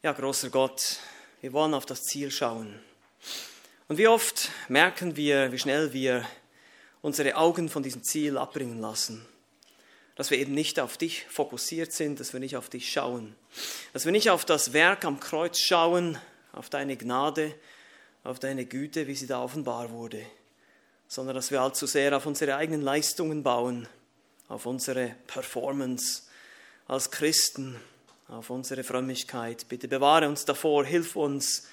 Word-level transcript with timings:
Ja, 0.00 0.12
großer 0.12 0.50
Gott, 0.50 0.98
wir 1.40 1.52
wollen 1.52 1.74
auf 1.74 1.84
das 1.84 2.04
Ziel 2.04 2.30
schauen. 2.30 2.78
Und 3.88 3.98
wie 3.98 4.06
oft 4.06 4.48
merken 4.68 5.16
wir, 5.16 5.50
wie 5.50 5.58
schnell 5.58 5.92
wir 5.92 6.24
unsere 7.02 7.34
Augen 7.34 7.68
von 7.68 7.82
diesem 7.82 8.04
Ziel 8.04 8.38
abbringen 8.38 8.78
lassen. 8.78 9.26
Dass 10.14 10.30
wir 10.30 10.38
eben 10.38 10.54
nicht 10.54 10.78
auf 10.78 10.98
dich 10.98 11.26
fokussiert 11.28 11.92
sind, 11.92 12.20
dass 12.20 12.32
wir 12.32 12.38
nicht 12.38 12.56
auf 12.56 12.68
dich 12.68 12.92
schauen. 12.92 13.34
Dass 13.92 14.04
wir 14.04 14.12
nicht 14.12 14.30
auf 14.30 14.44
das 14.44 14.72
Werk 14.72 15.04
am 15.04 15.18
Kreuz 15.18 15.58
schauen, 15.58 16.16
auf 16.52 16.70
deine 16.70 16.96
Gnade, 16.96 17.52
auf 18.22 18.38
deine 18.38 18.66
Güte, 18.66 19.08
wie 19.08 19.16
sie 19.16 19.26
da 19.26 19.42
offenbar 19.42 19.90
wurde, 19.90 20.24
sondern 21.08 21.34
dass 21.34 21.50
wir 21.50 21.60
allzu 21.60 21.86
sehr 21.86 22.16
auf 22.16 22.24
unsere 22.24 22.54
eigenen 22.54 22.82
Leistungen 22.82 23.42
bauen, 23.42 23.88
auf 24.46 24.64
unsere 24.64 25.16
Performance 25.26 26.22
als 26.86 27.10
Christen 27.10 27.80
auf 28.28 28.50
unsere 28.50 28.84
Frömmigkeit. 28.84 29.66
Bitte 29.68 29.88
bewahre 29.88 30.28
uns 30.28 30.44
davor, 30.44 30.84
hilf 30.84 31.16
uns, 31.16 31.66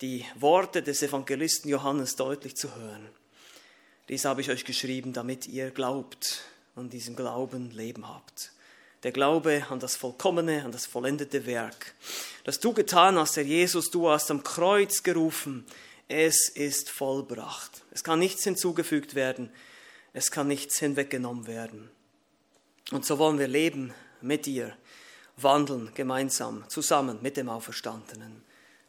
die 0.00 0.24
Worte 0.34 0.82
des 0.82 1.02
Evangelisten 1.02 1.70
Johannes 1.70 2.16
deutlich 2.16 2.56
zu 2.56 2.74
hören. 2.74 3.08
Dies 4.08 4.24
habe 4.24 4.40
ich 4.40 4.50
euch 4.50 4.64
geschrieben, 4.64 5.12
damit 5.12 5.46
ihr 5.46 5.70
glaubt 5.70 6.42
und 6.74 6.92
diesem 6.92 7.14
Glauben 7.14 7.70
Leben 7.70 8.08
habt. 8.08 8.52
Der 9.04 9.12
Glaube 9.12 9.66
an 9.70 9.78
das 9.78 9.96
vollkommene, 9.96 10.64
an 10.64 10.72
das 10.72 10.86
vollendete 10.86 11.46
Werk, 11.46 11.94
das 12.42 12.58
du 12.58 12.72
getan 12.72 13.16
hast, 13.16 13.36
Herr 13.36 13.44
Jesus, 13.44 13.90
du 13.90 14.08
hast 14.08 14.30
am 14.30 14.42
Kreuz 14.42 15.02
gerufen, 15.02 15.64
es 16.08 16.48
ist 16.48 16.90
vollbracht. 16.90 17.82
Es 17.92 18.02
kann 18.02 18.18
nichts 18.18 18.44
hinzugefügt 18.44 19.14
werden, 19.14 19.50
es 20.12 20.30
kann 20.30 20.48
nichts 20.48 20.78
hinweggenommen 20.78 21.46
werden. 21.46 21.90
Und 22.90 23.06
so 23.06 23.18
wollen 23.18 23.38
wir 23.38 23.48
leben 23.48 23.94
mit 24.20 24.46
dir 24.46 24.76
wandeln 25.36 25.90
gemeinsam 25.94 26.68
zusammen 26.68 27.18
mit 27.22 27.36
dem 27.36 27.48
Auferstandenen. 27.48 28.42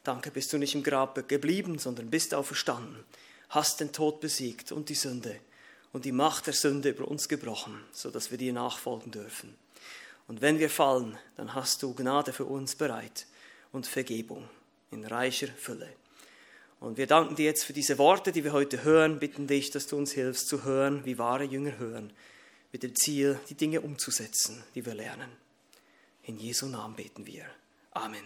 Danke, 0.03 0.29
bist 0.31 0.53
du 0.53 0.57
nicht 0.57 0.75
im 0.75 0.83
Grab 0.83 1.27
geblieben, 1.27 1.79
sondern 1.79 2.09
bist 2.09 2.33
auferstanden, 2.33 3.03
hast 3.49 3.79
den 3.79 3.91
Tod 3.91 4.19
besiegt 4.19 4.71
und 4.71 4.89
die 4.89 4.95
Sünde 4.95 5.39
und 5.93 6.05
die 6.05 6.11
Macht 6.11 6.47
der 6.47 6.53
Sünde 6.53 6.89
über 6.89 7.07
uns 7.07 7.27
gebrochen, 7.27 7.83
sodass 7.91 8.29
wir 8.29 8.37
dir 8.37 8.53
nachfolgen 8.53 9.11
dürfen. 9.11 9.55
Und 10.27 10.41
wenn 10.41 10.59
wir 10.59 10.69
fallen, 10.69 11.17
dann 11.37 11.53
hast 11.55 11.81
du 11.81 11.93
Gnade 11.93 12.33
für 12.33 12.45
uns 12.45 12.75
bereit 12.75 13.25
und 13.71 13.87
Vergebung 13.87 14.47
in 14.91 15.05
reicher 15.05 15.47
Fülle. 15.47 15.89
Und 16.79 16.97
wir 16.97 17.07
danken 17.07 17.35
dir 17.35 17.45
jetzt 17.45 17.63
für 17.63 17.73
diese 17.73 17.97
Worte, 17.97 18.31
die 18.31 18.43
wir 18.43 18.53
heute 18.53 18.83
hören, 18.83 19.19
bitten 19.19 19.47
dich, 19.47 19.71
dass 19.71 19.87
du 19.87 19.97
uns 19.97 20.11
hilfst 20.11 20.47
zu 20.47 20.63
hören, 20.63 21.03
wie 21.05 21.17
wahre 21.17 21.43
Jünger 21.43 21.77
hören, 21.77 22.11
mit 22.71 22.83
dem 22.83 22.95
Ziel, 22.95 23.39
die 23.49 23.55
Dinge 23.55 23.81
umzusetzen, 23.81 24.63
die 24.75 24.85
wir 24.85 24.93
lernen. 24.93 25.44
In 26.27 26.39
Jesu 26.39 26.65
Namen 26.65 26.95
beten 26.95 27.27
wir. 27.27 27.45
Amen. 27.91 28.25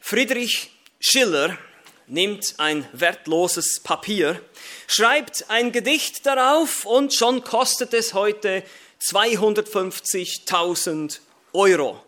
Friedrich 0.00 0.70
Schiller 1.00 1.58
nimmt 2.06 2.54
ein 2.58 2.88
wertloses 2.92 3.80
Papier, 3.80 4.40
schreibt 4.86 5.50
ein 5.50 5.72
Gedicht 5.72 6.24
darauf 6.26 6.84
und 6.84 7.12
schon 7.12 7.42
kostet 7.42 7.92
es 7.92 8.14
heute 8.14 8.62
250.000 9.02 11.18
Euro. 11.52 12.00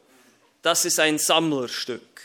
Das 0.62 0.84
ist 0.84 1.00
ein 1.00 1.18
Sammlerstück. 1.18 2.22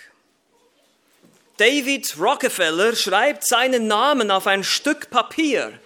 David 1.58 2.20
Rockefeller 2.20 2.96
schreibt 2.96 3.48
seinen 3.48 3.88
Namen 3.88 4.30
auf 4.30 4.46
ein 4.46 4.64
Stück 4.64 5.10
Papier. 5.10 5.80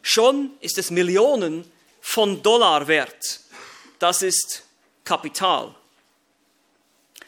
Schon 0.00 0.52
ist 0.60 0.78
es 0.78 0.90
Millionen 0.90 1.70
von 2.06 2.42
Dollar 2.42 2.86
wert. 2.86 3.40
Das 3.98 4.20
ist 4.20 4.62
Kapital. 5.04 5.74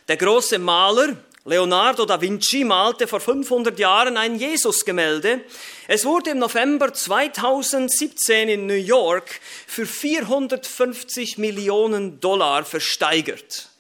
Der 0.06 0.18
große 0.18 0.58
Maler 0.58 1.16
Leonardo 1.46 2.04
da 2.04 2.20
Vinci 2.20 2.62
malte 2.62 3.06
vor 3.06 3.20
500 3.20 3.78
Jahren 3.78 4.16
ein 4.16 4.38
Jesusgemälde. 4.38 5.40
Es 5.88 6.04
wurde 6.04 6.30
im 6.30 6.38
November 6.38 6.92
2017 6.92 8.48
in 8.50 8.66
New 8.66 8.74
York 8.74 9.40
für 9.66 9.86
450 9.86 11.38
Millionen 11.38 12.20
Dollar 12.20 12.64
versteigert. 12.64 13.70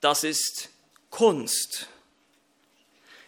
Das 0.00 0.22
ist 0.22 0.68
Kunst. 1.10 1.88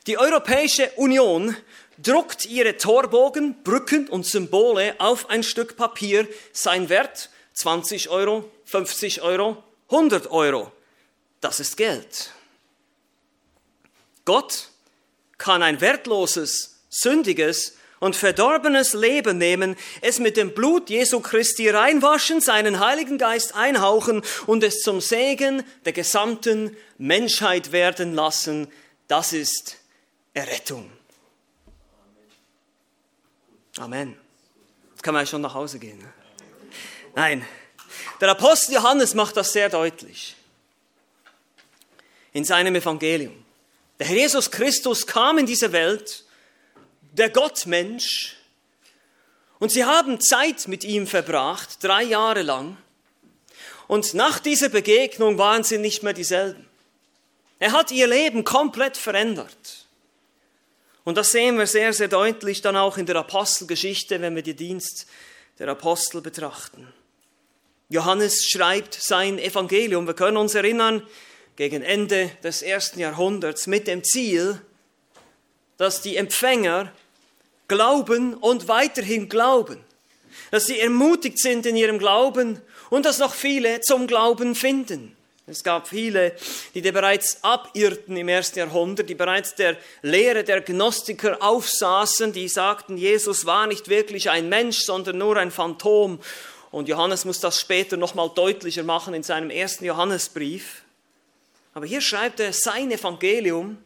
Die 0.06 0.18
Europäische 0.18 0.90
Union 0.96 1.56
druckt 2.02 2.46
ihre 2.46 2.76
Torbogen, 2.76 3.62
Brücken 3.62 4.08
und 4.08 4.26
Symbole 4.26 4.94
auf 4.98 5.30
ein 5.30 5.42
Stück 5.42 5.76
Papier. 5.76 6.28
Sein 6.52 6.88
Wert 6.88 7.30
20 7.54 8.08
Euro, 8.08 8.50
50 8.64 9.22
Euro, 9.22 9.62
100 9.90 10.30
Euro. 10.30 10.72
Das 11.40 11.60
ist 11.60 11.76
Geld. 11.76 12.32
Gott 14.24 14.68
kann 15.38 15.62
ein 15.62 15.80
wertloses, 15.80 16.80
sündiges 16.88 17.76
und 18.00 18.16
verdorbenes 18.16 18.94
Leben 18.94 19.38
nehmen, 19.38 19.76
es 20.00 20.18
mit 20.18 20.36
dem 20.36 20.52
Blut 20.52 20.90
Jesu 20.90 21.20
Christi 21.20 21.68
reinwaschen, 21.68 22.40
seinen 22.40 22.80
Heiligen 22.80 23.18
Geist 23.18 23.54
einhauchen 23.54 24.22
und 24.46 24.62
es 24.62 24.80
zum 24.80 25.00
Segen 25.00 25.62
der 25.84 25.92
gesamten 25.92 26.76
Menschheit 26.98 27.72
werden 27.72 28.14
lassen. 28.14 28.68
Das 29.08 29.32
ist 29.32 29.76
Errettung. 30.32 30.90
Amen. 33.78 34.16
Jetzt 34.90 35.02
kann 35.02 35.14
man 35.14 35.26
schon 35.26 35.40
nach 35.40 35.54
Hause 35.54 35.78
gehen. 35.78 35.98
Ne? 35.98 36.12
Nein, 37.14 37.46
der 38.20 38.30
Apostel 38.30 38.74
Johannes 38.74 39.14
macht 39.14 39.36
das 39.36 39.52
sehr 39.52 39.68
deutlich 39.68 40.36
in 42.32 42.44
seinem 42.44 42.74
Evangelium. 42.74 43.44
Der 43.98 44.06
Herr 44.06 44.16
Jesus 44.16 44.50
Christus 44.50 45.06
kam 45.06 45.38
in 45.38 45.46
diese 45.46 45.72
Welt, 45.72 46.24
der 47.12 47.30
Gottmensch, 47.30 48.36
und 49.58 49.70
sie 49.70 49.84
haben 49.84 50.20
Zeit 50.20 50.68
mit 50.68 50.84
ihm 50.84 51.06
verbracht, 51.06 51.82
drei 51.82 52.02
Jahre 52.02 52.42
lang. 52.42 52.76
Und 53.86 54.14
nach 54.14 54.38
dieser 54.38 54.68
Begegnung 54.68 55.38
waren 55.38 55.64
sie 55.64 55.78
nicht 55.78 56.02
mehr 56.02 56.12
dieselben. 56.12 56.68
Er 57.58 57.72
hat 57.72 57.90
ihr 57.90 58.06
Leben 58.06 58.44
komplett 58.44 58.96
verändert. 58.96 59.83
Und 61.04 61.16
das 61.18 61.32
sehen 61.32 61.58
wir 61.58 61.66
sehr, 61.66 61.92
sehr 61.92 62.08
deutlich 62.08 62.62
dann 62.62 62.76
auch 62.76 62.96
in 62.96 63.06
der 63.06 63.16
Apostelgeschichte, 63.16 64.20
wenn 64.20 64.34
wir 64.34 64.42
den 64.42 64.56
Dienst 64.56 65.06
der 65.58 65.68
Apostel 65.68 66.20
betrachten. 66.22 66.88
Johannes 67.90 68.46
schreibt 68.48 68.94
sein 68.94 69.38
Evangelium, 69.38 70.06
wir 70.06 70.14
können 70.14 70.38
uns 70.38 70.54
erinnern, 70.54 71.06
gegen 71.56 71.82
Ende 71.82 72.30
des 72.42 72.62
ersten 72.62 72.98
Jahrhunderts 72.98 73.66
mit 73.66 73.86
dem 73.86 74.02
Ziel, 74.02 74.60
dass 75.76 76.00
die 76.00 76.16
Empfänger 76.16 76.90
glauben 77.68 78.34
und 78.34 78.66
weiterhin 78.68 79.28
glauben, 79.28 79.78
dass 80.50 80.66
sie 80.66 80.80
ermutigt 80.80 81.38
sind 81.38 81.66
in 81.66 81.76
ihrem 81.76 81.98
Glauben 81.98 82.60
und 82.90 83.06
dass 83.06 83.18
noch 83.18 83.34
viele 83.34 83.80
zum 83.80 84.06
Glauben 84.06 84.54
finden. 84.54 85.13
Es 85.46 85.62
gab 85.62 85.88
viele, 85.88 86.34
die 86.72 86.80
bereits 86.80 87.44
abirrten 87.44 88.16
im 88.16 88.28
ersten 88.28 88.60
Jahrhundert, 88.60 89.10
die 89.10 89.14
bereits 89.14 89.54
der 89.54 89.76
Lehre 90.00 90.42
der 90.42 90.62
Gnostiker 90.62 91.42
aufsaßen, 91.42 92.32
die 92.32 92.48
sagten, 92.48 92.96
Jesus 92.96 93.44
war 93.44 93.66
nicht 93.66 93.88
wirklich 93.88 94.30
ein 94.30 94.48
Mensch, 94.48 94.78
sondern 94.78 95.18
nur 95.18 95.36
ein 95.36 95.50
Phantom. 95.50 96.18
Und 96.70 96.88
Johannes 96.88 97.26
muss 97.26 97.40
das 97.40 97.60
später 97.60 97.98
nochmal 97.98 98.30
deutlicher 98.34 98.84
machen 98.84 99.12
in 99.12 99.22
seinem 99.22 99.50
ersten 99.50 99.84
Johannesbrief. 99.84 100.82
Aber 101.74 101.84
hier 101.84 102.00
schreibt 102.00 102.40
er 102.40 102.54
sein 102.54 102.90
Evangelium. 102.90 103.76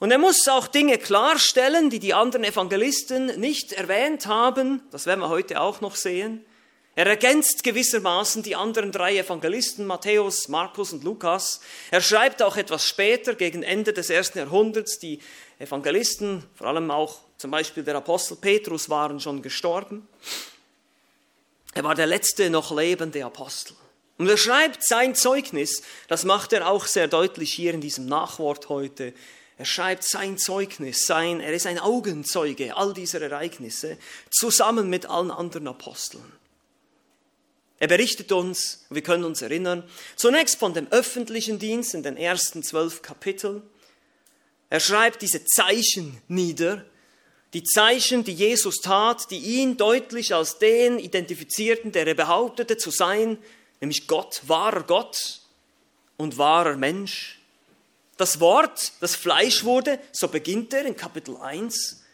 Und 0.00 0.10
er 0.10 0.18
muss 0.18 0.48
auch 0.48 0.66
Dinge 0.66 0.98
klarstellen, 0.98 1.88
die 1.88 2.00
die 2.00 2.14
anderen 2.14 2.42
Evangelisten 2.42 3.38
nicht 3.38 3.72
erwähnt 3.72 4.26
haben. 4.26 4.82
Das 4.90 5.06
werden 5.06 5.20
wir 5.20 5.28
heute 5.28 5.60
auch 5.60 5.80
noch 5.80 5.94
sehen. 5.94 6.44
Er 6.94 7.06
ergänzt 7.06 7.64
gewissermaßen 7.64 8.42
die 8.42 8.54
anderen 8.54 8.92
drei 8.92 9.16
Evangelisten, 9.16 9.86
Matthäus, 9.86 10.48
Markus 10.48 10.92
und 10.92 11.04
Lukas. 11.04 11.60
Er 11.90 12.02
schreibt 12.02 12.42
auch 12.42 12.56
etwas 12.56 12.86
später, 12.86 13.34
gegen 13.34 13.62
Ende 13.62 13.94
des 13.94 14.10
ersten 14.10 14.38
Jahrhunderts, 14.38 14.98
die 14.98 15.18
Evangelisten, 15.58 16.44
vor 16.54 16.66
allem 16.66 16.90
auch 16.90 17.20
zum 17.38 17.50
Beispiel 17.50 17.82
der 17.82 17.96
Apostel 17.96 18.36
Petrus, 18.36 18.90
waren 18.90 19.20
schon 19.20 19.40
gestorben. 19.40 20.06
Er 21.72 21.84
war 21.84 21.94
der 21.94 22.06
letzte 22.06 22.50
noch 22.50 22.76
lebende 22.76 23.24
Apostel. 23.24 23.74
Und 24.18 24.28
er 24.28 24.36
schreibt 24.36 24.86
sein 24.86 25.14
Zeugnis, 25.14 25.82
das 26.08 26.24
macht 26.24 26.52
er 26.52 26.68
auch 26.68 26.84
sehr 26.84 27.08
deutlich 27.08 27.54
hier 27.54 27.72
in 27.72 27.80
diesem 27.80 28.04
Nachwort 28.04 28.68
heute. 28.68 29.14
Er 29.56 29.64
schreibt 29.64 30.04
sein 30.04 30.36
Zeugnis, 30.36 31.06
sein, 31.06 31.40
er 31.40 31.54
ist 31.54 31.66
ein 31.66 31.78
Augenzeuge 31.78 32.76
all 32.76 32.92
dieser 32.92 33.22
Ereignisse, 33.22 33.96
zusammen 34.30 34.90
mit 34.90 35.06
allen 35.06 35.30
anderen 35.30 35.68
Aposteln. 35.68 36.41
Er 37.82 37.88
berichtet 37.88 38.30
uns, 38.30 38.84
wir 38.90 39.02
können 39.02 39.24
uns 39.24 39.42
erinnern, 39.42 39.82
zunächst 40.14 40.60
von 40.60 40.72
dem 40.72 40.86
öffentlichen 40.92 41.58
Dienst 41.58 41.94
in 41.94 42.04
den 42.04 42.16
ersten 42.16 42.62
zwölf 42.62 43.02
Kapiteln. 43.02 43.60
Er 44.70 44.78
schreibt 44.78 45.20
diese 45.20 45.44
Zeichen 45.44 46.22
nieder, 46.28 46.84
die 47.54 47.64
Zeichen, 47.64 48.22
die 48.22 48.34
Jesus 48.34 48.76
tat, 48.82 49.32
die 49.32 49.38
ihn 49.38 49.76
deutlich 49.76 50.32
als 50.32 50.60
den 50.60 51.00
identifizierten, 51.00 51.90
der 51.90 52.06
er 52.06 52.14
behauptete 52.14 52.76
zu 52.76 52.92
sein, 52.92 53.36
nämlich 53.80 54.06
Gott, 54.06 54.42
wahrer 54.46 54.84
Gott. 54.84 55.40
und 56.16 56.38
wahrer 56.38 56.76
Mensch. 56.76 57.40
Das 58.16 58.38
Wort, 58.38 58.92
das 59.00 59.16
Fleisch 59.16 59.64
wurde, 59.64 59.98
so 60.12 60.28
beginnt 60.28 60.72
er 60.72 60.86
in 60.86 60.96
Kapitel 60.96 61.36
1. 61.36 62.04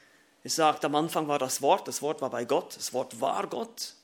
Er 0.45 0.51
sagt, 0.51 0.87
am 0.87 0.95
Anfang 0.95 1.29
war 1.29 1.39
das 1.39 1.61
Wort, 1.61 1.87
das 1.89 2.01
Wort 2.01 2.23
war 2.23 2.31
bei 2.31 2.47
Gott, 2.47 2.75
das 2.75 2.95
Wort 2.95 3.21
war 3.21 3.47
Gott. 3.47 3.98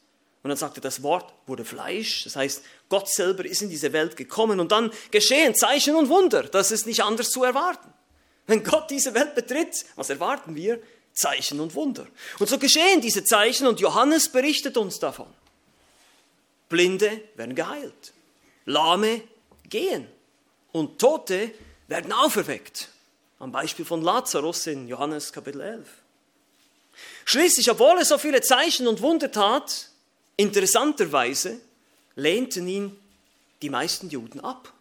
Und 0.45 0.51
dann 0.51 0.59
sagt 0.59 0.77
er, 0.77 0.83
das 0.83 1.03
Wort 1.03 1.33
wurde 1.47 1.65
Fleisch. 1.65 2.25
Das 2.25 2.37
heißt, 2.37 2.63
Gott 2.91 3.09
selber 3.09 3.47
ist 3.47 3.63
in 3.63 3.71
diese 3.71 3.95
Welt 3.95 4.15
gekommen 4.15 4.61
und 4.61 4.71
dann 4.73 4.93
geschehen 5.11 5.55
Zeichen 5.55 5.97
und 5.97 6.11
Wunder. 6.11 6.43
Das 6.43 6.71
ist 6.71 6.87
nicht 6.87 7.03
anders 7.03 7.31
zu 7.31 7.45
erwarten. 7.45 7.91
Wenn 8.47 8.63
Gott 8.63 8.91
diese 8.91 9.15
Welt 9.15 9.35
betritt, 9.35 9.87
was 9.97 10.11
erwarten 10.11 10.55
wir? 10.55 10.83
Zeichen 11.15 11.61
und 11.61 11.75
Wunder. 11.75 12.07
Und 12.39 12.51
so 12.51 12.59
geschehen 12.59 13.01
diese 13.01 13.25
Zeichen 13.25 13.67
und 13.67 13.81
Johannes 13.81 14.29
berichtet 14.29 14.77
uns 14.77 14.99
davon. 14.99 15.33
Blinde 16.69 17.23
werden 17.37 17.55
geheilt, 17.55 18.13
Lahme 18.67 19.23
gehen 19.71 20.07
und 20.73 20.99
Tote 20.99 21.53
werden 21.89 22.13
auferweckt. 22.13 22.91
Am 23.39 23.51
Beispiel 23.51 23.87
von 23.87 24.03
Lazarus 24.03 24.67
in 24.67 24.89
Johannes 24.89 25.33
Kapitel 25.33 25.63
11. 25.63 25.89
Schließlich, 27.25 27.71
obwohl 27.71 27.97
er 27.97 28.05
so 28.05 28.19
viele 28.19 28.43
Zeichen 28.43 28.87
und 28.87 29.01
Wunder 29.01 29.31
tat, 29.31 29.89
interessanterweise 30.37 31.61
lehnten 32.17 32.67
ihn 32.69 32.97
die 33.63 33.71
meisten 33.71 34.11
Juden 34.11 34.41
ab. 34.41 34.73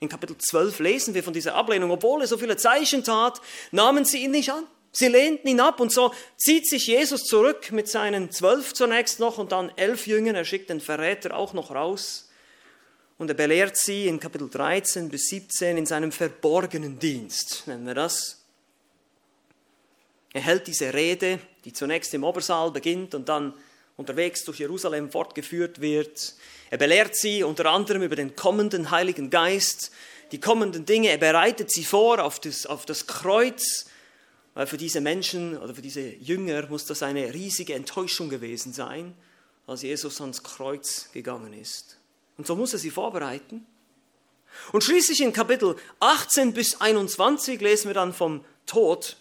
In 0.00 0.08
Kapitel 0.08 0.36
12 0.36 0.80
lesen 0.80 1.14
wir 1.14 1.22
von 1.22 1.32
dieser 1.32 1.54
Ablehnung. 1.54 1.90
Obwohl 1.90 2.20
er 2.20 2.26
so 2.26 2.36
viele 2.36 2.56
Zeichen 2.56 3.04
tat, 3.04 3.40
nahmen 3.70 4.04
sie 4.04 4.24
ihn 4.24 4.32
nicht 4.32 4.50
an. 4.50 4.64
Sie 4.92 5.08
lehnten 5.08 5.48
ihn 5.48 5.60
ab 5.60 5.80
und 5.80 5.90
so 5.92 6.12
zieht 6.36 6.68
sich 6.68 6.86
Jesus 6.86 7.24
zurück 7.24 7.72
mit 7.72 7.88
seinen 7.88 8.30
zwölf 8.30 8.74
zunächst 8.74 9.18
noch 9.18 9.38
und 9.38 9.50
dann 9.50 9.72
elf 9.76 10.06
Jüngern. 10.06 10.36
Er 10.36 10.44
schickt 10.44 10.70
den 10.70 10.80
Verräter 10.80 11.36
auch 11.36 11.52
noch 11.52 11.72
raus. 11.72 12.28
Und 13.18 13.28
er 13.28 13.34
belehrt 13.34 13.76
sie 13.76 14.06
in 14.06 14.20
Kapitel 14.20 14.48
13 14.48 15.08
bis 15.08 15.28
17 15.28 15.76
in 15.78 15.86
seinem 15.86 16.12
verborgenen 16.12 16.98
Dienst, 16.98 17.64
nennen 17.66 17.86
wir 17.86 17.94
das. 17.94 18.44
Er 20.32 20.40
hält 20.40 20.66
diese 20.66 20.92
Rede, 20.92 21.38
die 21.64 21.72
zunächst 21.72 22.12
im 22.12 22.24
Obersaal 22.24 22.72
beginnt 22.72 23.14
und 23.14 23.28
dann 23.28 23.54
unterwegs 23.96 24.44
durch 24.44 24.58
Jerusalem 24.58 25.10
fortgeführt 25.10 25.80
wird. 25.80 26.34
Er 26.70 26.78
belehrt 26.78 27.16
sie 27.16 27.42
unter 27.42 27.66
anderem 27.66 28.02
über 28.02 28.16
den 28.16 28.34
kommenden 28.34 28.90
Heiligen 28.90 29.30
Geist, 29.30 29.92
die 30.32 30.40
kommenden 30.40 30.86
Dinge. 30.86 31.10
Er 31.10 31.18
bereitet 31.18 31.70
sie 31.70 31.84
vor 31.84 32.22
auf 32.22 32.40
das, 32.40 32.66
auf 32.66 32.86
das 32.86 33.06
Kreuz, 33.06 33.86
weil 34.54 34.66
für 34.66 34.76
diese 34.76 35.00
Menschen 35.00 35.56
oder 35.58 35.74
für 35.74 35.82
diese 35.82 36.00
Jünger 36.00 36.66
muss 36.68 36.86
das 36.86 37.02
eine 37.02 37.32
riesige 37.32 37.74
Enttäuschung 37.74 38.28
gewesen 38.28 38.72
sein, 38.72 39.14
als 39.66 39.82
Jesus 39.82 40.20
ans 40.20 40.42
Kreuz 40.42 41.10
gegangen 41.12 41.52
ist. 41.52 41.98
Und 42.36 42.46
so 42.46 42.56
muss 42.56 42.72
er 42.72 42.78
sie 42.78 42.90
vorbereiten. 42.90 43.66
Und 44.72 44.84
schließlich 44.84 45.20
in 45.20 45.32
Kapitel 45.32 45.76
18 46.00 46.52
bis 46.52 46.80
21 46.80 47.60
lesen 47.60 47.88
wir 47.88 47.94
dann 47.94 48.12
vom 48.12 48.44
Tod 48.66 49.16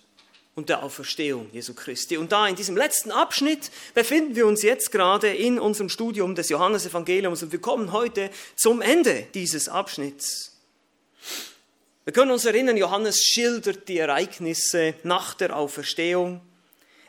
und 0.55 0.69
der 0.69 0.83
Auferstehung 0.83 1.49
Jesu 1.51 1.73
Christi. 1.73 2.17
Und 2.17 2.31
da 2.31 2.47
in 2.47 2.55
diesem 2.55 2.77
letzten 2.77 3.11
Abschnitt 3.11 3.71
befinden 3.93 4.35
wir 4.35 4.45
uns 4.45 4.61
jetzt 4.61 4.91
gerade 4.91 5.33
in 5.33 5.59
unserem 5.59 5.89
Studium 5.89 6.35
des 6.35 6.49
Johannesevangeliums 6.49 7.43
und 7.43 7.51
wir 7.51 7.61
kommen 7.61 7.91
heute 7.91 8.29
zum 8.55 8.81
Ende 8.81 9.27
dieses 9.33 9.67
Abschnitts. 9.67 10.51
Wir 12.05 12.13
können 12.13 12.31
uns 12.31 12.45
erinnern, 12.45 12.77
Johannes 12.77 13.23
schildert 13.23 13.87
die 13.87 13.97
Ereignisse 13.97 14.93
nach 15.03 15.33
der 15.33 15.55
Auferstehung. 15.55 16.41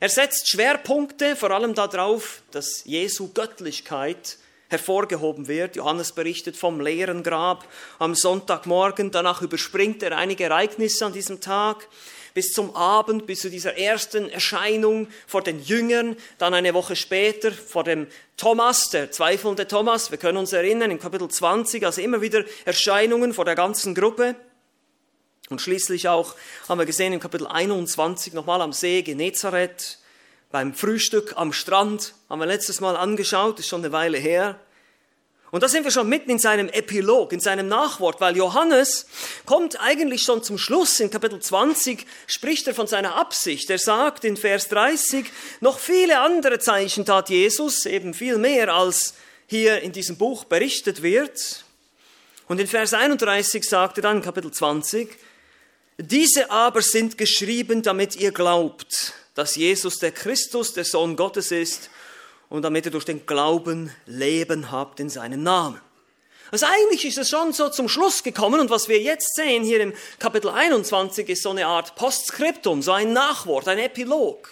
Er 0.00 0.08
setzt 0.08 0.48
Schwerpunkte 0.48 1.34
vor 1.34 1.50
allem 1.50 1.74
darauf, 1.74 2.42
dass 2.52 2.82
Jesu 2.84 3.32
Göttlichkeit 3.32 4.38
hervorgehoben 4.68 5.48
wird. 5.48 5.76
Johannes 5.76 6.12
berichtet 6.12 6.56
vom 6.56 6.80
leeren 6.80 7.22
Grab 7.22 7.66
am 7.98 8.14
Sonntagmorgen. 8.14 9.10
Danach 9.10 9.42
überspringt 9.42 10.02
er 10.02 10.16
einige 10.16 10.44
Ereignisse 10.44 11.06
an 11.06 11.12
diesem 11.12 11.40
Tag 11.40 11.88
bis 12.34 12.50
zum 12.50 12.74
Abend, 12.74 13.26
bis 13.26 13.40
zu 13.40 13.48
dieser 13.48 13.78
ersten 13.78 14.28
Erscheinung 14.28 15.06
vor 15.26 15.42
den 15.42 15.62
Jüngern, 15.62 16.16
dann 16.38 16.52
eine 16.52 16.74
Woche 16.74 16.96
später 16.96 17.52
vor 17.52 17.84
dem 17.84 18.08
Thomas, 18.36 18.90
der 18.90 19.12
zweifelnde 19.12 19.68
Thomas. 19.68 20.10
Wir 20.10 20.18
können 20.18 20.38
uns 20.38 20.52
erinnern, 20.52 20.90
in 20.90 20.98
Kapitel 20.98 21.28
20, 21.28 21.86
also 21.86 22.00
immer 22.00 22.20
wieder 22.20 22.44
Erscheinungen 22.64 23.32
vor 23.32 23.44
der 23.44 23.54
ganzen 23.54 23.94
Gruppe. 23.94 24.34
Und 25.48 25.60
schließlich 25.60 26.08
auch 26.08 26.34
haben 26.68 26.78
wir 26.78 26.86
gesehen 26.86 27.12
im 27.12 27.20
Kapitel 27.20 27.46
21 27.46 28.32
nochmal 28.32 28.60
am 28.60 28.72
See 28.72 29.02
Genezareth, 29.02 29.98
beim 30.50 30.74
Frühstück 30.74 31.34
am 31.36 31.52
Strand, 31.52 32.14
haben 32.28 32.38
wir 32.38 32.46
letztes 32.46 32.80
Mal 32.80 32.96
angeschaut, 32.96 33.58
ist 33.58 33.68
schon 33.68 33.82
eine 33.82 33.92
Weile 33.92 34.18
her. 34.18 34.58
Und 35.54 35.62
da 35.62 35.68
sind 35.68 35.84
wir 35.84 35.92
schon 35.92 36.08
mitten 36.08 36.30
in 36.30 36.40
seinem 36.40 36.68
Epilog, 36.68 37.32
in 37.32 37.38
seinem 37.38 37.68
Nachwort, 37.68 38.20
weil 38.20 38.36
Johannes 38.36 39.06
kommt 39.46 39.80
eigentlich 39.80 40.24
schon 40.24 40.42
zum 40.42 40.58
Schluss. 40.58 40.98
In 40.98 41.10
Kapitel 41.12 41.38
20 41.38 42.04
spricht 42.26 42.66
er 42.66 42.74
von 42.74 42.88
seiner 42.88 43.14
Absicht. 43.14 43.70
Er 43.70 43.78
sagt 43.78 44.24
in 44.24 44.36
Vers 44.36 44.68
30, 44.70 45.26
noch 45.60 45.78
viele 45.78 46.18
andere 46.18 46.58
Zeichen 46.58 47.04
tat 47.04 47.28
Jesus, 47.28 47.86
eben 47.86 48.14
viel 48.14 48.36
mehr 48.36 48.74
als 48.74 49.14
hier 49.46 49.80
in 49.82 49.92
diesem 49.92 50.16
Buch 50.16 50.42
berichtet 50.42 51.04
wird. 51.04 51.62
Und 52.48 52.60
in 52.60 52.66
Vers 52.66 52.92
31 52.92 53.62
sagt 53.62 53.98
er 53.98 54.02
dann 54.02 54.22
Kapitel 54.22 54.50
20, 54.50 55.08
diese 55.98 56.50
aber 56.50 56.82
sind 56.82 57.16
geschrieben, 57.16 57.82
damit 57.82 58.16
ihr 58.16 58.32
glaubt, 58.32 59.14
dass 59.36 59.54
Jesus 59.54 59.98
der 59.98 60.10
Christus, 60.10 60.72
der 60.72 60.84
Sohn 60.84 61.14
Gottes 61.14 61.52
ist, 61.52 61.90
und 62.48 62.62
damit 62.62 62.86
ihr 62.86 62.92
durch 62.92 63.04
den 63.04 63.26
Glauben 63.26 63.90
Leben 64.06 64.70
habt 64.70 65.00
in 65.00 65.08
seinem 65.08 65.42
Namen. 65.42 65.80
Also 66.50 66.66
eigentlich 66.66 67.04
ist 67.04 67.18
es 67.18 67.30
schon 67.30 67.52
so 67.52 67.68
zum 67.68 67.88
Schluss 67.88 68.22
gekommen 68.22 68.60
und 68.60 68.70
was 68.70 68.88
wir 68.88 69.00
jetzt 69.00 69.34
sehen 69.34 69.64
hier 69.64 69.80
im 69.80 69.92
Kapitel 70.18 70.50
21 70.50 71.28
ist 71.28 71.42
so 71.42 71.50
eine 71.50 71.66
Art 71.66 71.96
Postskriptum, 71.96 72.82
so 72.82 72.92
ein 72.92 73.12
Nachwort, 73.12 73.66
ein 73.66 73.78
Epilog, 73.78 74.48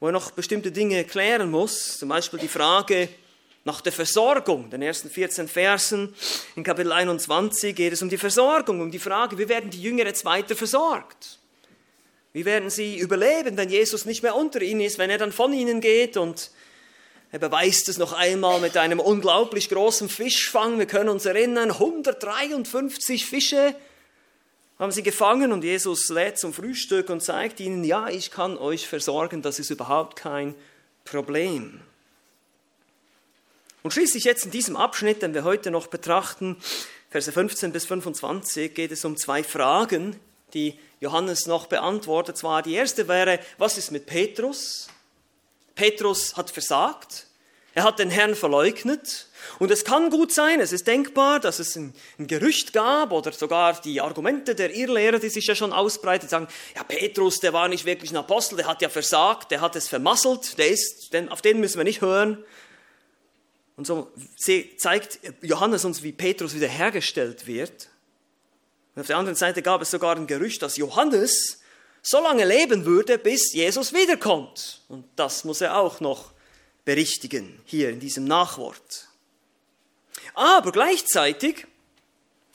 wo 0.00 0.06
er 0.06 0.12
noch 0.12 0.30
bestimmte 0.30 0.72
Dinge 0.72 1.04
klären 1.04 1.50
muss, 1.50 1.98
zum 1.98 2.08
Beispiel 2.08 2.38
die 2.38 2.48
Frage 2.48 3.08
nach 3.64 3.80
der 3.80 3.92
Versorgung, 3.92 4.70
den 4.70 4.82
ersten 4.82 5.10
14 5.10 5.48
Versen 5.48 6.14
in 6.54 6.64
Kapitel 6.64 6.92
21 6.92 7.74
geht 7.74 7.92
es 7.92 8.02
um 8.02 8.08
die 8.08 8.18
Versorgung, 8.18 8.80
um 8.80 8.90
die 8.90 8.98
Frage, 8.98 9.36
wie 9.36 9.48
werden 9.48 9.70
die 9.70 9.82
Jünger 9.82 10.04
jetzt 10.06 10.24
weiter 10.24 10.54
versorgt? 10.54 11.38
Wie 12.32 12.44
werden 12.44 12.68
sie 12.68 12.98
überleben, 12.98 13.56
wenn 13.56 13.68
Jesus 13.68 14.06
nicht 14.06 14.22
mehr 14.22 14.34
unter 14.34 14.60
ihnen 14.60 14.80
ist, 14.80 14.98
wenn 14.98 15.10
er 15.10 15.18
dann 15.18 15.32
von 15.32 15.52
ihnen 15.52 15.80
geht 15.80 16.16
und 16.16 16.50
er 17.32 17.38
beweist 17.38 17.88
es 17.88 17.98
noch 17.98 18.12
einmal 18.12 18.60
mit 18.60 18.76
einem 18.76 19.00
unglaublich 19.00 19.68
großen 19.68 20.08
Fischfang. 20.08 20.78
Wir 20.78 20.86
können 20.86 21.08
uns 21.08 21.26
erinnern, 21.26 21.72
153 21.72 23.26
Fische 23.26 23.74
haben 24.78 24.92
sie 24.92 25.02
gefangen 25.02 25.52
und 25.52 25.62
Jesus 25.62 26.08
lädt 26.08 26.38
zum 26.38 26.52
Frühstück 26.52 27.08
und 27.10 27.22
zeigt 27.22 27.60
ihnen, 27.60 27.84
ja, 27.84 28.08
ich 28.08 28.30
kann 28.30 28.58
euch 28.58 28.88
versorgen, 28.88 29.40
das 29.42 29.58
ist 29.58 29.70
überhaupt 29.70 30.16
kein 30.16 30.54
Problem. 31.04 31.80
Und 33.82 33.92
schließlich 33.92 34.24
jetzt 34.24 34.46
in 34.46 34.50
diesem 34.50 34.76
Abschnitt, 34.76 35.22
den 35.22 35.34
wir 35.34 35.44
heute 35.44 35.70
noch 35.70 35.88
betrachten, 35.88 36.56
Verse 37.10 37.30
15 37.30 37.70
bis 37.70 37.84
25, 37.84 38.74
geht 38.74 38.90
es 38.90 39.04
um 39.04 39.16
zwei 39.16 39.44
Fragen, 39.44 40.18
die 40.54 40.78
Johannes 41.00 41.46
noch 41.46 41.66
beantwortet. 41.66 42.36
Zwar 42.36 42.62
die 42.62 42.74
erste 42.74 43.06
wäre, 43.06 43.38
was 43.58 43.78
ist 43.78 43.92
mit 43.92 44.06
Petrus? 44.06 44.88
Petrus 45.74 46.36
hat 46.36 46.50
versagt. 46.50 47.26
Er 47.74 47.82
hat 47.82 47.98
den 47.98 48.10
Herrn 48.10 48.36
verleugnet. 48.36 49.26
Und 49.58 49.70
es 49.70 49.84
kann 49.84 50.10
gut 50.10 50.32
sein, 50.32 50.60
es 50.60 50.72
ist 50.72 50.86
denkbar, 50.86 51.40
dass 51.40 51.58
es 51.58 51.76
ein, 51.76 51.92
ein, 52.18 52.26
Gerücht 52.26 52.72
gab 52.72 53.12
oder 53.12 53.32
sogar 53.32 53.80
die 53.80 54.00
Argumente 54.00 54.54
der 54.54 54.74
Irrlehrer, 54.74 55.18
die 55.18 55.28
sich 55.28 55.46
ja 55.46 55.54
schon 55.54 55.72
ausbreitet, 55.72 56.30
sagen, 56.30 56.48
ja, 56.74 56.82
Petrus, 56.84 57.40
der 57.40 57.52
war 57.52 57.68
nicht 57.68 57.84
wirklich 57.84 58.10
ein 58.10 58.16
Apostel, 58.16 58.56
der 58.56 58.66
hat 58.66 58.80
ja 58.80 58.88
versagt, 58.88 59.50
der 59.50 59.60
hat 59.60 59.76
es 59.76 59.88
vermasselt, 59.88 60.56
der 60.56 60.68
ist, 60.68 61.12
denn 61.12 61.28
auf 61.28 61.42
den 61.42 61.60
müssen 61.60 61.76
wir 61.76 61.84
nicht 61.84 62.00
hören. 62.00 62.42
Und 63.76 63.86
so 63.86 64.12
zeigt 64.78 65.18
Johannes 65.42 65.84
uns, 65.84 66.02
wie 66.02 66.12
Petrus 66.12 66.54
wiederhergestellt 66.54 67.46
wird. 67.46 67.90
Und 68.94 69.00
auf 69.00 69.08
der 69.08 69.16
anderen 69.16 69.36
Seite 69.36 69.62
gab 69.62 69.82
es 69.82 69.90
sogar 69.90 70.16
ein 70.16 70.28
Gerücht, 70.28 70.62
dass 70.62 70.76
Johannes 70.76 71.60
so 72.04 72.20
lange 72.20 72.44
leben 72.44 72.84
würde, 72.84 73.18
bis 73.18 73.54
Jesus 73.54 73.92
wiederkommt. 73.94 74.82
Und 74.88 75.06
das 75.16 75.44
muss 75.44 75.62
er 75.62 75.78
auch 75.78 76.00
noch 76.00 76.32
berichtigen, 76.84 77.60
hier 77.64 77.88
in 77.88 77.98
diesem 77.98 78.24
Nachwort. 78.24 79.08
Aber 80.34 80.70
gleichzeitig 80.70 81.66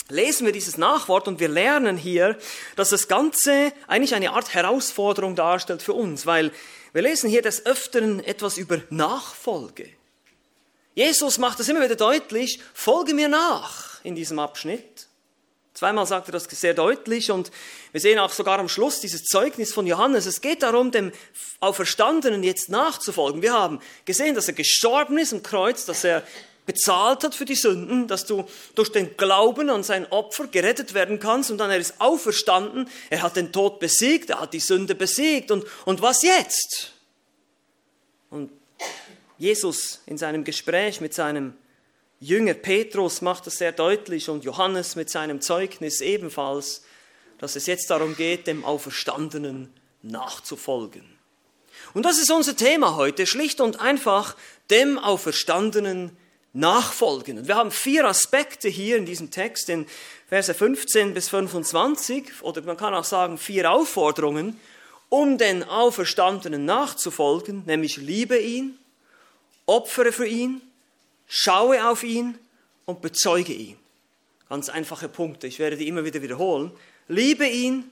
lesen 0.07 0.45
wir 0.45 0.53
dieses 0.53 0.77
Nachwort 0.77 1.27
und 1.27 1.39
wir 1.39 1.47
lernen 1.47 1.97
hier, 1.97 2.37
dass 2.75 2.89
das 2.89 3.07
Ganze 3.07 3.73
eigentlich 3.87 4.13
eine 4.13 4.31
Art 4.31 4.53
Herausforderung 4.53 5.35
darstellt 5.35 5.81
für 5.81 5.93
uns, 5.93 6.25
weil 6.27 6.51
wir 6.93 7.01
lesen 7.01 7.29
hier 7.29 7.41
des 7.41 7.65
Öfteren 7.65 8.23
etwas 8.23 8.57
über 8.57 8.81
Nachfolge. 8.89 9.89
Jesus 10.93 11.37
macht 11.37 11.59
es 11.59 11.69
immer 11.69 11.83
wieder 11.83 11.95
deutlich, 11.95 12.59
folge 12.73 13.13
mir 13.13 13.29
nach 13.29 14.03
in 14.03 14.15
diesem 14.15 14.37
Abschnitt. 14.37 15.08
Zweimal 15.73 16.05
sagt 16.05 16.27
er 16.27 16.31
das 16.33 16.43
sehr 16.45 16.73
deutlich 16.73 17.31
und 17.31 17.51
wir 17.91 18.01
sehen 18.01 18.19
auch 18.19 18.31
sogar 18.31 18.59
am 18.59 18.67
Schluss 18.67 18.99
dieses 18.99 19.23
Zeugnis 19.23 19.71
von 19.71 19.87
Johannes. 19.87 20.25
Es 20.25 20.41
geht 20.41 20.63
darum, 20.63 20.91
dem 20.91 21.11
Auferstandenen 21.59 22.43
jetzt 22.43 22.69
nachzufolgen. 22.69 23.41
Wir 23.41 23.53
haben 23.53 23.79
gesehen, 24.05 24.35
dass 24.35 24.47
er 24.47 24.55
gestorben 24.55 25.17
ist 25.17 25.31
am 25.31 25.43
Kreuz, 25.43 25.85
dass 25.85 26.03
er 26.03 26.23
bezahlt 26.69 27.23
hat 27.23 27.33
für 27.33 27.45
die 27.45 27.55
Sünden, 27.55 28.07
dass 28.07 28.25
du 28.25 28.45
durch 28.75 28.91
den 28.91 29.17
Glauben 29.17 29.71
an 29.71 29.81
sein 29.81 30.05
Opfer 30.11 30.45
gerettet 30.45 30.93
werden 30.93 31.19
kannst 31.19 31.49
und 31.49 31.57
dann 31.57 31.71
er 31.71 31.77
ist 31.77 31.95
auferstanden, 31.99 32.87
er 33.09 33.23
hat 33.23 33.37
den 33.37 33.51
Tod 33.51 33.79
besiegt, 33.79 34.29
er 34.29 34.41
hat 34.41 34.53
die 34.53 34.59
Sünde 34.59 34.93
besiegt 34.93 35.49
und, 35.49 35.65
und 35.85 36.03
was 36.03 36.21
jetzt? 36.21 36.93
Und 38.29 38.51
Jesus 39.39 40.01
in 40.05 40.19
seinem 40.19 40.43
Gespräch 40.43 41.01
mit 41.01 41.13
seinem 41.15 41.55
Jünger 42.21 42.53
Petrus 42.53 43.21
macht 43.21 43.47
das 43.47 43.57
sehr 43.57 43.71
deutlich 43.71 44.29
und 44.29 44.43
Johannes 44.43 44.95
mit 44.97 45.09
seinem 45.09 45.39
Zeugnis 45.39 46.01
ebenfalls, 46.01 46.83
dass 47.37 47.55
es 47.55 47.65
jetzt 47.65 47.89
darum 47.89 48.15
geht, 48.17 48.45
dem 48.45 48.65
Auferstandenen 48.65 49.73
nachzufolgen. 50.01 51.05
Und 51.93 52.03
das 52.03 52.19
ist 52.19 52.29
unser 52.29 52.57
Thema 52.57 52.97
heute, 52.97 53.25
schlicht 53.25 53.61
und 53.61 53.79
einfach 53.79 54.35
dem 54.69 54.99
Auferstandenen 54.99 56.15
nachfolgen. 56.51 57.37
Und 57.37 57.47
wir 57.47 57.55
haben 57.55 57.71
vier 57.71 58.05
Aspekte 58.05 58.67
hier 58.67 58.97
in 58.97 59.05
diesem 59.05 59.31
Text, 59.31 59.69
in 59.69 59.85
Verse 60.27 60.53
15 60.53 61.13
bis 61.13 61.29
25, 61.29 62.41
oder 62.41 62.61
man 62.63 62.75
kann 62.75 62.93
auch 62.93 63.05
sagen 63.05 63.37
vier 63.37 63.71
Aufforderungen, 63.71 64.59
um 65.07 65.37
den 65.37 65.63
Auferstandenen 65.63 66.65
nachzufolgen, 66.65 67.63
nämlich 67.65 67.97
liebe 67.97 68.37
ihn, 68.37 68.77
opfere 69.65 70.11
für 70.11 70.27
ihn, 70.27 70.61
schaue 71.29 71.87
auf 71.87 72.03
ihn 72.03 72.37
und 72.83 72.99
bezeuge 73.01 73.53
ihn. 73.53 73.77
Ganz 74.49 74.67
einfache 74.67 75.07
Punkte, 75.07 75.47
ich 75.47 75.59
werde 75.59 75.77
die 75.77 75.87
immer 75.87 76.03
wieder 76.03 76.21
wiederholen. 76.21 76.71
Liebe 77.07 77.47
ihn, 77.47 77.89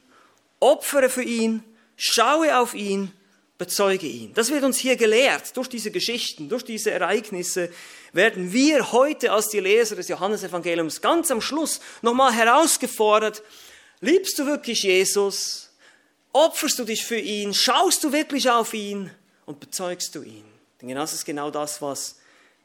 opfere 0.59 1.07
für 1.07 1.23
ihn, 1.23 1.63
schaue 1.95 2.57
auf 2.57 2.73
ihn, 2.73 3.11
bezeuge 3.59 4.07
ihn. 4.07 4.33
Das 4.33 4.49
wird 4.49 4.63
uns 4.63 4.77
hier 4.77 4.97
gelehrt 4.97 5.55
durch 5.55 5.67
diese 5.67 5.91
Geschichten, 5.91 6.49
durch 6.49 6.65
diese 6.65 6.91
Ereignisse, 6.91 7.69
werden 8.11 8.51
wir 8.53 8.91
heute 8.91 9.31
als 9.31 9.49
die 9.49 9.59
Leser 9.59 9.95
des 9.95 10.07
Johannesevangeliums 10.07 11.01
ganz 11.01 11.29
am 11.29 11.41
Schluss 11.41 11.79
nochmal 12.01 12.33
herausgefordert, 12.33 13.43
liebst 14.01 14.39
du 14.39 14.47
wirklich 14.47 14.81
Jesus? 14.83 15.69
Opferst 16.33 16.79
du 16.79 16.85
dich 16.85 17.03
für 17.05 17.19
ihn? 17.19 17.53
Schaust 17.53 18.03
du 18.03 18.11
wirklich 18.11 18.49
auf 18.49 18.73
ihn? 18.73 19.11
Und 19.45 19.59
bezeugst 19.59 20.15
du 20.15 20.23
ihn? 20.23 20.45
Denn 20.81 20.95
das 20.95 21.13
ist 21.13 21.25
genau 21.25 21.51
das, 21.51 21.81
was 21.81 22.17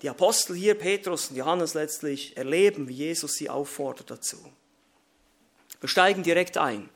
die 0.03 0.09
Apostel 0.09 0.57
hier, 0.57 0.75
Petrus 0.75 1.31
und 1.31 1.37
Johannes 1.37 1.75
letztlich 1.75 2.37
erleben, 2.37 2.89
wie 2.89 2.95
Jesus 2.95 3.35
sie 3.35 3.49
auffordert 3.49 4.11
dazu. 4.11 4.39
Wir 5.81 5.89
steigen 5.89 6.23
direkt 6.23 6.59
ein. 6.59 6.89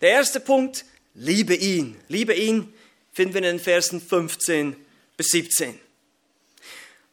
Der 0.00 0.10
erste 0.10 0.40
Punkt, 0.40 0.84
liebe 1.14 1.54
ihn. 1.54 1.96
Liebe 2.08 2.34
ihn 2.34 2.72
finden 3.12 3.34
wir 3.34 3.38
in 3.40 3.56
den 3.56 3.60
Versen 3.60 4.00
15 4.00 4.76
bis 5.16 5.28
17. 5.28 5.78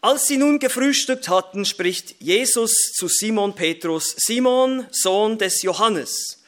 Als 0.01 0.27
sie 0.27 0.37
nun 0.37 0.59
gefrühstückt 0.59 1.27
hatten, 1.27 1.65
spricht 1.65 2.15
Jesus 2.21 2.93
zu 2.93 3.09
Simon 3.09 3.53
Petrus, 3.53 4.15
Simon, 4.17 4.87
Sohn 4.91 5.37
des 5.37 5.61
Johannes. 5.61 6.41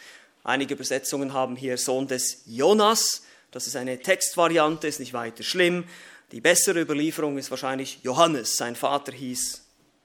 Einige 0.43 0.73
Übersetzungen 0.73 1.33
haben 1.33 1.57
hier 1.57 1.77
Sohn 1.77 2.07
des 2.07 2.43
Jonas. 2.45 3.23
Das 3.51 3.67
ist 3.67 3.75
eine 3.75 3.99
Textvariante, 3.99 4.87
ist 4.87 5.01
nicht 5.01 5.11
weiter 5.11 5.43
schlimm. 5.43 5.83
Die 6.31 6.41
bessere 6.41 6.81
Überlieferung 6.81 7.37
ist 7.37 7.51
wahrscheinlich 7.51 7.99
Johannes. 8.03 8.55
Sein 8.55 8.75
Vater 8.75 9.11
hieß 9.11 9.61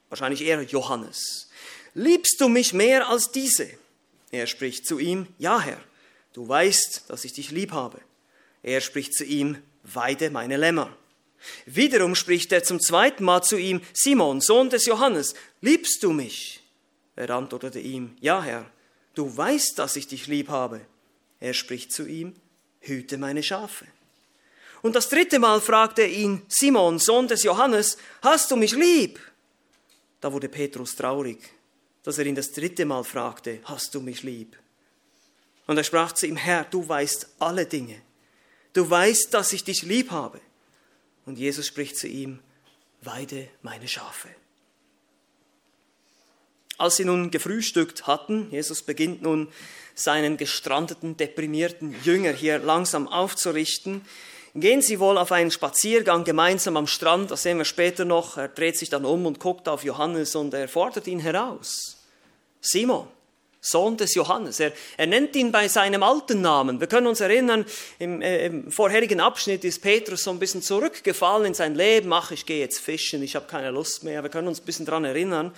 wahrscheinlich 0.08 0.42
eher 0.42 0.62
Johannes. 0.62 1.48
Liebst 1.94 2.40
du 2.40 2.48
mich 2.48 2.72
mehr 2.72 3.08
als 3.08 3.30
diese? 3.30 3.68
Er 4.30 4.46
spricht 4.46 4.86
zu 4.86 4.98
ihm, 4.98 5.28
ja 5.38 5.60
Herr, 5.60 5.80
du 6.32 6.46
weißt, 6.46 7.04
dass 7.08 7.24
ich 7.24 7.32
dich 7.32 7.50
lieb 7.50 7.72
habe. 7.72 8.00
Er 8.62 8.80
spricht 8.80 9.14
zu 9.14 9.24
ihm, 9.24 9.58
weide 9.84 10.30
meine 10.30 10.56
Lämmer. 10.56 10.96
Wiederum 11.64 12.14
spricht 12.14 12.50
er 12.52 12.64
zum 12.64 12.80
zweiten 12.80 13.24
Mal 13.24 13.42
zu 13.42 13.56
ihm, 13.56 13.80
Simon, 13.92 14.40
Sohn 14.40 14.68
des 14.68 14.86
Johannes, 14.86 15.34
liebst 15.60 16.02
du 16.02 16.12
mich? 16.12 16.62
Er 17.14 17.30
antwortete 17.30 17.78
ihm, 17.78 18.16
ja 18.20 18.42
Herr, 18.42 18.70
du 19.14 19.34
weißt, 19.34 19.78
dass 19.78 19.96
ich 19.96 20.08
dich 20.08 20.26
lieb 20.26 20.48
habe. 20.48 20.80
Er 21.38 21.54
spricht 21.54 21.92
zu 21.92 22.06
ihm, 22.06 22.34
hüte 22.80 23.16
meine 23.16 23.42
Schafe. 23.42 23.86
Und 24.82 24.94
das 24.94 25.08
dritte 25.08 25.38
Mal 25.38 25.60
fragte 25.60 26.04
ihn, 26.04 26.42
Simon, 26.48 26.98
Sohn 26.98 27.28
des 27.28 27.42
Johannes, 27.42 27.96
hast 28.22 28.50
du 28.50 28.56
mich 28.56 28.72
lieb? 28.72 29.18
Da 30.20 30.32
wurde 30.32 30.48
Petrus 30.48 30.94
traurig, 30.94 31.38
dass 32.02 32.18
er 32.18 32.26
ihn 32.26 32.34
das 32.34 32.52
dritte 32.52 32.84
Mal 32.84 33.04
fragte, 33.04 33.60
hast 33.64 33.94
du 33.94 34.00
mich 34.00 34.22
lieb? 34.22 34.56
Und 35.66 35.76
er 35.76 35.84
sprach 35.84 36.12
zu 36.12 36.26
ihm, 36.26 36.36
Herr, 36.36 36.64
du 36.64 36.88
weißt 36.88 37.28
alle 37.38 37.66
Dinge. 37.66 38.00
Du 38.72 38.88
weißt, 38.88 39.32
dass 39.34 39.52
ich 39.52 39.64
dich 39.64 39.82
lieb 39.82 40.10
habe. 40.10 40.40
Und 41.24 41.38
Jesus 41.38 41.66
spricht 41.66 41.96
zu 41.96 42.06
ihm, 42.06 42.40
weide 43.02 43.48
meine 43.62 43.88
Schafe. 43.88 44.28
Als 46.78 46.96
sie 46.96 47.04
nun 47.04 47.30
gefrühstückt 47.30 48.06
hatten, 48.06 48.50
Jesus 48.50 48.82
beginnt 48.82 49.22
nun 49.22 49.48
seinen 49.94 50.36
gestrandeten, 50.36 51.16
deprimierten 51.16 51.96
Jünger 52.04 52.32
hier 52.32 52.58
langsam 52.58 53.08
aufzurichten, 53.08 54.02
gehen 54.60 54.82
sie 54.82 55.00
wohl 55.00 55.18
auf 55.18 55.32
einen 55.32 55.50
Spaziergang 55.50 56.24
gemeinsam 56.24 56.76
am 56.76 56.86
Strand, 56.86 57.30
das 57.30 57.42
sehen 57.42 57.58
wir 57.58 57.64
später 57.64 58.04
noch, 58.04 58.36
er 58.36 58.48
dreht 58.48 58.78
sich 58.78 58.88
dann 58.88 59.04
um 59.04 59.26
und 59.26 59.40
guckt 59.40 59.68
auf 59.68 59.84
Johannes 59.84 60.34
und 60.34 60.54
er 60.54 60.68
fordert 60.68 61.06
ihn 61.06 61.20
heraus. 61.20 61.98
Simon, 62.60 63.06
Sohn 63.60 63.96
des 63.96 64.14
Johannes. 64.14 64.60
Er, 64.60 64.72
er 64.96 65.06
nennt 65.06 65.34
ihn 65.34 65.50
bei 65.50 65.66
seinem 65.68 66.02
alten 66.02 66.40
Namen. 66.40 66.78
Wir 66.78 66.86
können 66.86 67.08
uns 67.08 67.20
erinnern, 67.20 67.64
im, 67.98 68.22
äh, 68.22 68.46
im, 68.46 68.70
vorherigen 68.70 69.20
Abschnitt 69.20 69.64
ist 69.64 69.82
Petrus 69.82 70.22
so 70.22 70.30
ein 70.30 70.38
bisschen 70.38 70.62
zurückgefallen 70.62 71.46
in 71.46 71.54
sein 71.54 71.74
Leben. 71.74 72.12
Ach, 72.12 72.30
ich 72.30 72.46
gehe 72.46 72.60
jetzt 72.60 72.78
fischen, 72.78 73.22
ich 73.22 73.34
habe 73.34 73.46
keine 73.46 73.70
Lust 73.70 74.04
mehr. 74.04 74.22
Wir 74.22 74.30
können 74.30 74.48
uns 74.48 74.60
ein 74.60 74.64
bisschen 74.64 74.86
daran 74.86 75.04
erinnern. 75.04 75.52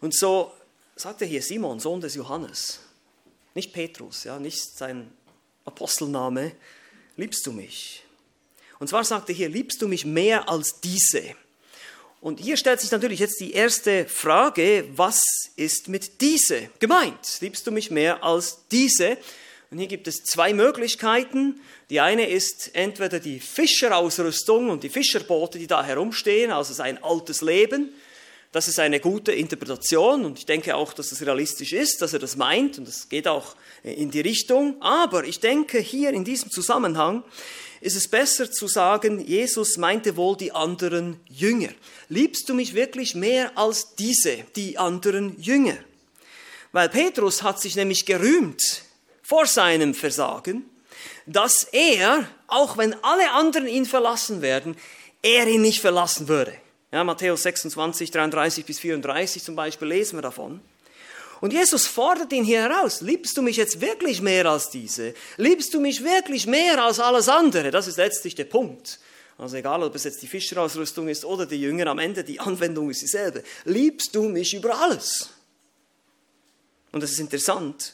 Und 0.00 0.16
so 0.16 0.52
sagt 0.96 1.22
er 1.22 1.28
hier 1.28 1.42
Simon, 1.42 1.80
Sohn 1.80 2.00
des 2.00 2.14
Johannes. 2.14 2.80
Nicht 3.54 3.72
Petrus, 3.72 4.24
ja, 4.24 4.38
nicht 4.38 4.76
sein 4.76 5.12
Apostelname. 5.64 6.52
Liebst 7.16 7.46
du 7.46 7.52
mich? 7.52 8.03
Und 8.78 8.88
zwar 8.88 9.04
sagt 9.04 9.28
er 9.28 9.34
hier, 9.34 9.48
liebst 9.48 9.80
du 9.82 9.88
mich 9.88 10.04
mehr 10.04 10.48
als 10.48 10.80
diese? 10.80 11.22
Und 12.20 12.40
hier 12.40 12.56
stellt 12.56 12.80
sich 12.80 12.90
natürlich 12.90 13.20
jetzt 13.20 13.38
die 13.40 13.52
erste 13.52 14.06
Frage, 14.06 14.88
was 14.96 15.22
ist 15.56 15.88
mit 15.88 16.22
diese 16.22 16.70
gemeint? 16.78 17.40
Liebst 17.40 17.66
du 17.66 17.70
mich 17.70 17.90
mehr 17.90 18.24
als 18.24 18.66
diese? 18.70 19.18
Und 19.70 19.78
hier 19.78 19.88
gibt 19.88 20.08
es 20.08 20.22
zwei 20.24 20.54
Möglichkeiten. 20.54 21.60
Die 21.90 22.00
eine 22.00 22.28
ist 22.28 22.70
entweder 22.74 23.20
die 23.20 23.40
Fischerausrüstung 23.40 24.70
und 24.70 24.84
die 24.84 24.88
Fischerboote, 24.88 25.58
die 25.58 25.66
da 25.66 25.84
herumstehen, 25.84 26.50
also 26.50 26.72
sein 26.72 27.02
altes 27.02 27.42
Leben. 27.42 27.92
Das 28.54 28.68
ist 28.68 28.78
eine 28.78 29.00
gute 29.00 29.32
Interpretation 29.32 30.24
und 30.24 30.38
ich 30.38 30.46
denke 30.46 30.76
auch, 30.76 30.92
dass 30.92 31.10
es 31.10 31.20
realistisch 31.22 31.72
ist, 31.72 32.00
dass 32.00 32.12
er 32.12 32.20
das 32.20 32.36
meint 32.36 32.78
und 32.78 32.86
es 32.86 33.08
geht 33.08 33.26
auch 33.26 33.56
in 33.82 34.12
die 34.12 34.20
Richtung. 34.20 34.80
Aber 34.80 35.24
ich 35.24 35.40
denke, 35.40 35.80
hier 35.80 36.10
in 36.10 36.22
diesem 36.22 36.52
Zusammenhang 36.52 37.24
ist 37.80 37.96
es 37.96 38.06
besser 38.06 38.48
zu 38.48 38.68
sagen, 38.68 39.18
Jesus 39.18 39.76
meinte 39.76 40.16
wohl 40.16 40.36
die 40.36 40.52
anderen 40.52 41.18
Jünger. 41.28 41.70
Liebst 42.08 42.48
du 42.48 42.54
mich 42.54 42.74
wirklich 42.74 43.16
mehr 43.16 43.58
als 43.58 43.96
diese, 43.96 44.44
die 44.54 44.78
anderen 44.78 45.36
Jünger? 45.42 45.76
Weil 46.70 46.88
Petrus 46.90 47.42
hat 47.42 47.60
sich 47.60 47.74
nämlich 47.74 48.06
gerühmt 48.06 48.82
vor 49.24 49.46
seinem 49.46 49.94
Versagen, 49.94 50.64
dass 51.26 51.64
er, 51.72 52.28
auch 52.46 52.78
wenn 52.78 52.94
alle 53.02 53.32
anderen 53.32 53.66
ihn 53.66 53.84
verlassen 53.84 54.42
werden, 54.42 54.76
er 55.22 55.48
ihn 55.48 55.62
nicht 55.62 55.80
verlassen 55.80 56.28
würde. 56.28 56.56
Ja, 56.94 57.02
Matthäus 57.02 57.42
26, 57.42 58.12
33 58.12 58.64
bis 58.64 58.78
34 58.78 59.42
zum 59.42 59.56
Beispiel 59.56 59.88
lesen 59.88 60.16
wir 60.16 60.22
davon. 60.22 60.60
Und 61.40 61.52
Jesus 61.52 61.88
fordert 61.88 62.32
ihn 62.32 62.44
hier 62.44 62.62
heraus, 62.62 63.00
liebst 63.00 63.36
du 63.36 63.42
mich 63.42 63.56
jetzt 63.56 63.80
wirklich 63.80 64.22
mehr 64.22 64.46
als 64.46 64.70
diese? 64.70 65.12
Liebst 65.36 65.74
du 65.74 65.80
mich 65.80 66.04
wirklich 66.04 66.46
mehr 66.46 66.80
als 66.84 67.00
alles 67.00 67.28
andere? 67.28 67.72
Das 67.72 67.88
ist 67.88 67.96
letztlich 67.96 68.36
der 68.36 68.44
Punkt. 68.44 69.00
Also 69.36 69.56
egal, 69.56 69.82
ob 69.82 69.92
es 69.96 70.04
jetzt 70.04 70.22
die 70.22 70.28
Fischerausrüstung 70.28 71.08
ist 71.08 71.24
oder 71.24 71.46
die 71.46 71.60
Jünger, 71.60 71.88
am 71.88 71.98
Ende 71.98 72.22
die 72.22 72.38
Anwendung 72.38 72.90
ist 72.90 73.02
dieselbe. 73.02 73.42
Liebst 73.64 74.14
du 74.14 74.28
mich 74.28 74.54
über 74.54 74.80
alles? 74.80 75.30
Und 76.92 77.02
es 77.02 77.10
ist 77.10 77.18
interessant, 77.18 77.92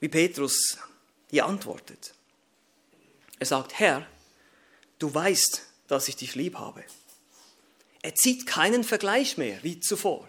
wie 0.00 0.08
Petrus 0.08 0.76
hier 1.30 1.46
antwortet. 1.46 2.12
Er 3.38 3.46
sagt, 3.46 3.78
Herr, 3.78 4.06
du 4.98 5.14
weißt, 5.14 5.62
dass 5.88 6.08
ich 6.08 6.16
dich 6.16 6.34
lieb 6.34 6.58
habe. 6.58 6.84
Er 8.04 8.14
zieht 8.14 8.46
keinen 8.46 8.84
Vergleich 8.84 9.38
mehr 9.38 9.56
wie 9.62 9.80
zuvor. 9.80 10.28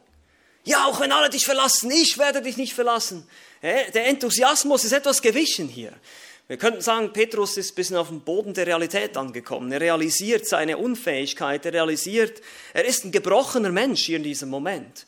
Ja, 0.64 0.86
auch 0.86 1.02
wenn 1.02 1.12
alle 1.12 1.30
dich 1.30 1.44
verlassen, 1.44 1.92
ich 1.92 2.18
werde 2.18 2.42
dich 2.42 2.56
nicht 2.56 2.74
verlassen. 2.74 3.28
Der 3.62 4.08
Enthusiasmus 4.08 4.86
ist 4.86 4.94
etwas 4.94 5.22
gewichen 5.22 5.68
hier. 5.68 5.92
Wir 6.48 6.56
könnten 6.56 6.80
sagen, 6.80 7.12
Petrus 7.12 7.58
ist 7.58 7.74
ein 7.74 7.76
bisschen 7.76 7.98
auf 7.98 8.08
dem 8.08 8.22
Boden 8.22 8.54
der 8.54 8.66
Realität 8.66 9.18
angekommen. 9.18 9.70
Er 9.74 9.82
realisiert 9.82 10.48
seine 10.48 10.78
Unfähigkeit, 10.78 11.66
er 11.66 11.74
realisiert, 11.74 12.42
er 12.74 12.86
ist 12.86 13.04
ein 13.04 13.12
gebrochener 13.12 13.74
Mensch 13.74 14.04
hier 14.06 14.18
in 14.18 14.24
diesem 14.24 14.48
Moment. 14.48 15.06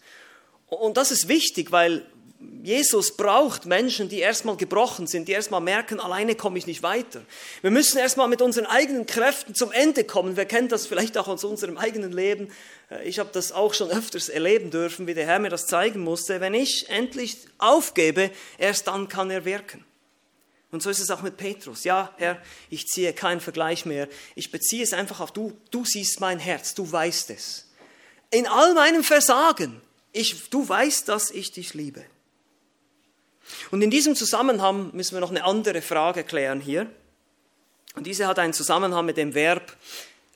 Und 0.68 0.98
das 0.98 1.12
ist 1.12 1.30
wichtig, 1.30 1.72
weil 1.72 2.06
Jesus 2.40 3.18
braucht 3.18 3.66
Menschen, 3.66 4.10
die 4.10 4.20
erstmal 4.20 4.58
gebrochen 4.58 5.08
sind, 5.08 5.28
die 5.28 5.32
erstmal 5.32 5.62
merken, 5.62 6.00
alleine 6.00 6.36
komme 6.36 6.60
ich 6.60 6.68
nicht 6.68 6.84
weiter. 6.84 7.24
Wir 7.62 7.72
müssen 7.72 7.98
erstmal 7.98 8.28
mit 8.28 8.42
unseren 8.44 8.68
eigenen 8.68 9.08
Kräften 9.08 9.56
zum 9.56 9.72
Ende 9.72 10.04
kommen. 10.04 10.38
Wer 10.38 10.46
kennt 10.46 10.72
das 10.72 10.86
vielleicht 10.86 11.18
auch 11.18 11.28
aus 11.28 11.44
unserem 11.44 11.78
eigenen 11.78 12.12
Leben? 12.12 12.52
Äh, 12.92 13.08
ich 13.08 13.18
habe 13.18 13.30
das 13.34 13.52
auch 13.52 13.74
schon 13.74 13.90
öfters 13.90 14.30
erleben 14.30 14.70
dürfen, 14.70 15.08
wie 15.08 15.16
der 15.16 15.26
Herr 15.26 15.40
mir 15.40 15.50
das 15.50 15.66
zeigen 15.66 16.02
musste. 16.02 16.40
Wenn 16.40 16.54
ich 16.54 16.90
endlich 16.90 17.38
aufgebe, 17.58 18.30
erst 18.60 18.88
dann 18.88 19.08
kann 19.08 19.32
er 19.32 19.46
wirken. 19.46 19.84
Und 20.70 20.84
so 20.84 20.90
ist 20.90 21.00
es 21.00 21.10
auch 21.10 21.22
mit 21.22 21.38
Petrus. 21.38 21.86
Ja, 21.86 22.14
Herr, 22.18 22.40
ich 22.70 22.86
ziehe 22.86 23.14
keinen 23.14 23.40
Vergleich 23.40 23.86
mehr. 23.86 24.08
Ich 24.36 24.52
beziehe 24.52 24.84
es 24.84 24.94
einfach 24.94 25.22
auf 25.22 25.32
du. 25.32 25.54
Du 25.72 25.86
siehst 25.86 26.20
mein 26.20 26.38
Herz, 26.38 26.76
du 26.76 26.92
weißt 26.92 27.32
es. 27.32 27.66
In 28.30 28.46
all 28.46 28.74
meinem 28.74 29.04
Versagen, 29.04 29.82
ich, 30.12 30.50
du 30.50 30.68
weißt, 30.68 31.08
dass 31.08 31.32
ich 31.32 31.52
dich 31.54 31.74
liebe. 31.74 32.04
Und 33.72 33.82
in 33.82 33.90
diesem 33.90 34.16
Zusammenhang 34.16 34.92
müssen 34.94 35.16
wir 35.16 35.20
noch 35.20 35.32
eine 35.32 35.44
andere 35.44 35.82
Frage 35.82 36.24
klären 36.24 36.62
hier. 36.62 36.90
Und 37.96 38.06
diese 38.06 38.28
hat 38.28 38.40
einen 38.40 38.54
Zusammenhang 38.54 39.06
mit 39.06 39.18
dem 39.18 39.34
Verb 39.34 39.76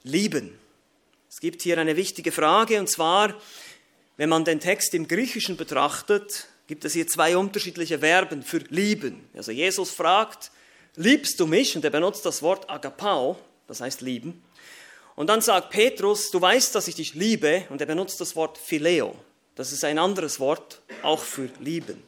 lieben. 0.04 0.58
Es 1.30 1.40
gibt 1.40 1.62
hier 1.62 1.78
eine 1.78 1.96
wichtige 1.96 2.32
Frage, 2.32 2.80
und 2.80 2.90
zwar, 2.90 3.36
wenn 4.18 4.30
man 4.30 4.44
den 4.44 4.60
Text 4.60 4.94
im 4.94 5.08
Griechischen 5.08 5.58
betrachtet, 5.58 6.48
gibt 6.68 6.86
es 6.86 6.94
hier 6.94 7.08
zwei 7.08 7.38
unterschiedliche 7.38 8.00
Verben 8.00 8.44
für 8.44 8.60
lieben. 8.70 9.28
Also 9.36 9.52
Jesus 9.52 9.92
fragt, 9.92 10.52
liebst 10.96 11.40
du 11.40 11.48
mich? 11.48 11.76
Und 11.76 11.86
er 11.86 11.92
benutzt 11.92 12.26
das 12.26 12.42
Wort 12.42 12.70
agapao, 12.70 13.38
das 13.68 13.82
heißt 13.82 14.02
lieben. 14.02 14.42
Und 15.16 15.28
dann 15.28 15.42
sagt 15.42 15.70
Petrus, 15.70 16.32
du 16.32 16.42
weißt, 16.42 16.74
dass 16.74 16.88
ich 16.88 16.96
dich 16.96 17.14
liebe, 17.14 17.66
und 17.70 17.82
er 17.82 17.88
benutzt 17.88 18.20
das 18.22 18.36
Wort 18.36 18.58
phileo. 18.58 19.16
Das 19.56 19.72
ist 19.72 19.84
ein 19.84 20.00
anderes 20.00 20.40
Wort, 20.40 20.82
auch 21.04 21.20
für 21.20 21.50
lieben. 21.60 22.02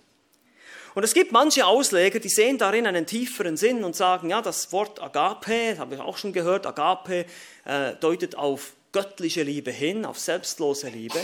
Und 0.95 1.03
es 1.03 1.13
gibt 1.13 1.31
manche 1.31 1.65
Ausleger, 1.65 2.19
die 2.19 2.29
sehen 2.29 2.57
darin 2.57 2.85
einen 2.85 3.05
tieferen 3.05 3.57
Sinn 3.57 3.83
und 3.83 3.95
sagen, 3.95 4.29
ja, 4.29 4.41
das 4.41 4.71
Wort 4.71 5.01
Agape, 5.01 5.77
habe 5.77 5.95
ich 5.95 6.01
auch 6.01 6.17
schon 6.17 6.33
gehört, 6.33 6.67
Agape 6.67 7.25
äh, 7.65 7.95
deutet 7.99 8.35
auf 8.35 8.73
göttliche 8.91 9.43
Liebe 9.43 9.71
hin, 9.71 10.05
auf 10.05 10.19
selbstlose 10.19 10.89
Liebe. 10.89 11.19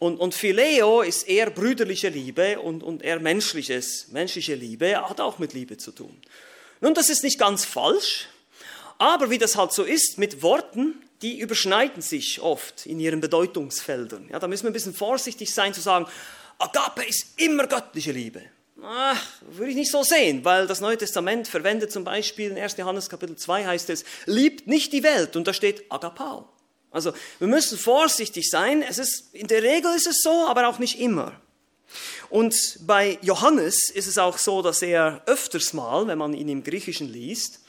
Und, 0.00 0.18
und 0.18 0.34
Phileo 0.34 1.02
ist 1.02 1.28
eher 1.28 1.50
brüderliche 1.50 2.08
Liebe 2.08 2.58
und, 2.58 2.82
und 2.82 3.02
eher 3.02 3.20
menschliches, 3.20 4.08
menschliche 4.10 4.54
Liebe, 4.54 5.08
hat 5.08 5.20
auch 5.20 5.38
mit 5.38 5.52
Liebe 5.52 5.76
zu 5.76 5.92
tun. 5.92 6.20
Nun, 6.80 6.94
das 6.94 7.08
ist 7.08 7.22
nicht 7.22 7.38
ganz 7.38 7.64
falsch, 7.64 8.28
aber 8.98 9.30
wie 9.30 9.38
das 9.38 9.56
halt 9.56 9.72
so 9.72 9.84
ist 9.84 10.18
mit 10.18 10.42
Worten, 10.42 11.00
die 11.22 11.38
überschneiden 11.38 12.02
sich 12.02 12.40
oft 12.40 12.84
in 12.84 13.00
ihren 13.00 13.20
Bedeutungsfeldern. 13.20 14.28
Ja, 14.30 14.40
da 14.40 14.48
müssen 14.48 14.64
wir 14.64 14.70
ein 14.70 14.74
bisschen 14.74 14.92
vorsichtig 14.92 15.54
sein 15.54 15.72
zu 15.72 15.80
sagen, 15.80 16.06
Agape 16.58 17.04
ist 17.04 17.40
immer 17.40 17.66
göttliche 17.66 18.12
Liebe. 18.12 18.42
Ach, 18.82 19.22
würde 19.40 19.70
ich 19.70 19.76
nicht 19.76 19.90
so 19.90 20.02
sehen, 20.02 20.44
weil 20.44 20.66
das 20.66 20.80
Neue 20.80 20.98
Testament 20.98 21.48
verwendet 21.48 21.92
zum 21.92 22.04
Beispiel 22.04 22.50
in 22.50 22.58
1. 22.58 22.76
Johannes 22.76 23.08
Kapitel 23.08 23.36
2 23.36 23.66
heißt 23.66 23.90
es, 23.90 24.04
liebt 24.26 24.66
nicht 24.66 24.92
die 24.92 25.02
Welt 25.02 25.36
und 25.36 25.46
da 25.46 25.52
steht 25.52 25.90
Agapao. 25.90 26.48
Also 26.90 27.12
wir 27.38 27.48
müssen 27.48 27.78
vorsichtig 27.78 28.48
sein. 28.50 28.82
Es 28.82 28.98
ist, 28.98 29.34
in 29.34 29.46
der 29.46 29.62
Regel 29.62 29.94
ist 29.94 30.06
es 30.06 30.20
so, 30.22 30.46
aber 30.46 30.68
auch 30.68 30.78
nicht 30.78 31.00
immer. 31.00 31.40
Und 32.30 32.78
bei 32.80 33.18
Johannes 33.22 33.90
ist 33.90 34.06
es 34.06 34.18
auch 34.18 34.38
so, 34.38 34.62
dass 34.62 34.82
er 34.82 35.22
öfters 35.26 35.72
mal, 35.72 36.06
wenn 36.06 36.18
man 36.18 36.34
ihn 36.34 36.48
im 36.48 36.64
Griechischen 36.64 37.08
liest, 37.08 37.60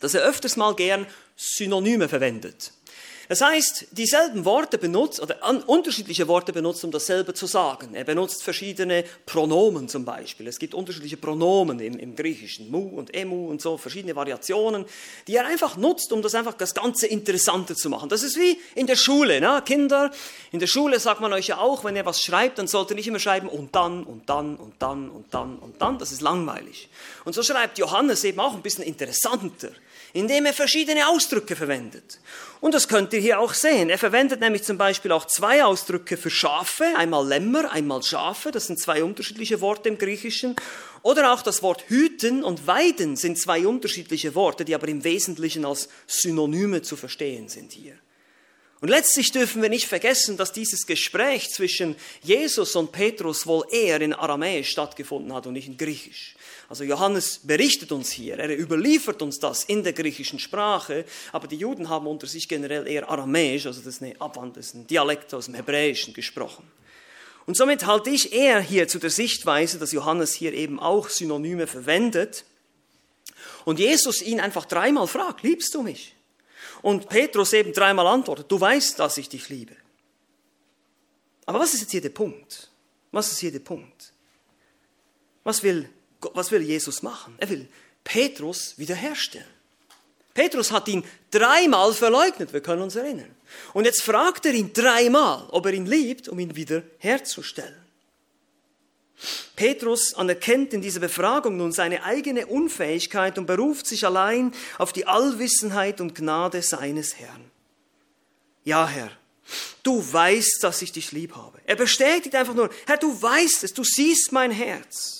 dass 0.00 0.14
er 0.14 0.22
öfters 0.22 0.56
mal 0.56 0.74
gern 0.74 1.06
Synonyme 1.36 2.08
verwendet. 2.08 2.72
Das 3.30 3.42
heißt, 3.42 3.86
dieselben 3.92 4.44
Worte 4.44 4.76
benutzt 4.76 5.20
oder 5.20 5.36
unterschiedliche 5.68 6.26
Worte 6.26 6.52
benutzt, 6.52 6.82
um 6.82 6.90
dasselbe 6.90 7.32
zu 7.32 7.46
sagen. 7.46 7.94
Er 7.94 8.02
benutzt 8.02 8.42
verschiedene 8.42 9.04
Pronomen 9.24 9.88
zum 9.88 10.04
Beispiel. 10.04 10.48
Es 10.48 10.58
gibt 10.58 10.74
unterschiedliche 10.74 11.16
Pronomen 11.16 11.78
im, 11.78 11.96
im 11.96 12.16
Griechischen, 12.16 12.72
mu 12.72 12.88
und 12.88 13.14
emu 13.14 13.48
und 13.48 13.62
so, 13.62 13.76
verschiedene 13.76 14.16
Variationen, 14.16 14.84
die 15.28 15.36
er 15.36 15.46
einfach 15.46 15.76
nutzt, 15.76 16.12
um 16.12 16.22
das 16.22 16.34
einfach 16.34 16.54
das 16.54 16.74
Ganze 16.74 17.06
interessanter 17.06 17.76
zu 17.76 17.88
machen. 17.88 18.08
Das 18.08 18.24
ist 18.24 18.36
wie 18.36 18.58
in 18.74 18.88
der 18.88 18.96
Schule, 18.96 19.40
ne? 19.40 19.62
Kinder. 19.64 20.10
In 20.50 20.58
der 20.58 20.66
Schule 20.66 20.98
sagt 20.98 21.20
man 21.20 21.32
euch 21.32 21.46
ja 21.46 21.58
auch, 21.58 21.84
wenn 21.84 21.94
ihr 21.94 22.04
was 22.04 22.20
schreibt, 22.20 22.58
dann 22.58 22.66
sollt 22.66 22.90
ihr 22.90 22.96
nicht 22.96 23.06
immer 23.06 23.20
schreiben 23.20 23.48
und 23.48 23.76
dann 23.76 24.02
und 24.02 24.28
dann 24.28 24.56
und 24.56 24.74
dann 24.80 25.08
und 25.08 25.32
dann 25.32 25.56
und 25.56 25.80
dann. 25.80 26.00
Das 26.00 26.10
ist 26.10 26.20
langweilig. 26.20 26.88
Und 27.24 27.36
so 27.36 27.44
schreibt 27.44 27.78
Johannes 27.78 28.24
eben 28.24 28.40
auch 28.40 28.54
ein 28.54 28.62
bisschen 28.62 28.82
interessanter 28.82 29.70
indem 30.12 30.46
er 30.46 30.52
verschiedene 30.52 31.08
Ausdrücke 31.08 31.56
verwendet. 31.56 32.20
Und 32.60 32.74
das 32.74 32.88
könnt 32.88 33.12
ihr 33.12 33.20
hier 33.20 33.40
auch 33.40 33.54
sehen. 33.54 33.90
Er 33.90 33.98
verwendet 33.98 34.40
nämlich 34.40 34.64
zum 34.64 34.76
Beispiel 34.76 35.12
auch 35.12 35.26
zwei 35.26 35.64
Ausdrücke 35.64 36.16
für 36.16 36.30
Schafe, 36.30 36.84
einmal 36.96 37.26
Lämmer, 37.26 37.70
einmal 37.72 38.02
Schafe, 38.02 38.50
das 38.50 38.66
sind 38.66 38.78
zwei 38.78 39.02
unterschiedliche 39.02 39.60
Worte 39.60 39.88
im 39.88 39.98
Griechischen. 39.98 40.56
Oder 41.02 41.32
auch 41.32 41.42
das 41.42 41.62
Wort 41.62 41.84
hüten 41.88 42.44
und 42.44 42.66
weiden 42.66 43.16
sind 43.16 43.38
zwei 43.38 43.66
unterschiedliche 43.66 44.34
Worte, 44.34 44.64
die 44.64 44.74
aber 44.74 44.88
im 44.88 45.04
Wesentlichen 45.04 45.64
als 45.64 45.88
Synonyme 46.06 46.82
zu 46.82 46.96
verstehen 46.96 47.48
sind 47.48 47.72
hier. 47.72 47.94
Und 48.80 48.88
letztlich 48.88 49.30
dürfen 49.30 49.60
wir 49.60 49.68
nicht 49.68 49.86
vergessen, 49.86 50.38
dass 50.38 50.52
dieses 50.52 50.86
Gespräch 50.86 51.50
zwischen 51.50 51.96
Jesus 52.22 52.76
und 52.76 52.92
Petrus 52.92 53.46
wohl 53.46 53.64
eher 53.70 54.00
in 54.00 54.14
Aramäisch 54.14 54.70
stattgefunden 54.70 55.34
hat 55.34 55.46
und 55.46 55.52
nicht 55.52 55.68
in 55.68 55.76
Griechisch. 55.76 56.34
Also 56.70 56.84
Johannes 56.84 57.40
berichtet 57.42 57.90
uns 57.90 58.12
hier, 58.12 58.38
er 58.38 58.56
überliefert 58.56 59.22
uns 59.22 59.40
das 59.40 59.64
in 59.64 59.82
der 59.82 59.92
griechischen 59.92 60.38
Sprache, 60.38 61.04
aber 61.32 61.48
die 61.48 61.56
Juden 61.56 61.88
haben 61.88 62.06
unter 62.06 62.28
sich 62.28 62.48
generell 62.48 62.86
eher 62.86 63.10
Aramäisch, 63.10 63.66
also 63.66 63.80
das 63.80 63.96
ist, 63.96 64.02
eine 64.02 64.20
Abwand, 64.20 64.56
das 64.56 64.66
ist 64.66 64.74
ein 64.74 64.86
Dialekt 64.86 65.34
aus 65.34 65.46
dem 65.46 65.54
Hebräischen 65.54 66.14
gesprochen. 66.14 66.70
Und 67.44 67.56
somit 67.56 67.86
halte 67.86 68.10
ich 68.10 68.32
eher 68.32 68.60
hier 68.60 68.86
zu 68.86 69.00
der 69.00 69.10
Sichtweise, 69.10 69.80
dass 69.80 69.90
Johannes 69.90 70.32
hier 70.32 70.54
eben 70.54 70.78
auch 70.78 71.08
Synonyme 71.08 71.66
verwendet 71.66 72.44
und 73.64 73.80
Jesus 73.80 74.22
ihn 74.22 74.38
einfach 74.38 74.64
dreimal 74.64 75.08
fragt, 75.08 75.42
liebst 75.42 75.74
du 75.74 75.82
mich? 75.82 76.14
Und 76.82 77.08
Petrus 77.08 77.52
eben 77.52 77.72
dreimal 77.72 78.06
antwortet, 78.06 78.46
du 78.48 78.60
weißt, 78.60 78.96
dass 78.96 79.18
ich 79.18 79.28
dich 79.28 79.48
liebe. 79.48 79.74
Aber 81.46 81.58
was 81.58 81.74
ist 81.74 81.80
jetzt 81.80 81.90
hier 81.90 82.00
der 82.00 82.10
Punkt? 82.10 82.70
Was 83.10 83.32
ist 83.32 83.40
hier 83.40 83.50
der 83.50 83.58
Punkt? 83.58 84.12
Was 85.42 85.64
will 85.64 85.90
was 86.34 86.50
will 86.50 86.62
Jesus 86.62 87.02
machen? 87.02 87.34
Er 87.38 87.48
will 87.48 87.68
Petrus 88.04 88.74
wiederherstellen. 88.76 89.46
Petrus 90.34 90.70
hat 90.70 90.88
ihn 90.88 91.04
dreimal 91.30 91.92
verleugnet, 91.92 92.52
wir 92.52 92.60
können 92.60 92.82
uns 92.82 92.96
erinnern. 92.96 93.34
Und 93.72 93.84
jetzt 93.84 94.02
fragt 94.02 94.46
er 94.46 94.54
ihn 94.54 94.72
dreimal, 94.72 95.46
ob 95.50 95.66
er 95.66 95.72
ihn 95.72 95.86
liebt, 95.86 96.28
um 96.28 96.38
ihn 96.38 96.54
wiederherzustellen. 96.54 97.76
Petrus 99.56 100.14
anerkennt 100.14 100.72
in 100.72 100.80
dieser 100.80 101.00
Befragung 101.00 101.56
nun 101.56 101.72
seine 101.72 102.04
eigene 102.04 102.46
Unfähigkeit 102.46 103.36
und 103.36 103.46
beruft 103.46 103.86
sich 103.86 104.06
allein 104.06 104.54
auf 104.78 104.92
die 104.92 105.06
Allwissenheit 105.06 106.00
und 106.00 106.14
Gnade 106.14 106.62
seines 106.62 107.18
Herrn. 107.18 107.50
Ja, 108.64 108.88
Herr, 108.88 109.10
du 109.82 110.00
weißt, 110.00 110.60
dass 110.62 110.80
ich 110.80 110.92
dich 110.92 111.12
lieb 111.12 111.36
habe. 111.36 111.58
Er 111.66 111.76
bestätigt 111.76 112.34
einfach 112.34 112.54
nur, 112.54 112.70
Herr, 112.86 112.96
du 112.96 113.20
weißt 113.20 113.64
es, 113.64 113.74
du 113.74 113.84
siehst 113.84 114.32
mein 114.32 114.50
Herz. 114.50 115.19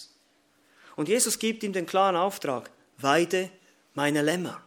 Und 1.00 1.08
Jesus 1.08 1.38
gibt 1.38 1.62
ihm 1.62 1.72
den 1.72 1.86
klaren 1.86 2.14
Auftrag, 2.14 2.70
weide 2.98 3.48
meine 3.94 4.20
Lämmer. 4.20 4.62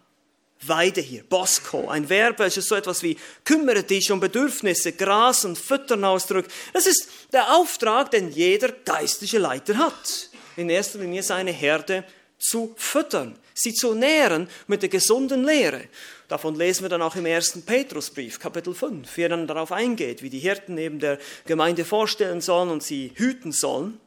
Weide 0.63 0.99
hier, 0.99 1.23
Bosco, 1.23 1.89
ein 1.89 2.09
Verb, 2.09 2.39
welches 2.39 2.65
so 2.65 2.73
etwas 2.73 3.03
wie 3.03 3.19
kümmere 3.45 3.83
dich 3.83 4.11
um 4.11 4.19
Bedürfnisse, 4.19 4.93
Gras 4.93 5.45
und 5.45 5.59
Füttern 5.59 6.03
ausdrückt. 6.03 6.51
Das 6.73 6.87
ist 6.87 7.07
der 7.33 7.55
Auftrag, 7.55 8.09
den 8.09 8.31
jeder 8.31 8.69
geistliche 8.69 9.37
Leiter 9.37 9.77
hat. 9.77 10.31
In 10.55 10.71
erster 10.71 10.97
Linie 10.97 11.21
seine 11.21 11.51
Herde 11.51 12.03
zu 12.39 12.73
füttern, 12.77 13.37
sie 13.53 13.75
zu 13.75 13.93
nähren 13.93 14.49
mit 14.65 14.81
der 14.81 14.89
gesunden 14.89 15.43
Lehre. 15.43 15.83
Davon 16.29 16.55
lesen 16.55 16.81
wir 16.81 16.89
dann 16.89 17.03
auch 17.03 17.15
im 17.15 17.27
ersten 17.27 17.61
Petrusbrief, 17.61 18.39
Kapitel 18.39 18.73
5, 18.73 19.17
wie 19.17 19.21
er 19.21 19.29
dann 19.29 19.45
darauf 19.45 19.71
eingeht, 19.71 20.23
wie 20.23 20.31
die 20.31 20.39
Hirten 20.39 20.73
neben 20.73 20.97
der 20.97 21.19
Gemeinde 21.45 21.85
vorstellen 21.85 22.41
sollen 22.41 22.71
und 22.71 22.81
sie 22.81 23.11
hüten 23.13 23.51
sollen. 23.51 23.99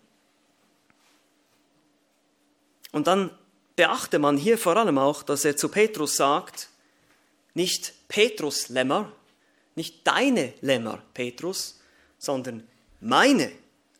Und 2.92 3.06
dann 3.06 3.30
beachte 3.74 4.18
man 4.18 4.36
hier 4.36 4.58
vor 4.58 4.76
allem 4.76 4.98
auch, 4.98 5.22
dass 5.22 5.44
er 5.44 5.56
zu 5.56 5.68
Petrus 5.68 6.16
sagt, 6.16 6.68
nicht 7.54 7.94
Petrus 8.08 8.68
Lämmer, 8.68 9.12
nicht 9.74 10.06
deine 10.06 10.54
Lämmer, 10.60 11.02
Petrus, 11.14 11.80
sondern 12.18 12.66
meine 13.00 13.52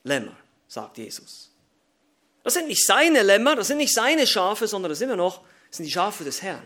Lämmer, 0.05 0.37
sagt 0.69 0.99
Jesus. 0.99 1.51
Das 2.43 2.55
sind 2.55 2.69
nicht 2.69 2.87
seine 2.87 3.23
Lämmer, 3.23 3.57
das 3.57 3.69
sind 3.69 3.79
nicht 3.79 3.95
seine 3.95 4.27
Schafe, 4.27 4.67
sondern 4.69 4.91
das 4.91 4.99
sind 4.99 5.09
immer 5.09 5.17
noch 5.17 5.43
das 5.69 5.79
sind 5.79 5.87
die 5.87 5.93
Schafe 5.93 6.25
des 6.25 6.43
Herrn. 6.43 6.63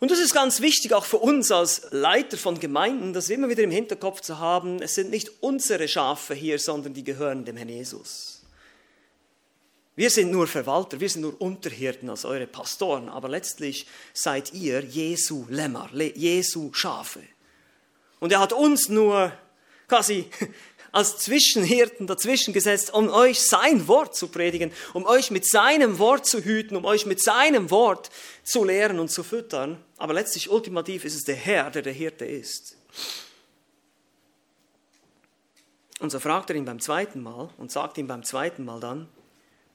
Und 0.00 0.12
das 0.12 0.20
ist 0.20 0.32
ganz 0.32 0.60
wichtig 0.60 0.94
auch 0.94 1.04
für 1.04 1.16
uns 1.16 1.50
als 1.50 1.88
Leiter 1.90 2.36
von 2.36 2.60
Gemeinden, 2.60 3.12
das 3.12 3.30
immer 3.30 3.48
wieder 3.48 3.64
im 3.64 3.72
Hinterkopf 3.72 4.20
zu 4.20 4.38
haben, 4.38 4.80
es 4.80 4.94
sind 4.94 5.10
nicht 5.10 5.42
unsere 5.42 5.88
Schafe 5.88 6.34
hier, 6.34 6.58
sondern 6.60 6.94
die 6.94 7.02
gehören 7.02 7.44
dem 7.44 7.56
Herrn 7.56 7.68
Jesus. 7.68 8.37
Wir 9.98 10.10
sind 10.10 10.30
nur 10.30 10.46
Verwalter, 10.46 11.00
wir 11.00 11.10
sind 11.10 11.22
nur 11.22 11.40
Unterhirten 11.40 12.08
als 12.08 12.24
eure 12.24 12.46
Pastoren, 12.46 13.08
aber 13.08 13.28
letztlich 13.28 13.88
seid 14.14 14.52
ihr 14.52 14.84
Jesu 14.84 15.44
Lämmer, 15.48 15.90
Jesu 15.92 16.72
Schafe. 16.72 17.18
Und 18.20 18.30
er 18.30 18.38
hat 18.38 18.52
uns 18.52 18.88
nur 18.88 19.32
quasi 19.88 20.30
als 20.92 21.18
Zwischenhirten 21.18 22.06
dazwischen 22.06 22.54
gesetzt, 22.54 22.94
um 22.94 23.08
euch 23.08 23.40
sein 23.40 23.88
Wort 23.88 24.14
zu 24.14 24.28
predigen, 24.28 24.70
um 24.92 25.04
euch 25.04 25.32
mit 25.32 25.44
seinem 25.44 25.98
Wort 25.98 26.26
zu 26.26 26.44
hüten, 26.44 26.76
um 26.76 26.84
euch 26.84 27.04
mit 27.04 27.20
seinem 27.20 27.68
Wort 27.72 28.10
zu 28.44 28.62
lehren 28.62 29.00
und 29.00 29.08
zu 29.08 29.24
füttern. 29.24 29.82
Aber 29.96 30.14
letztlich, 30.14 30.48
ultimativ 30.48 31.06
ist 31.06 31.16
es 31.16 31.24
der 31.24 31.34
Herr, 31.34 31.72
der 31.72 31.82
der 31.82 31.92
Hirte 31.92 32.24
ist. 32.24 32.76
Und 35.98 36.10
so 36.10 36.20
fragt 36.20 36.50
er 36.50 36.56
ihn 36.56 36.66
beim 36.66 36.78
zweiten 36.78 37.20
Mal 37.20 37.50
und 37.58 37.72
sagt 37.72 37.98
ihm 37.98 38.06
beim 38.06 38.22
zweiten 38.22 38.64
Mal 38.64 38.78
dann, 38.78 39.08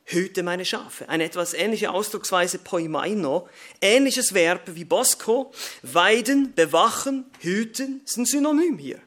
hüte 0.06 0.44
meine 0.44 0.66
Schafe. 0.66 1.08
Eine 1.10 1.24
etwas 1.24 1.54
ähnliche 1.54 1.92
Ausdrucksweise 1.92 2.60
poimaino, 2.60 3.48
ähnliches 3.82 4.34
Verb 4.34 4.62
wie 4.76 4.86
Bosco, 4.86 5.52
weiden, 5.82 6.54
bewachen, 6.54 7.26
hüten, 7.40 8.02
ist 8.06 8.18
ein 8.18 8.26
Synonym 8.26 8.78
hier. 8.78 9.00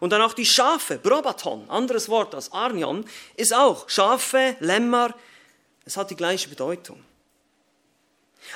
Und 0.00 0.10
dann 0.10 0.22
auch 0.22 0.34
die 0.34 0.46
Schafe, 0.46 0.98
Brobaton, 0.98 1.70
anderes 1.70 2.08
Wort 2.08 2.34
als 2.34 2.52
Arnion, 2.52 3.06
ist 3.36 3.54
auch 3.54 3.88
Schafe, 3.88 4.56
Lämmer, 4.60 5.14
es 5.84 5.96
hat 5.96 6.10
die 6.10 6.16
gleiche 6.16 6.48
Bedeutung. 6.48 7.02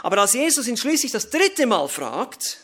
Aber 0.02 0.18
als 0.18 0.34
Jesus 0.34 0.66
ihn 0.68 0.76
schließlich 0.76 1.12
das 1.12 1.30
dritte 1.30 1.66
Mal 1.66 1.88
fragt, 1.88 2.58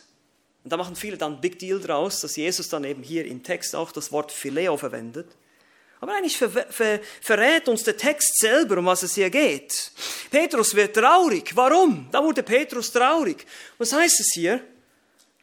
und 0.62 0.72
da 0.72 0.76
machen 0.76 0.96
viele 0.96 1.18
dann 1.18 1.40
Big 1.40 1.58
Deal 1.58 1.80
draus, 1.80 2.20
dass 2.20 2.36
Jesus 2.36 2.68
dann 2.68 2.84
eben 2.84 3.02
hier 3.02 3.26
im 3.26 3.42
Text 3.42 3.76
auch 3.76 3.92
das 3.92 4.12
Wort 4.12 4.32
Phileo 4.32 4.76
verwendet, 4.76 5.28
aber 6.04 6.16
eigentlich 6.16 6.36
ver 6.36 6.50
ver 6.50 7.00
verrät 7.22 7.66
uns 7.66 7.82
der 7.82 7.96
Text 7.96 8.38
selber, 8.38 8.76
um 8.76 8.84
was 8.84 9.02
es 9.02 9.14
hier 9.14 9.30
geht. 9.30 9.90
Petrus 10.30 10.74
wird 10.74 10.94
traurig. 10.94 11.56
Warum? 11.56 12.08
Da 12.12 12.22
wurde 12.22 12.42
Petrus 12.42 12.92
traurig. 12.92 13.46
Was 13.78 13.90
heißt 13.90 14.20
es 14.20 14.32
hier? 14.34 14.60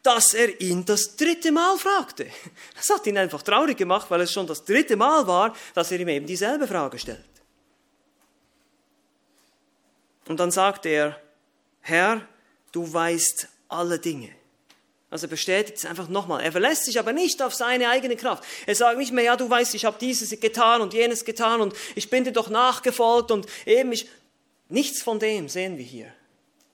Dass 0.04 0.34
er 0.34 0.60
ihn 0.60 0.84
das 0.84 1.16
dritte 1.16 1.50
Mal 1.50 1.76
fragte. 1.78 2.28
Das 2.76 2.88
hat 2.90 3.04
ihn 3.08 3.18
einfach 3.18 3.42
traurig 3.42 3.76
gemacht, 3.76 4.08
weil 4.08 4.20
es 4.20 4.32
schon 4.32 4.46
das 4.46 4.64
dritte 4.64 4.94
Mal 4.94 5.26
war, 5.26 5.52
dass 5.74 5.90
er 5.90 5.98
ihm 5.98 6.08
eben 6.08 6.26
dieselbe 6.26 6.68
Frage 6.68 6.96
stellt. 6.96 7.24
Und 10.28 10.38
dann 10.38 10.52
sagt 10.52 10.86
er, 10.86 11.20
Herr, 11.80 12.26
du 12.70 12.92
weißt 12.92 13.48
alle 13.68 13.98
Dinge. 13.98 14.30
Also 15.12 15.26
er 15.26 15.30
bestätigt 15.30 15.76
es 15.76 15.84
einfach 15.84 16.08
nochmal. 16.08 16.42
Er 16.42 16.52
verlässt 16.52 16.86
sich 16.86 16.98
aber 16.98 17.12
nicht 17.12 17.42
auf 17.42 17.54
seine 17.54 17.90
eigene 17.90 18.16
Kraft. 18.16 18.44
Er 18.64 18.74
sagt 18.74 18.96
nicht 18.96 19.12
mehr, 19.12 19.24
ja, 19.24 19.36
du 19.36 19.48
weißt, 19.48 19.74
ich 19.74 19.84
habe 19.84 19.98
dieses 20.00 20.40
getan 20.40 20.80
und 20.80 20.94
jenes 20.94 21.26
getan 21.26 21.60
und 21.60 21.74
ich 21.94 22.08
bin 22.08 22.24
dir 22.24 22.32
doch 22.32 22.48
nachgefolgt 22.48 23.30
und 23.30 23.46
eben 23.66 23.92
ich. 23.92 24.08
Nichts 24.70 25.02
von 25.02 25.18
dem 25.18 25.50
sehen 25.50 25.76
wir 25.76 25.84
hier, 25.84 26.14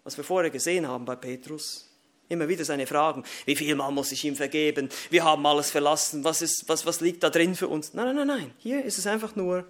was 0.04 0.16
wir 0.16 0.22
vorher 0.22 0.50
gesehen 0.50 0.86
haben 0.86 1.04
bei 1.04 1.16
Petrus. 1.16 1.88
Immer 2.28 2.46
wieder 2.46 2.64
seine 2.64 2.86
Fragen. 2.86 3.24
Wie 3.44 3.56
viel 3.56 3.74
Mal 3.74 3.90
muss 3.90 4.12
ich 4.12 4.24
ihm 4.24 4.36
vergeben? 4.36 4.88
Wir 5.10 5.24
haben 5.24 5.44
alles 5.44 5.72
verlassen. 5.72 6.22
Was, 6.22 6.40
ist, 6.40 6.62
was, 6.68 6.86
was 6.86 7.00
liegt 7.00 7.24
da 7.24 7.30
drin 7.30 7.56
für 7.56 7.66
uns? 7.66 7.92
Nein, 7.92 8.06
nein, 8.06 8.16
nein, 8.16 8.26
nein. 8.28 8.54
Hier 8.58 8.84
ist 8.84 8.98
es 8.98 9.08
einfach 9.08 9.34
nur, 9.34 9.64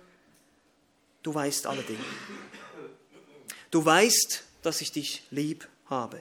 du 1.22 1.34
weißt 1.34 1.66
alle 1.66 1.80
Dinge. 1.80 2.04
Du 3.70 3.82
weißt, 3.82 4.44
dass 4.60 4.82
ich 4.82 4.92
dich 4.92 5.22
lieb 5.30 5.66
habe. 5.86 6.20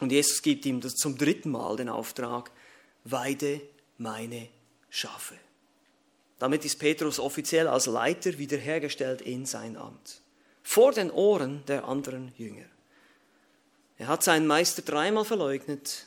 Und 0.00 0.12
Jesus 0.12 0.42
gibt 0.42 0.64
ihm 0.66 0.80
das 0.80 0.94
zum 0.94 1.18
dritten 1.18 1.50
Mal 1.50 1.76
den 1.76 1.88
Auftrag, 1.88 2.50
weide 3.04 3.60
meine 3.98 4.48
Schafe. 4.90 5.34
Damit 6.38 6.64
ist 6.64 6.78
Petrus 6.78 7.18
offiziell 7.18 7.66
als 7.66 7.86
Leiter 7.86 8.38
wiederhergestellt 8.38 9.22
in 9.22 9.44
sein 9.44 9.76
Amt. 9.76 10.20
Vor 10.62 10.92
den 10.92 11.10
Ohren 11.10 11.64
der 11.66 11.86
anderen 11.86 12.32
Jünger. 12.36 12.66
Er 13.96 14.06
hat 14.06 14.22
seinen 14.22 14.46
Meister 14.46 14.82
dreimal 14.82 15.24
verleugnet 15.24 16.06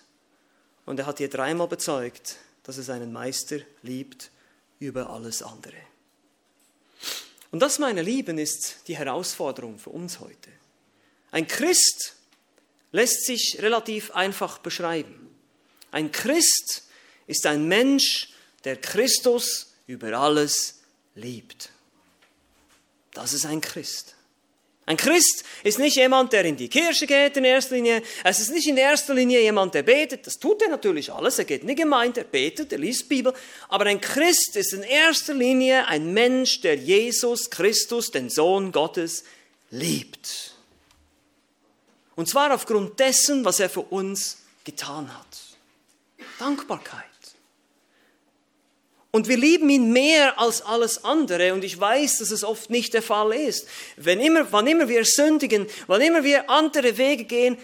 und 0.85 0.99
er 0.99 1.05
hat 1.05 1.19
ihr 1.19 1.29
dreimal 1.29 1.67
bezeugt, 1.67 2.37
dass 2.63 2.77
er 2.77 2.83
seinen 2.83 3.11
Meister 3.11 3.57
liebt 3.81 4.31
über 4.79 5.09
alles 5.09 5.43
andere. 5.43 5.75
Und 7.51 7.59
das, 7.59 7.79
meine 7.79 8.01
Lieben, 8.01 8.37
ist 8.37 8.87
die 8.87 8.95
Herausforderung 8.95 9.77
für 9.77 9.89
uns 9.89 10.21
heute. 10.21 10.49
Ein 11.31 11.47
Christ 11.47 12.15
lässt 12.91 13.25
sich 13.25 13.57
relativ 13.61 14.11
einfach 14.11 14.59
beschreiben. 14.59 15.29
Ein 15.91 16.11
Christ 16.11 16.83
ist 17.27 17.45
ein 17.45 17.67
Mensch, 17.67 18.29
der 18.63 18.77
Christus 18.77 19.73
über 19.87 20.13
alles 20.13 20.81
liebt. 21.15 21.69
Das 23.13 23.33
ist 23.33 23.45
ein 23.45 23.61
Christ. 23.61 24.15
Ein 24.85 24.97
Christ 24.97 25.45
ist 25.63 25.79
nicht 25.79 25.95
jemand, 25.95 26.33
der 26.33 26.43
in 26.43 26.57
die 26.57 26.67
Kirche 26.67 27.05
geht 27.05 27.37
in 27.37 27.45
erster 27.45 27.75
Linie. 27.75 28.01
Es 28.23 28.39
ist 28.39 28.51
nicht 28.51 28.67
in 28.67 28.77
erster 28.77 29.13
Linie 29.13 29.41
jemand, 29.41 29.73
der 29.73 29.83
betet. 29.83 30.25
Das 30.25 30.39
tut 30.39 30.61
er 30.61 30.69
natürlich 30.69 31.13
alles. 31.13 31.37
Er 31.39 31.45
geht 31.45 31.61
in 31.61 31.67
die 31.67 31.75
Gemeinde, 31.75 32.21
er 32.21 32.25
betet, 32.25 32.73
er 32.73 32.79
liest 32.79 33.07
Bibel. 33.07 33.33
Aber 33.69 33.85
ein 33.85 34.01
Christ 34.01 34.55
ist 34.55 34.73
in 34.73 34.83
erster 34.83 35.33
Linie 35.33 35.87
ein 35.87 36.13
Mensch, 36.13 36.61
der 36.61 36.75
Jesus 36.75 37.49
Christus, 37.49 38.11
den 38.11 38.29
Sohn 38.29 38.71
Gottes, 38.71 39.23
liebt. 39.69 40.50
Und 42.15 42.27
zwar 42.27 42.53
aufgrund 42.53 42.99
dessen, 42.99 43.45
was 43.45 43.59
er 43.59 43.69
für 43.69 43.81
uns 43.81 44.37
getan 44.63 45.15
hat. 45.17 45.37
Dankbarkeit. 46.39 47.05
Und 49.11 49.27
wir 49.27 49.37
lieben 49.37 49.69
ihn 49.69 49.91
mehr 49.91 50.39
als 50.39 50.61
alles 50.61 51.03
andere. 51.03 51.53
Und 51.53 51.63
ich 51.63 51.77
weiß, 51.77 52.19
dass 52.19 52.31
es 52.31 52.43
oft 52.43 52.69
nicht 52.69 52.93
der 52.93 53.01
Fall 53.01 53.33
ist. 53.33 53.67
Wenn 53.97 54.21
immer, 54.21 54.51
wann 54.51 54.67
immer 54.67 54.87
wir 54.87 55.03
sündigen, 55.03 55.67
wann 55.87 56.01
immer 56.01 56.23
wir 56.23 56.49
andere 56.49 56.97
Wege 56.97 57.25
gehen, 57.25 57.57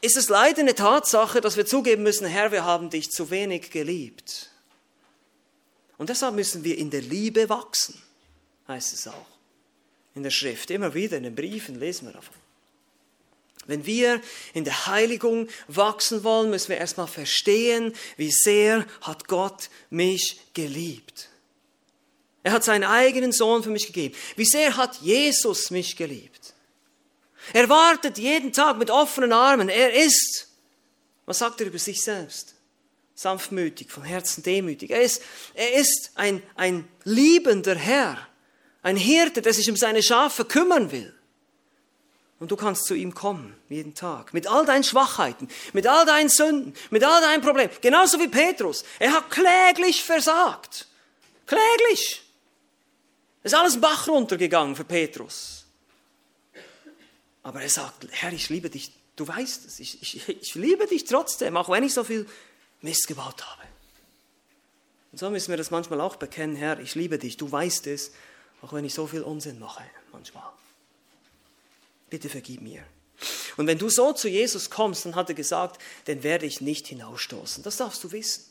ist 0.00 0.16
es 0.16 0.28
leider 0.28 0.60
eine 0.60 0.74
Tatsache, 0.74 1.40
dass 1.40 1.56
wir 1.56 1.66
zugeben 1.66 2.02
müssen, 2.02 2.26
Herr, 2.26 2.52
wir 2.52 2.64
haben 2.64 2.88
dich 2.88 3.10
zu 3.10 3.30
wenig 3.30 3.70
geliebt. 3.70 4.50
Und 5.98 6.08
deshalb 6.08 6.34
müssen 6.34 6.64
wir 6.64 6.78
in 6.78 6.90
der 6.90 7.02
Liebe 7.02 7.48
wachsen, 7.48 8.00
heißt 8.68 8.94
es 8.94 9.08
auch. 9.08 9.26
In 10.14 10.22
der 10.22 10.30
Schrift, 10.30 10.70
immer 10.70 10.94
wieder 10.94 11.16
in 11.16 11.24
den 11.24 11.34
Briefen 11.34 11.78
lesen 11.78 12.06
wir 12.06 12.12
davon. 12.14 12.34
Wenn 13.68 13.84
wir 13.84 14.22
in 14.54 14.64
der 14.64 14.86
Heiligung 14.86 15.46
wachsen 15.68 16.24
wollen, 16.24 16.48
müssen 16.48 16.70
wir 16.70 16.78
erstmal 16.78 17.06
verstehen, 17.06 17.94
wie 18.16 18.30
sehr 18.32 18.86
hat 19.02 19.28
Gott 19.28 19.68
mich 19.90 20.40
geliebt. 20.54 21.28
Er 22.42 22.52
hat 22.52 22.64
seinen 22.64 22.84
eigenen 22.84 23.30
Sohn 23.30 23.62
für 23.62 23.68
mich 23.68 23.86
gegeben. 23.86 24.14
Wie 24.36 24.46
sehr 24.46 24.78
hat 24.78 25.02
Jesus 25.02 25.70
mich 25.70 25.96
geliebt. 25.96 26.54
Er 27.52 27.68
wartet 27.68 28.16
jeden 28.16 28.54
Tag 28.54 28.78
mit 28.78 28.90
offenen 28.90 29.34
Armen. 29.34 29.68
Er 29.68 29.92
ist, 29.92 30.48
was 31.26 31.38
sagt 31.38 31.60
er 31.60 31.66
über 31.66 31.78
sich 31.78 32.02
selbst? 32.02 32.54
Sanftmütig, 33.14 33.90
von 33.90 34.02
Herzen 34.02 34.42
demütig. 34.42 34.92
Er 34.92 35.02
ist, 35.02 35.20
er 35.52 35.74
ist 35.74 36.12
ein, 36.14 36.42
ein 36.54 36.88
liebender 37.04 37.74
Herr, 37.74 38.16
ein 38.80 38.96
Hirte, 38.96 39.42
der 39.42 39.52
sich 39.52 39.68
um 39.68 39.76
seine 39.76 40.02
Schafe 40.02 40.46
kümmern 40.46 40.90
will. 40.90 41.17
Und 42.40 42.52
du 42.52 42.56
kannst 42.56 42.84
zu 42.84 42.94
ihm 42.94 43.14
kommen, 43.14 43.56
jeden 43.68 43.94
Tag, 43.94 44.32
mit 44.32 44.46
all 44.46 44.64
deinen 44.64 44.84
Schwachheiten, 44.84 45.48
mit 45.72 45.86
all 45.88 46.06
deinen 46.06 46.28
Sünden, 46.28 46.72
mit 46.90 47.02
all 47.02 47.20
deinen 47.20 47.42
Problemen. 47.42 47.70
Genauso 47.80 48.20
wie 48.20 48.28
Petrus. 48.28 48.84
Er 49.00 49.12
hat 49.12 49.30
kläglich 49.30 50.04
versagt. 50.04 50.86
Kläglich. 51.46 52.22
Es 53.42 53.52
ist 53.52 53.58
alles 53.58 53.80
Bach 53.80 54.06
runtergegangen 54.06 54.76
für 54.76 54.84
Petrus. 54.84 55.64
Aber 57.42 57.62
er 57.62 57.70
sagt, 57.70 58.06
Herr, 58.10 58.32
ich 58.32 58.48
liebe 58.50 58.70
dich. 58.70 58.92
Du 59.16 59.26
weißt 59.26 59.66
es. 59.66 59.80
Ich, 59.80 60.00
ich, 60.00 60.28
ich 60.28 60.54
liebe 60.54 60.86
dich 60.86 61.04
trotzdem, 61.04 61.56
auch 61.56 61.68
wenn 61.68 61.82
ich 61.82 61.92
so 61.92 62.04
viel 62.04 62.26
Mist 62.82 63.08
gebaut 63.08 63.44
habe. 63.44 63.62
Und 65.10 65.18
so 65.18 65.28
müssen 65.30 65.48
wir 65.50 65.56
das 65.56 65.72
manchmal 65.72 66.00
auch 66.00 66.16
bekennen, 66.16 66.54
Herr, 66.54 66.78
ich 66.78 66.94
liebe 66.94 67.18
dich. 67.18 67.36
Du 67.36 67.50
weißt 67.50 67.88
es, 67.88 68.12
auch 68.62 68.72
wenn 68.72 68.84
ich 68.84 68.94
so 68.94 69.08
viel 69.08 69.22
Unsinn 69.22 69.58
mache, 69.58 69.82
manchmal 70.12 70.44
bitte 72.10 72.28
vergib 72.28 72.60
mir. 72.60 72.82
Und 73.56 73.66
wenn 73.66 73.78
du 73.78 73.88
so 73.88 74.12
zu 74.12 74.28
Jesus 74.28 74.70
kommst, 74.70 75.04
dann 75.04 75.16
hat 75.16 75.28
er 75.28 75.34
gesagt, 75.34 75.80
dann 76.04 76.22
werde 76.22 76.46
ich 76.46 76.60
nicht 76.60 76.86
hinausstoßen. 76.86 77.64
Das 77.64 77.76
darfst 77.76 78.02
du 78.04 78.12
wissen. 78.12 78.44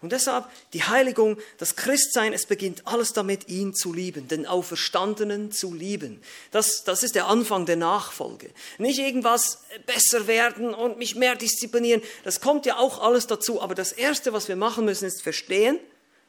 Und 0.00 0.12
deshalb 0.12 0.48
die 0.74 0.82
Heiligung, 0.82 1.38
das 1.56 1.76
Christsein, 1.76 2.32
es 2.32 2.46
beginnt 2.46 2.86
alles 2.86 3.14
damit, 3.14 3.48
ihn 3.48 3.74
zu 3.74 3.92
lieben, 3.92 4.28
den 4.28 4.46
Auferstandenen 4.46 5.50
zu 5.50 5.72
lieben. 5.72 6.20
Das, 6.50 6.84
das 6.84 7.02
ist 7.02 7.14
der 7.14 7.26
Anfang 7.26 7.64
der 7.64 7.76
Nachfolge. 7.76 8.50
Nicht 8.78 8.98
irgendwas 8.98 9.64
besser 9.86 10.26
werden 10.26 10.74
und 10.74 10.98
mich 10.98 11.14
mehr 11.14 11.36
disziplinieren. 11.36 12.02
Das 12.22 12.40
kommt 12.40 12.66
ja 12.66 12.76
auch 12.76 13.00
alles 13.00 13.26
dazu. 13.26 13.62
Aber 13.62 13.74
das 13.74 13.92
Erste, 13.92 14.32
was 14.32 14.46
wir 14.46 14.56
machen 14.56 14.84
müssen, 14.84 15.06
ist 15.06 15.22
verstehen, 15.22 15.80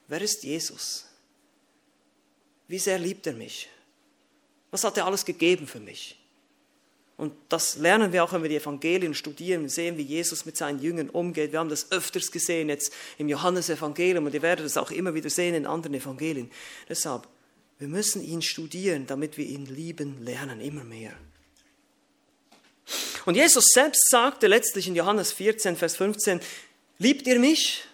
wer 0.07 0.21
ist 0.21 0.43
Jesus? 0.43 1.05
Wie 2.67 2.79
sehr 2.79 2.97
liebt 2.97 3.27
er 3.27 3.33
mich? 3.33 3.69
Was 4.71 4.83
hat 4.83 4.97
er 4.97 5.05
alles 5.05 5.25
gegeben 5.25 5.67
für 5.67 5.79
mich? 5.79 6.17
Und 7.17 7.34
das 7.47 7.78
lernen 7.78 8.12
wir 8.12 8.23
auch, 8.23 8.34
wenn 8.34 8.41
wir 8.41 8.49
die 8.49 8.58
Evangelien 8.58 9.13
studieren 9.13 9.69
sehen, 9.69 9.97
wie 9.97 10.01
Jesus 10.01 10.45
mit 10.45 10.58
seinen 10.58 10.82
Jüngern 10.82 11.10
umgeht. 11.10 11.54
Wir 11.54 11.60
haben 11.60 11.69
das 11.69 11.91
öfters 11.91 12.32
gesehen 12.32 12.67
jetzt 12.67 12.91
im 13.17 13.30
Johannesevangelium 13.30 14.25
und 14.25 14.34
ihr 14.34 14.41
werdet 14.41 14.65
es 14.65 14.75
auch 14.75 14.91
immer 14.91 15.13
wieder 15.13 15.30
sehen 15.30 15.56
in 15.56 15.65
anderen 15.65 15.93
Evangelien. 15.93 16.51
Deshalb, 16.89 17.28
wir 17.80 17.88
müssen 17.88 18.23
ihn 18.23 18.41
studieren, 18.41 19.08
damit 19.08 19.38
wir 19.38 19.45
ihn 19.45 19.65
lieben 19.65 20.23
lernen, 20.23 20.60
immer 20.60 20.84
mehr. 20.84 21.13
Und 23.25 23.36
Jesus 23.36 23.65
selbst 23.73 24.10
sagte 24.10 24.47
letztlich 24.47 24.88
in 24.88 24.95
Johannes 24.95 25.32
14, 25.32 25.78
Vers 25.78 25.95
15, 25.95 26.41
liebt 26.99 27.25
ihr 27.28 27.39
mich? 27.39 27.86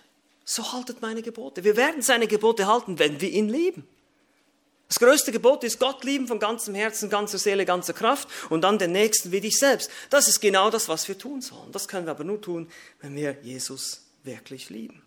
so 0.51 0.73
haltet 0.73 1.01
meine 1.01 1.21
Gebote. 1.21 1.63
Wir 1.63 1.77
werden 1.77 2.01
seine 2.01 2.27
Gebote 2.27 2.67
halten, 2.67 2.99
wenn 2.99 3.21
wir 3.21 3.29
ihn 3.29 3.49
lieben. 3.49 3.87
Das 4.91 4.99
größte 4.99 5.31
Gebot 5.31 5.63
ist 5.63 5.79
Gott 5.79 6.03
lieben 6.03 6.27
von 6.27 6.37
ganzem 6.37 6.75
Herzen, 6.75 7.09
ganzer 7.09 7.37
Seele, 7.37 7.63
ganzer 7.63 7.93
Kraft 7.93 8.27
und 8.49 8.59
dann 8.59 8.77
den 8.77 8.91
Nächsten 8.91 9.31
wie 9.31 9.39
dich 9.39 9.57
selbst. 9.57 9.89
Das 10.09 10.27
ist 10.27 10.41
genau 10.41 10.69
das, 10.69 10.89
was 10.89 11.07
wir 11.07 11.17
tun 11.17 11.39
sollen. 11.39 11.71
Das 11.71 11.87
können 11.87 12.07
wir 12.07 12.11
aber 12.11 12.25
nur 12.25 12.41
tun, 12.41 12.69
wenn 12.99 13.15
wir 13.15 13.37
Jesus 13.41 14.01
wirklich 14.23 14.69
lieben. 14.69 15.01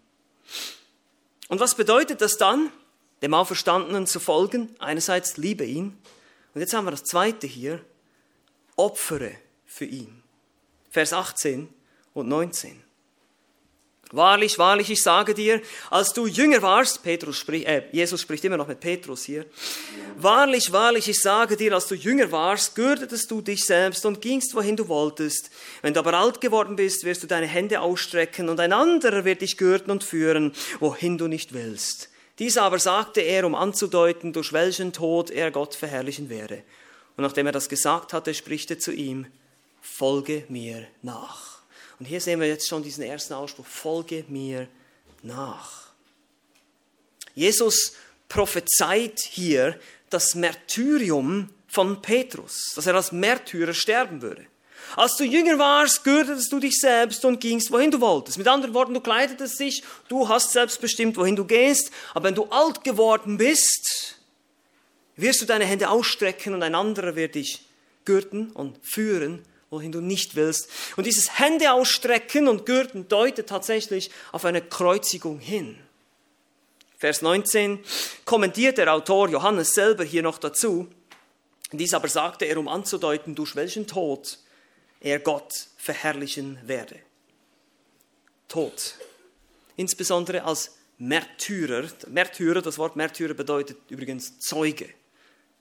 Und 1.48 1.60
was 1.60 1.74
bedeutet 1.74 2.22
das 2.22 2.38
dann, 2.38 2.72
dem 3.20 3.34
Auferstandenen 3.34 4.06
zu 4.06 4.20
folgen? 4.20 4.74
Einerseits 4.78 5.36
liebe 5.36 5.66
ihn. 5.66 5.98
Und 6.54 6.62
jetzt 6.62 6.72
haben 6.72 6.86
wir 6.86 6.90
das 6.90 7.04
zweite 7.04 7.46
hier, 7.46 7.84
opfere 8.76 9.32
für 9.66 9.84
ihn. 9.84 10.22
Vers 10.88 11.12
18 11.12 11.68
und 12.14 12.26
19. 12.28 12.82
Wahrlich, 14.14 14.60
wahrlich, 14.60 14.90
ich 14.90 15.02
sage 15.02 15.34
dir, 15.34 15.60
als 15.90 16.12
du 16.12 16.28
jünger 16.28 16.62
warst, 16.62 17.02
Petrus 17.02 17.36
spricht, 17.36 17.66
äh, 17.66 17.82
Jesus 17.90 18.20
spricht 18.20 18.44
immer 18.44 18.56
noch 18.56 18.68
mit 18.68 18.78
Petrus 18.78 19.24
hier. 19.24 19.44
Wahrlich, 20.16 20.70
wahrlich, 20.70 21.08
ich 21.08 21.18
sage 21.18 21.56
dir, 21.56 21.72
als 21.72 21.88
du 21.88 21.96
jünger 21.96 22.30
warst, 22.30 22.76
gürtetest 22.76 23.28
du 23.28 23.40
dich 23.40 23.64
selbst 23.64 24.06
und 24.06 24.20
gingst, 24.20 24.54
wohin 24.54 24.76
du 24.76 24.86
wolltest. 24.86 25.50
Wenn 25.82 25.94
du 25.94 25.98
aber 25.98 26.14
alt 26.14 26.40
geworden 26.40 26.76
bist, 26.76 27.02
wirst 27.02 27.24
du 27.24 27.26
deine 27.26 27.48
Hände 27.48 27.80
ausstrecken 27.80 28.48
und 28.48 28.60
ein 28.60 28.72
anderer 28.72 29.24
wird 29.24 29.42
dich 29.42 29.56
gürten 29.56 29.90
und 29.90 30.04
führen, 30.04 30.52
wohin 30.78 31.18
du 31.18 31.26
nicht 31.26 31.52
willst. 31.52 32.08
Dies 32.38 32.56
aber 32.56 32.78
sagte 32.78 33.20
er, 33.20 33.44
um 33.44 33.56
anzudeuten, 33.56 34.32
durch 34.32 34.52
welchen 34.52 34.92
Tod 34.92 35.32
er 35.32 35.50
Gott 35.50 35.74
verherrlichen 35.74 36.28
werde. 36.28 36.62
Und 37.16 37.24
nachdem 37.24 37.46
er 37.46 37.52
das 37.52 37.68
gesagt 37.68 38.12
hatte, 38.12 38.32
spricht 38.32 38.70
er 38.70 38.78
zu 38.78 38.92
ihm, 38.92 39.26
folge 39.82 40.44
mir 40.48 40.86
nach. 41.02 41.53
Und 42.04 42.08
hier 42.08 42.20
sehen 42.20 42.38
wir 42.38 42.46
jetzt 42.46 42.68
schon 42.68 42.82
diesen 42.82 43.02
ersten 43.02 43.32
Ausspruch, 43.32 43.64
folge 43.64 44.26
mir 44.28 44.68
nach. 45.22 45.84
Jesus 47.34 47.94
prophezeit 48.28 49.20
hier 49.20 49.80
das 50.10 50.34
Märtyrium 50.34 51.48
von 51.66 52.02
Petrus, 52.02 52.72
dass 52.74 52.86
er 52.86 52.94
als 52.94 53.10
Märtyrer 53.10 53.72
sterben 53.72 54.20
würde. 54.20 54.44
Als 54.96 55.16
du 55.16 55.24
jünger 55.24 55.58
warst, 55.58 56.04
gürtetest 56.04 56.52
du 56.52 56.60
dich 56.60 56.78
selbst 56.78 57.24
und 57.24 57.40
gingst, 57.40 57.72
wohin 57.72 57.90
du 57.90 58.02
wolltest. 58.02 58.36
Mit 58.36 58.48
anderen 58.48 58.74
Worten, 58.74 58.92
du 58.92 59.00
kleidetest 59.00 59.58
dich, 59.58 59.82
du 60.08 60.28
hast 60.28 60.52
selbst 60.52 60.82
bestimmt, 60.82 61.16
wohin 61.16 61.36
du 61.36 61.46
gehst. 61.46 61.90
Aber 62.12 62.26
wenn 62.26 62.34
du 62.34 62.44
alt 62.50 62.84
geworden 62.84 63.38
bist, 63.38 64.18
wirst 65.16 65.40
du 65.40 65.46
deine 65.46 65.64
Hände 65.64 65.88
ausstrecken 65.88 66.52
und 66.52 66.62
ein 66.62 66.74
anderer 66.74 67.16
wird 67.16 67.34
dich 67.34 67.64
gürten 68.04 68.50
und 68.50 68.76
führen 68.82 69.42
wohin 69.74 69.92
du 69.92 70.00
nicht 70.00 70.36
willst. 70.36 70.68
Und 70.96 71.06
dieses 71.06 71.38
Hände 71.38 71.72
ausstrecken 71.72 72.48
und 72.48 72.64
Gürten 72.64 73.08
deutet 73.08 73.48
tatsächlich 73.48 74.10
auf 74.32 74.44
eine 74.44 74.62
Kreuzigung 74.62 75.38
hin. 75.38 75.78
Vers 76.96 77.20
19 77.20 77.80
kommentiert 78.24 78.78
der 78.78 78.92
Autor 78.94 79.28
Johannes 79.28 79.74
selber 79.74 80.04
hier 80.04 80.22
noch 80.22 80.38
dazu. 80.38 80.88
Dies 81.72 81.92
aber 81.92 82.08
sagte 82.08 82.44
er, 82.44 82.56
um 82.56 82.68
anzudeuten, 82.68 83.34
durch 83.34 83.56
welchen 83.56 83.86
Tod 83.86 84.38
er 85.00 85.18
Gott 85.18 85.52
verherrlichen 85.76 86.58
werde. 86.62 86.98
Tod. 88.48 88.94
Insbesondere 89.76 90.44
als 90.44 90.76
Märtyrer. 90.98 91.88
Märtyrer, 92.06 92.62
das 92.62 92.78
Wort 92.78 92.96
Märtyrer 92.96 93.34
bedeutet 93.34 93.78
übrigens 93.90 94.38
Zeuge. 94.38 94.88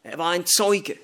Er 0.03 0.17
war 0.17 0.31
ein 0.31 0.45
Zeuge. 0.45 0.97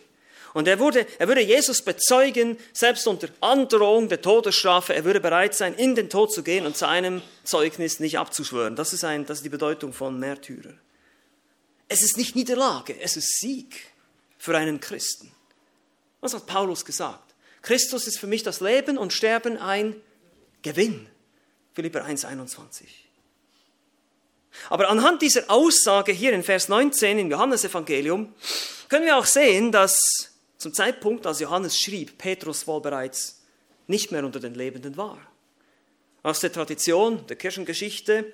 Und 0.54 0.68
er 0.68 0.80
würde, 0.80 1.06
er 1.20 1.28
würde 1.28 1.42
Jesus 1.42 1.84
bezeugen, 1.84 2.58
selbst 2.74 3.08
unter 3.08 3.30
Androhung 3.42 4.10
der 4.10 4.22
Todesstrafe, 4.22 4.96
er 4.96 5.06
würde 5.06 5.20
bereit 5.20 5.56
sein, 5.56 5.74
in 5.76 5.96
den 5.96 6.10
Tod 6.10 6.34
zu 6.34 6.44
gehen 6.44 6.66
und 6.66 6.76
seinem 6.76 7.22
Zeugnis 7.44 8.00
nicht 8.00 8.18
abzuschwören. 8.18 8.76
Das 8.76 8.94
ist, 8.94 9.04
ein, 9.04 9.26
das 9.26 9.40
ist 9.40 9.46
die 9.46 9.50
Bedeutung 9.50 9.94
von 9.94 10.20
Märtyrer. 10.20 10.74
Es 11.88 12.04
ist 12.04 12.18
nicht 12.18 12.36
Niederlage, 12.36 13.00
es 13.00 13.18
ist 13.18 13.40
Sieg 13.40 13.76
für 14.38 14.58
einen 14.58 14.80
Christen. 14.80 15.32
Was 16.22 16.34
hat 16.34 16.46
Paulus 16.46 16.86
gesagt? 16.86 17.34
Christus 17.62 18.08
ist 18.08 18.20
für 18.20 18.28
mich 18.28 18.44
das 18.44 18.62
Leben 18.62 18.98
und 18.98 19.14
Sterben 19.14 19.58
ein 19.58 19.96
Gewinn. 20.62 21.08
Philipper 21.74 22.06
1,21. 22.06 22.84
Aber 24.70 24.90
anhand 24.90 25.22
dieser 25.22 25.50
Aussage 25.50 26.12
hier 26.12 26.34
in 26.34 26.44
Vers 26.44 26.70
19 26.70 27.20
im 27.20 27.32
Johannesevangelium 27.32 28.34
können 28.90 29.06
wir 29.06 29.18
auch 29.18 29.26
sehen, 29.26 29.72
dass 29.72 30.29
zum 30.60 30.74
Zeitpunkt, 30.74 31.26
als 31.26 31.40
Johannes 31.40 31.80
schrieb, 31.80 32.18
Petrus 32.18 32.68
wohl 32.68 32.82
bereits 32.82 33.42
nicht 33.88 34.12
mehr 34.12 34.26
unter 34.26 34.42
den 34.42 34.54
Lebenden 34.54 34.98
war. 34.98 35.18
Aus 36.22 36.42
der 36.42 36.52
Tradition 36.52 37.26
der 37.28 37.38
Kirchengeschichte, 37.38 38.34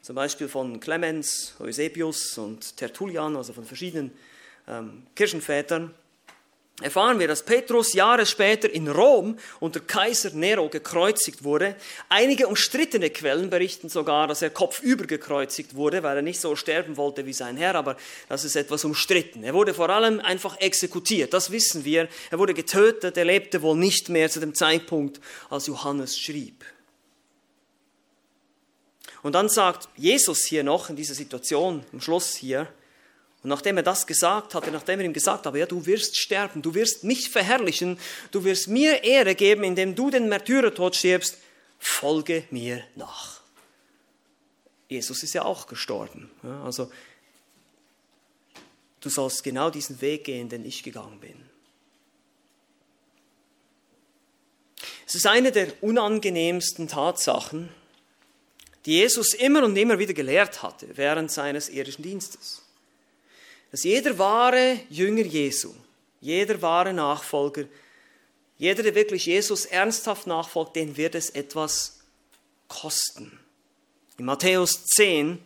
zum 0.00 0.14
Beispiel 0.14 0.48
von 0.48 0.78
Clemens, 0.78 1.54
Eusebius 1.58 2.38
und 2.38 2.76
Tertullian, 2.76 3.36
also 3.36 3.52
von 3.52 3.64
verschiedenen 3.64 4.12
ähm, 4.68 5.06
Kirchenvätern, 5.16 5.92
erfahren 6.82 7.20
wir, 7.20 7.28
dass 7.28 7.44
Petrus 7.44 7.92
Jahre 7.92 8.26
später 8.26 8.68
in 8.68 8.88
Rom 8.88 9.38
unter 9.60 9.78
Kaiser 9.78 10.30
Nero 10.30 10.68
gekreuzigt 10.68 11.44
wurde. 11.44 11.76
Einige 12.08 12.48
umstrittene 12.48 13.10
Quellen 13.10 13.48
berichten 13.48 13.88
sogar, 13.88 14.26
dass 14.26 14.42
er 14.42 14.50
kopfüber 14.50 15.06
gekreuzigt 15.06 15.76
wurde, 15.76 16.02
weil 16.02 16.16
er 16.16 16.22
nicht 16.22 16.40
so 16.40 16.56
sterben 16.56 16.96
wollte 16.96 17.26
wie 17.26 17.32
sein 17.32 17.56
Herr, 17.56 17.76
aber 17.76 17.96
das 18.28 18.44
ist 18.44 18.56
etwas 18.56 18.84
umstritten. 18.84 19.44
Er 19.44 19.54
wurde 19.54 19.72
vor 19.72 19.88
allem 19.88 20.18
einfach 20.18 20.60
exekutiert, 20.60 21.32
das 21.32 21.52
wissen 21.52 21.84
wir. 21.84 22.08
Er 22.30 22.38
wurde 22.40 22.54
getötet, 22.54 23.16
er 23.16 23.24
lebte 23.24 23.62
wohl 23.62 23.76
nicht 23.76 24.08
mehr 24.08 24.28
zu 24.28 24.40
dem 24.40 24.54
Zeitpunkt, 24.54 25.20
als 25.50 25.68
Johannes 25.68 26.18
schrieb. 26.18 26.64
Und 29.22 29.34
dann 29.34 29.48
sagt 29.48 29.88
Jesus 29.96 30.44
hier 30.44 30.64
noch 30.64 30.90
in 30.90 30.96
dieser 30.96 31.14
Situation, 31.14 31.84
im 31.92 32.00
Schluss 32.00 32.34
hier, 32.34 32.68
und 33.44 33.50
nachdem 33.50 33.76
er 33.76 33.82
das 33.82 34.06
gesagt 34.06 34.54
hatte, 34.54 34.70
nachdem 34.70 35.00
er 35.00 35.04
ihm 35.04 35.12
gesagt 35.12 35.44
habe, 35.44 35.58
ja, 35.58 35.66
du 35.66 35.84
wirst 35.84 36.16
sterben, 36.16 36.62
du 36.62 36.74
wirst 36.74 37.04
mich 37.04 37.28
verherrlichen, 37.28 37.98
du 38.30 38.42
wirst 38.42 38.68
mir 38.68 39.04
Ehre 39.04 39.34
geben, 39.34 39.64
indem 39.64 39.94
du 39.94 40.08
den 40.08 40.30
Märtyrertod 40.30 40.96
stirbst, 40.96 41.36
folge 41.78 42.44
mir 42.50 42.82
nach. 42.94 43.42
Jesus 44.88 45.22
ist 45.22 45.34
ja 45.34 45.44
auch 45.44 45.66
gestorben. 45.66 46.30
Ja, 46.42 46.64
also 46.64 46.90
du 49.00 49.10
sollst 49.10 49.44
genau 49.44 49.68
diesen 49.68 50.00
Weg 50.00 50.24
gehen, 50.24 50.48
den 50.48 50.64
ich 50.64 50.82
gegangen 50.82 51.20
bin. 51.20 51.36
Es 55.06 55.14
ist 55.14 55.26
eine 55.26 55.52
der 55.52 55.70
unangenehmsten 55.82 56.88
Tatsachen, 56.88 57.68
die 58.86 58.92
Jesus 58.92 59.34
immer 59.34 59.64
und 59.64 59.76
immer 59.76 59.98
wieder 59.98 60.14
gelehrt 60.14 60.62
hatte 60.62 60.96
während 60.96 61.30
seines 61.30 61.68
irdischen 61.68 62.02
Dienstes 62.02 62.63
dass 63.74 63.82
jeder 63.82 64.16
wahre 64.20 64.78
Jünger 64.88 65.24
Jesu, 65.24 65.74
jeder 66.20 66.62
wahre 66.62 66.92
Nachfolger, 66.92 67.64
jeder, 68.56 68.84
der 68.84 68.94
wirklich 68.94 69.26
Jesus 69.26 69.64
ernsthaft 69.64 70.28
nachfolgt, 70.28 70.76
den 70.76 70.96
wird 70.96 71.16
es 71.16 71.30
etwas 71.30 71.98
kosten. 72.68 73.36
In 74.16 74.26
Matthäus 74.26 74.84
10, 74.84 75.40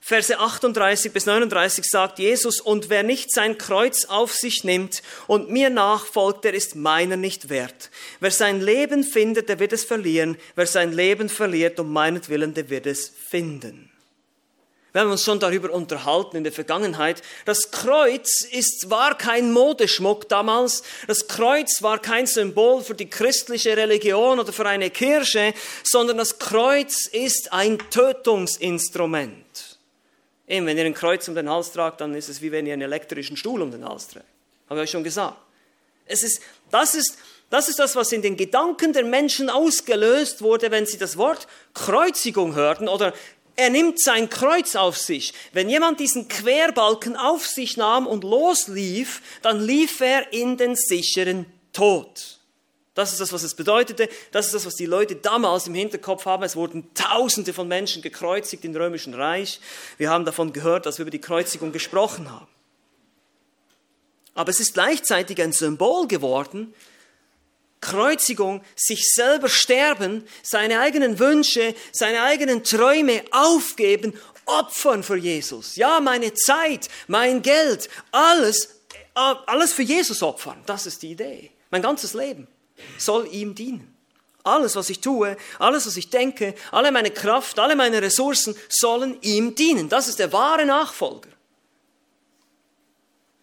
Verse 0.00 0.38
38 0.38 1.12
bis 1.12 1.26
39 1.26 1.84
sagt 1.84 2.20
Jesus, 2.20 2.60
und 2.60 2.88
wer 2.88 3.02
nicht 3.02 3.32
sein 3.32 3.58
Kreuz 3.58 4.04
auf 4.04 4.32
sich 4.32 4.62
nimmt 4.62 5.02
und 5.26 5.50
mir 5.50 5.68
nachfolgt, 5.68 6.44
der 6.44 6.54
ist 6.54 6.76
meiner 6.76 7.16
nicht 7.16 7.48
wert. 7.48 7.90
Wer 8.20 8.30
sein 8.30 8.60
Leben 8.60 9.02
findet, 9.02 9.48
der 9.48 9.58
wird 9.58 9.72
es 9.72 9.82
verlieren. 9.82 10.38
Wer 10.54 10.68
sein 10.68 10.92
Leben 10.92 11.28
verliert 11.28 11.80
um 11.80 11.92
meinetwillen, 11.92 12.54
der 12.54 12.70
wird 12.70 12.86
es 12.86 13.08
finden. 13.08 13.90
Wir 14.96 15.02
haben 15.02 15.10
uns 15.10 15.24
schon 15.24 15.38
darüber 15.38 15.70
unterhalten 15.72 16.38
in 16.38 16.42
der 16.42 16.54
Vergangenheit. 16.54 17.20
Das 17.44 17.70
Kreuz 17.70 18.40
ist, 18.40 18.88
war 18.88 19.18
kein 19.18 19.52
Modeschmuck 19.52 20.26
damals. 20.26 20.84
Das 21.06 21.28
Kreuz 21.28 21.82
war 21.82 21.98
kein 21.98 22.26
Symbol 22.26 22.80
für 22.80 22.94
die 22.94 23.10
christliche 23.10 23.76
Religion 23.76 24.40
oder 24.40 24.54
für 24.54 24.64
eine 24.64 24.88
Kirche, 24.88 25.52
sondern 25.84 26.16
das 26.16 26.38
Kreuz 26.38 27.04
ist 27.04 27.52
ein 27.52 27.76
Tötungsinstrument. 27.90 29.78
Eben, 30.48 30.64
wenn 30.64 30.78
ihr 30.78 30.86
ein 30.86 30.94
Kreuz 30.94 31.28
um 31.28 31.34
den 31.34 31.50
Hals 31.50 31.72
tragt, 31.72 32.00
dann 32.00 32.14
ist 32.14 32.30
es 32.30 32.40
wie 32.40 32.50
wenn 32.50 32.66
ihr 32.66 32.72
einen 32.72 32.80
elektrischen 32.80 33.36
Stuhl 33.36 33.60
um 33.60 33.70
den 33.70 33.86
Hals 33.86 34.08
trägt. 34.08 34.24
Habe 34.70 34.80
ich 34.80 34.84
euch 34.84 34.90
schon 34.92 35.04
gesagt. 35.04 35.36
Es 36.06 36.22
ist, 36.22 36.40
das 36.70 36.94
ist, 36.94 37.18
das 37.50 37.68
ist 37.68 37.78
das, 37.78 37.96
was 37.96 38.12
in 38.12 38.22
den 38.22 38.38
Gedanken 38.38 38.94
der 38.94 39.04
Menschen 39.04 39.50
ausgelöst 39.50 40.40
wurde, 40.40 40.70
wenn 40.70 40.86
sie 40.86 40.96
das 40.96 41.18
Wort 41.18 41.46
Kreuzigung 41.74 42.54
hörten 42.54 42.88
oder 42.88 43.12
er 43.56 43.70
nimmt 43.70 44.00
sein 44.00 44.28
Kreuz 44.28 44.76
auf 44.76 44.96
sich. 44.96 45.32
Wenn 45.52 45.68
jemand 45.68 45.98
diesen 45.98 46.28
Querbalken 46.28 47.16
auf 47.16 47.46
sich 47.46 47.76
nahm 47.76 48.06
und 48.06 48.22
loslief, 48.22 49.22
dann 49.42 49.60
lief 49.60 50.00
er 50.00 50.32
in 50.32 50.56
den 50.56 50.76
sicheren 50.76 51.46
Tod. 51.72 52.38
Das 52.94 53.12
ist 53.12 53.20
das, 53.20 53.32
was 53.32 53.42
es 53.42 53.54
bedeutete. 53.54 54.08
Das 54.30 54.46
ist 54.46 54.54
das, 54.54 54.64
was 54.64 54.74
die 54.74 54.86
Leute 54.86 55.16
damals 55.16 55.66
im 55.66 55.74
Hinterkopf 55.74 56.24
haben. 56.24 56.42
Es 56.42 56.56
wurden 56.56 56.94
Tausende 56.94 57.52
von 57.52 57.68
Menschen 57.68 58.00
gekreuzigt 58.00 58.64
im 58.64 58.74
Römischen 58.74 59.12
Reich. 59.12 59.60
Wir 59.98 60.08
haben 60.10 60.24
davon 60.24 60.52
gehört, 60.52 60.86
dass 60.86 60.98
wir 60.98 61.02
über 61.02 61.10
die 61.10 61.20
Kreuzigung 61.20 61.72
gesprochen 61.72 62.30
haben. 62.30 62.48
Aber 64.34 64.50
es 64.50 64.60
ist 64.60 64.74
gleichzeitig 64.74 65.40
ein 65.42 65.52
Symbol 65.52 66.08
geworden 66.08 66.74
Kreuzigung, 67.86 68.62
sich 68.74 69.12
selber 69.14 69.48
sterben, 69.48 70.26
seine 70.42 70.80
eigenen 70.80 71.20
Wünsche, 71.20 71.74
seine 71.92 72.22
eigenen 72.22 72.64
Träume 72.64 73.22
aufgeben, 73.30 74.12
opfern 74.44 75.04
für 75.04 75.16
Jesus. 75.16 75.76
Ja, 75.76 76.00
meine 76.00 76.34
Zeit, 76.34 76.88
mein 77.06 77.42
Geld, 77.42 77.88
alles, 78.10 78.80
äh, 79.14 79.34
alles 79.46 79.72
für 79.72 79.82
Jesus 79.82 80.20
opfern. 80.22 80.60
Das 80.66 80.86
ist 80.86 81.02
die 81.02 81.12
Idee. 81.12 81.52
Mein 81.70 81.82
ganzes 81.82 82.14
Leben 82.14 82.48
soll 82.98 83.28
ihm 83.32 83.54
dienen. 83.54 83.96
Alles, 84.42 84.74
was 84.74 84.90
ich 84.90 85.00
tue, 85.00 85.36
alles, 85.60 85.86
was 85.86 85.96
ich 85.96 86.10
denke, 86.10 86.54
alle 86.72 86.90
meine 86.90 87.12
Kraft, 87.12 87.58
alle 87.60 87.76
meine 87.76 88.02
Ressourcen 88.02 88.56
sollen 88.68 89.18
ihm 89.22 89.54
dienen. 89.54 89.88
Das 89.88 90.08
ist 90.08 90.18
der 90.18 90.32
wahre 90.32 90.66
Nachfolger. 90.66 91.30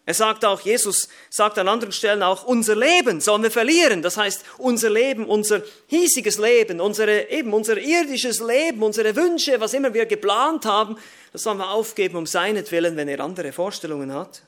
Er 0.05 0.13
sagt 0.13 0.43
auch, 0.43 0.59
Jesus 0.59 1.07
sagt 1.29 1.57
an 1.57 1.69
anderen 1.69 1.93
Stellen 1.93 2.23
auch, 2.23 2.43
unser 2.43 2.75
Leben 2.75 3.21
sollen 3.21 3.41
wir 3.41 3.51
verlieren. 3.51 4.01
Das 4.01 4.17
heißt, 4.17 4.43
unser 4.57 4.89
Leben, 4.89 5.25
unser 5.25 5.61
hiesiges 5.87 6.37
Leben, 6.37 6.81
unsere, 6.81 7.29
eben 7.29 7.53
unser 7.53 7.77
irdisches 7.77 8.41
Leben, 8.41 8.83
unsere 8.83 9.15
Wünsche, 9.15 9.61
was 9.61 9.73
immer 9.73 9.93
wir 9.93 10.05
geplant 10.05 10.65
haben, 10.65 10.97
das 11.31 11.43
sollen 11.43 11.57
wir 11.57 11.71
aufgeben 11.71 12.17
um 12.17 12.25
seinetwillen, 12.25 12.97
wenn 12.97 13.07
er 13.07 13.21
andere 13.21 13.53
Vorstellungen 13.53 14.13
hat. 14.13 14.43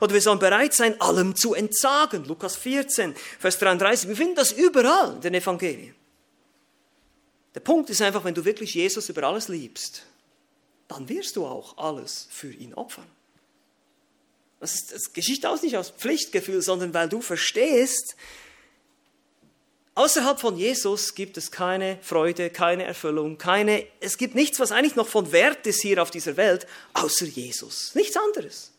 Oder 0.00 0.14
wir 0.14 0.22
sollen 0.22 0.38
bereit 0.38 0.72
sein, 0.72 0.98
allem 1.00 1.36
zu 1.36 1.52
entsagen. 1.52 2.24
Lukas 2.24 2.56
14, 2.56 3.14
Vers 3.38 3.58
33. 3.58 4.08
Wir 4.08 4.16
finden 4.16 4.34
das 4.34 4.52
überall 4.52 5.16
in 5.16 5.20
den 5.20 5.34
Evangelien. 5.34 5.94
Der 7.54 7.60
Punkt 7.60 7.90
ist 7.90 8.00
einfach, 8.00 8.24
wenn 8.24 8.34
du 8.34 8.44
wirklich 8.44 8.74
Jesus 8.74 9.08
über 9.10 9.24
alles 9.24 9.48
liebst, 9.48 10.06
dann 10.88 11.08
wirst 11.08 11.36
du 11.36 11.44
auch 11.44 11.76
alles 11.76 12.26
für 12.30 12.50
ihn 12.50 12.72
opfern. 12.74 13.06
Das, 14.64 14.76
ist, 14.76 14.94
das 14.94 15.12
geschieht 15.12 15.44
auch 15.44 15.60
nicht 15.60 15.76
aus 15.76 15.90
Pflichtgefühl, 15.90 16.62
sondern 16.62 16.94
weil 16.94 17.06
du 17.06 17.20
verstehst, 17.20 18.16
außerhalb 19.94 20.40
von 20.40 20.56
Jesus 20.56 21.14
gibt 21.14 21.36
es 21.36 21.50
keine 21.50 21.98
Freude, 22.00 22.48
keine 22.48 22.84
Erfüllung, 22.84 23.36
keine, 23.36 23.86
es 24.00 24.16
gibt 24.16 24.34
nichts, 24.34 24.58
was 24.60 24.72
eigentlich 24.72 24.96
noch 24.96 25.06
von 25.06 25.32
Wert 25.32 25.66
ist 25.66 25.82
hier 25.82 26.00
auf 26.00 26.10
dieser 26.10 26.38
Welt, 26.38 26.66
außer 26.94 27.26
Jesus. 27.26 27.94
Nichts 27.94 28.16
anderes. 28.16 28.72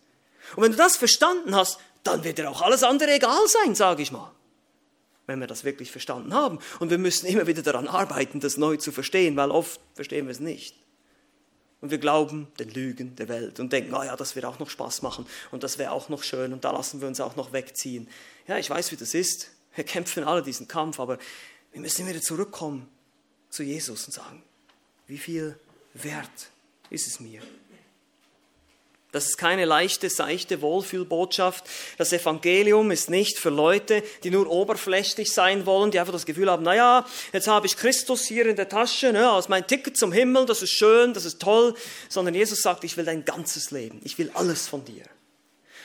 Und 0.55 0.63
wenn 0.63 0.71
du 0.71 0.77
das 0.79 0.97
verstanden 0.97 1.53
hast, 1.53 1.77
dann 2.03 2.23
wird 2.23 2.39
dir 2.39 2.49
auch 2.49 2.63
alles 2.63 2.81
andere 2.81 3.13
egal 3.13 3.47
sein, 3.47 3.75
sage 3.75 4.01
ich 4.01 4.11
mal. 4.11 4.31
Wenn 5.27 5.39
wir 5.39 5.45
das 5.45 5.65
wirklich 5.65 5.91
verstanden 5.91 6.33
haben. 6.33 6.57
Und 6.79 6.89
wir 6.89 6.97
müssen 6.97 7.27
immer 7.27 7.45
wieder 7.45 7.61
daran 7.61 7.87
arbeiten, 7.87 8.39
das 8.39 8.57
neu 8.57 8.77
zu 8.77 8.91
verstehen, 8.91 9.35
weil 9.35 9.51
oft 9.51 9.79
verstehen 9.93 10.25
wir 10.25 10.31
es 10.31 10.39
nicht. 10.39 10.75
Und 11.81 11.91
wir 11.91 11.97
glauben 11.97 12.47
den 12.57 12.69
Lügen 12.69 13.15
der 13.15 13.27
Welt 13.27 13.59
und 13.59 13.71
denken, 13.71 13.93
oh 13.93 14.01
ja, 14.01 14.15
das 14.15 14.35
wird 14.35 14.45
auch 14.45 14.59
noch 14.59 14.69
Spaß 14.69 15.01
machen 15.01 15.25
und 15.51 15.63
das 15.63 15.77
wäre 15.77 15.91
auch 15.91 16.09
noch 16.09 16.23
schön 16.23 16.53
und 16.53 16.63
da 16.63 16.71
lassen 16.71 17.01
wir 17.01 17.07
uns 17.07 17.19
auch 17.19 17.35
noch 17.35 17.53
wegziehen. 17.53 18.07
Ja, 18.47 18.57
ich 18.57 18.69
weiß, 18.69 18.91
wie 18.91 18.95
das 18.95 19.13
ist. 19.13 19.51
Wir 19.75 19.83
kämpfen 19.83 20.23
alle 20.23 20.41
diesen 20.41 20.67
Kampf, 20.67 20.99
aber 20.99 21.19
wir 21.71 21.81
müssen 21.81 22.07
wieder 22.07 22.21
zurückkommen 22.21 22.87
zu 23.49 23.63
Jesus 23.63 24.05
und 24.05 24.13
sagen, 24.13 24.41
wie 25.07 25.17
viel 25.17 25.59
Wert 25.93 26.49
ist 26.89 27.07
es 27.07 27.19
mir? 27.19 27.41
Das 29.15 29.27
ist 29.27 29.37
keine 29.37 29.63
leichte, 29.63 30.09
seichte 30.09 30.61
Wohlfühlbotschaft. 30.61 31.63
Das 31.97 32.11
Evangelium 32.11 32.91
ist 32.91 33.09
nicht 33.09 33.39
für 33.39 33.49
Leute, 33.49 34.03
die 34.25 34.29
nur 34.29 34.51
oberflächlich 34.51 35.31
sein 35.31 35.65
wollen, 35.65 35.89
die 35.89 36.01
einfach 36.01 36.11
das 36.11 36.25
Gefühl 36.25 36.51
haben, 36.51 36.63
naja, 36.63 37.05
jetzt 37.31 37.47
habe 37.47 37.65
ich 37.65 37.77
Christus 37.77 38.25
hier 38.25 38.45
in 38.45 38.57
der 38.57 38.67
Tasche, 38.67 39.13
ne, 39.13 39.29
als 39.29 39.47
mein 39.47 39.65
Ticket 39.65 39.95
zum 39.95 40.11
Himmel, 40.11 40.45
das 40.45 40.61
ist 40.61 40.71
schön, 40.71 41.13
das 41.13 41.23
ist 41.23 41.41
toll, 41.41 41.75
sondern 42.09 42.35
Jesus 42.35 42.61
sagt, 42.61 42.83
ich 42.83 42.97
will 42.97 43.05
dein 43.05 43.23
ganzes 43.23 43.71
Leben, 43.71 44.01
ich 44.03 44.17
will 44.17 44.31
alles 44.33 44.67
von 44.67 44.83
dir. 44.83 45.05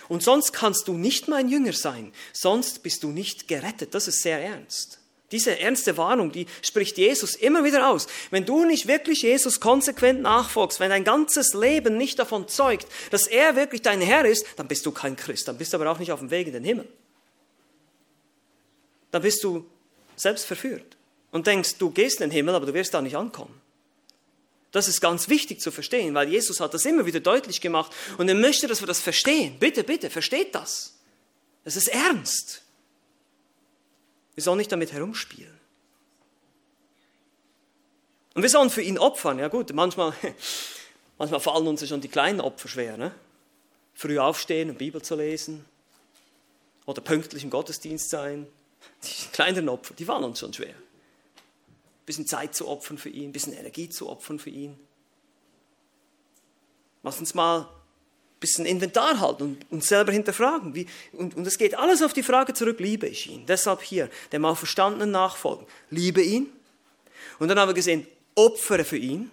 Und 0.09 0.25
sonst 0.25 0.51
kannst 0.53 0.89
du 0.89 0.95
nicht 0.95 1.29
mein 1.29 1.49
Jünger 1.49 1.73
sein, 1.73 2.13
sonst 2.33 2.83
bist 2.83 3.05
du 3.05 3.11
nicht 3.11 3.47
gerettet. 3.47 3.95
Das 3.95 4.09
ist 4.09 4.23
sehr 4.23 4.43
ernst. 4.43 5.00
Diese 5.33 5.59
ernste 5.59 5.97
Warnung, 5.97 6.33
die 6.33 6.47
spricht 6.61 6.99
Jesus 6.99 7.37
immer 7.37 7.63
wieder 7.63 7.89
aus. 7.89 8.09
Wenn 8.31 8.45
du 8.45 8.65
nicht 8.65 8.89
wirklich 8.89 9.23
Jesus 9.23 9.61
konsequent 9.61 10.23
nachfolgst, 10.23 10.81
wenn 10.81 10.91
dein 10.91 11.05
ganzes 11.05 11.55
Leben 11.55 11.97
nicht 11.97 12.19
davon 12.19 12.49
zeugt, 12.49 12.89
dass 13.11 13.29
er 13.29 13.55
wirklich 13.55 13.83
dein 13.83 14.01
Herr 14.01 14.25
ist, 14.25 14.45
dann 14.57 14.67
bist 14.67 14.85
du 14.87 14.91
kein 14.91 15.15
Christ, 15.15 15.47
dann 15.47 15.57
bist 15.57 15.73
du 15.73 15.77
aber 15.77 15.91
auch 15.91 15.99
nicht 15.99 16.11
auf 16.11 16.19
dem 16.19 16.31
Weg 16.31 16.49
in 16.49 16.53
den 16.53 16.65
Himmel. 16.65 16.89
Dann 19.13 19.23
bist 19.23 19.45
du 19.45 19.65
selbst 20.17 20.47
verführt 20.47 20.97
und 21.31 21.47
denkst, 21.47 21.77
du 21.79 21.91
gehst 21.91 22.21
in 22.21 22.31
den 22.31 22.35
Himmel, 22.35 22.55
aber 22.57 22.67
du 22.67 22.75
wirst 22.75 22.93
da 22.95 23.01
nicht 23.01 23.17
ankommen. 23.17 23.61
Das 24.73 24.89
ist 24.89 25.01
ganz 25.01 25.29
wichtig 25.29 25.61
zu 25.61 25.71
verstehen, 25.71 26.15
weil 26.15 26.29
Jesus 26.29 26.61
hat 26.61 26.75
das 26.75 26.85
immer 26.85 27.07
wieder 27.07 27.21
deutlich 27.21 27.61
gemacht 27.61 27.93
und 28.19 28.29
er 28.29 28.35
möchte, 28.35 28.67
dass 28.67 28.81
wir 28.81 28.87
das 28.87 29.01
verstehen. 29.01 29.59
Bitte, 29.59 29.85
bitte, 29.85 30.11
versteht 30.11 30.55
das. 30.55 30.95
Es 31.65 31.77
ist 31.77 31.89
ernst. 31.89 32.63
Wir 34.41 34.45
sollen 34.45 34.57
nicht 34.57 34.73
damit 34.73 34.95
herumspielen. 34.95 35.61
Und 38.33 38.41
wir 38.41 38.49
sollen 38.49 38.71
für 38.71 38.81
ihn 38.81 38.97
opfern. 38.97 39.39
Ja 39.39 39.49
gut, 39.49 39.71
manchmal, 39.75 40.15
manchmal 41.19 41.41
fallen 41.41 41.67
uns 41.67 41.83
ja 41.83 41.87
schon 41.87 42.01
die 42.01 42.09
kleinen 42.09 42.41
Opfer 42.41 42.67
schwer. 42.67 42.97
Ne? 42.97 43.15
Früh 43.93 44.19
aufstehen 44.19 44.71
und 44.71 44.79
Bibel 44.79 45.03
zu 45.03 45.15
lesen. 45.15 45.67
Oder 46.87 47.03
pünktlich 47.03 47.45
im 47.45 47.51
Gottesdienst 47.51 48.09
sein. 48.09 48.47
Die 49.05 49.29
kleineren 49.31 49.69
Opfer, 49.69 49.93
die 49.93 50.07
fallen 50.07 50.25
uns 50.25 50.39
schon 50.39 50.55
schwer. 50.55 50.71
Ein 50.71 52.07
bisschen 52.07 52.27
Zeit 52.27 52.55
zu 52.55 52.67
opfern 52.67 52.97
für 52.97 53.11
ihn, 53.11 53.29
ein 53.29 53.33
bisschen 53.33 53.53
Energie 53.53 53.91
zu 53.91 54.09
opfern 54.09 54.39
für 54.39 54.49
ihn. 54.49 54.81
Lass 57.03 57.19
uns 57.19 57.35
mal 57.35 57.69
bisschen 58.41 58.65
Inventar 58.65 59.21
halten 59.21 59.43
und 59.43 59.67
uns 59.71 59.89
selber 59.89 60.13
hinterfragen. 60.13 60.75
Wie, 60.75 60.87
und, 61.13 61.37
und 61.37 61.47
es 61.47 61.59
geht 61.59 61.77
alles 61.77 62.03
auf 62.03 62.15
die 62.15 62.23
Frage 62.23 62.55
zurück, 62.55 62.81
liebe 62.81 63.07
ich 63.07 63.31
ihn? 63.31 63.45
Deshalb 63.47 63.83
hier, 63.83 64.09
dem 64.33 64.45
Auferstandenen 64.45 65.11
nachfolgen. 65.11 65.67
Liebe 65.91 66.23
ihn. 66.23 66.51
Und 67.39 67.49
dann 67.49 67.59
haben 67.59 67.69
wir 67.69 67.75
gesehen, 67.75 68.07
opfere 68.35 68.85
für 68.85 68.97
ihn. 68.97 69.31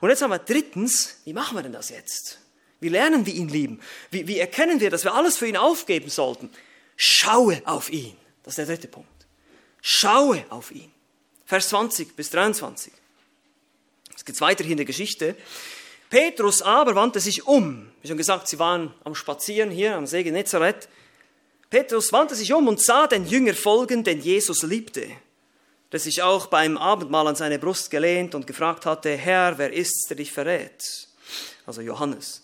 Und 0.00 0.10
jetzt 0.10 0.22
haben 0.22 0.30
wir 0.30 0.38
drittens, 0.38 1.16
wie 1.24 1.32
machen 1.32 1.56
wir 1.56 1.62
denn 1.62 1.72
das 1.72 1.88
jetzt? 1.88 2.38
Wie 2.80 2.90
lernen 2.90 3.24
wir 3.24 3.32
ihn 3.32 3.48
lieben? 3.48 3.80
Wie, 4.10 4.28
wie 4.28 4.38
erkennen 4.38 4.78
wir, 4.80 4.90
dass 4.90 5.04
wir 5.04 5.14
alles 5.14 5.38
für 5.38 5.48
ihn 5.48 5.56
aufgeben 5.56 6.10
sollten? 6.10 6.50
Schaue 6.96 7.62
auf 7.64 7.90
ihn. 7.90 8.16
Das 8.42 8.52
ist 8.52 8.58
der 8.58 8.66
dritte 8.66 8.88
Punkt. 8.88 9.08
Schaue 9.80 10.44
auf 10.50 10.70
ihn. 10.70 10.92
Vers 11.46 11.70
20 11.70 12.14
bis 12.14 12.30
23. 12.30 12.92
Es 14.14 14.24
geht 14.24 14.40
weiter 14.40 14.64
hier 14.64 14.72
in 14.72 14.78
der 14.78 14.86
Geschichte. 14.86 15.34
Petrus 16.10 16.62
aber 16.62 16.94
wandte 16.94 17.20
sich 17.20 17.46
um. 17.46 17.90
Wie 18.02 18.08
schon 18.08 18.16
gesagt, 18.16 18.48
sie 18.48 18.58
waren 18.58 18.94
am 19.04 19.14
Spazieren 19.14 19.70
hier 19.70 19.96
am 19.96 20.06
See 20.06 20.22
Genezareth. 20.22 20.88
Petrus 21.70 22.12
wandte 22.12 22.34
sich 22.34 22.52
um 22.52 22.68
und 22.68 22.80
sah 22.80 23.06
den 23.06 23.26
Jünger 23.26 23.54
folgen, 23.54 24.04
den 24.04 24.20
Jesus 24.20 24.62
liebte, 24.62 25.08
der 25.90 26.00
sich 26.00 26.22
auch 26.22 26.46
beim 26.46 26.76
Abendmahl 26.76 27.26
an 27.26 27.34
seine 27.34 27.58
Brust 27.58 27.90
gelehnt 27.90 28.34
und 28.34 28.46
gefragt 28.46 28.86
hatte, 28.86 29.16
Herr, 29.16 29.58
wer 29.58 29.72
ist's, 29.72 30.06
der 30.06 30.16
dich 30.16 30.30
verrät? 30.30 31.08
Also 31.66 31.80
Johannes. 31.80 32.42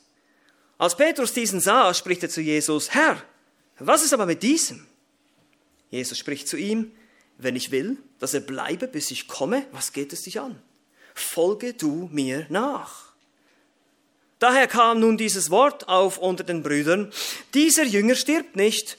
Als 0.78 0.96
Petrus 0.96 1.32
diesen 1.32 1.60
sah, 1.60 1.92
spricht 1.92 2.22
er 2.22 2.30
zu 2.30 2.40
Jesus, 2.40 2.90
Herr, 2.90 3.22
was 3.78 4.02
ist 4.02 4.14
aber 4.14 4.26
mit 4.26 4.42
diesem? 4.42 4.86
Jesus 5.90 6.18
spricht 6.18 6.48
zu 6.48 6.56
ihm, 6.56 6.92
wenn 7.38 7.56
ich 7.56 7.70
will, 7.70 7.98
dass 8.18 8.34
er 8.34 8.40
bleibe, 8.40 8.88
bis 8.88 9.10
ich 9.10 9.28
komme, 9.28 9.66
was 9.72 9.92
geht 9.92 10.12
es 10.12 10.22
dich 10.22 10.40
an? 10.40 10.60
Folge 11.14 11.74
du 11.74 12.08
mir 12.12 12.46
nach. 12.48 13.09
Daher 14.40 14.66
kam 14.66 15.00
nun 15.00 15.18
dieses 15.18 15.50
Wort 15.50 15.86
auf 15.88 16.18
unter 16.18 16.42
den 16.42 16.62
Brüdern, 16.62 17.12
dieser 17.54 17.84
Jünger 17.84 18.14
stirbt 18.16 18.56
nicht. 18.56 18.96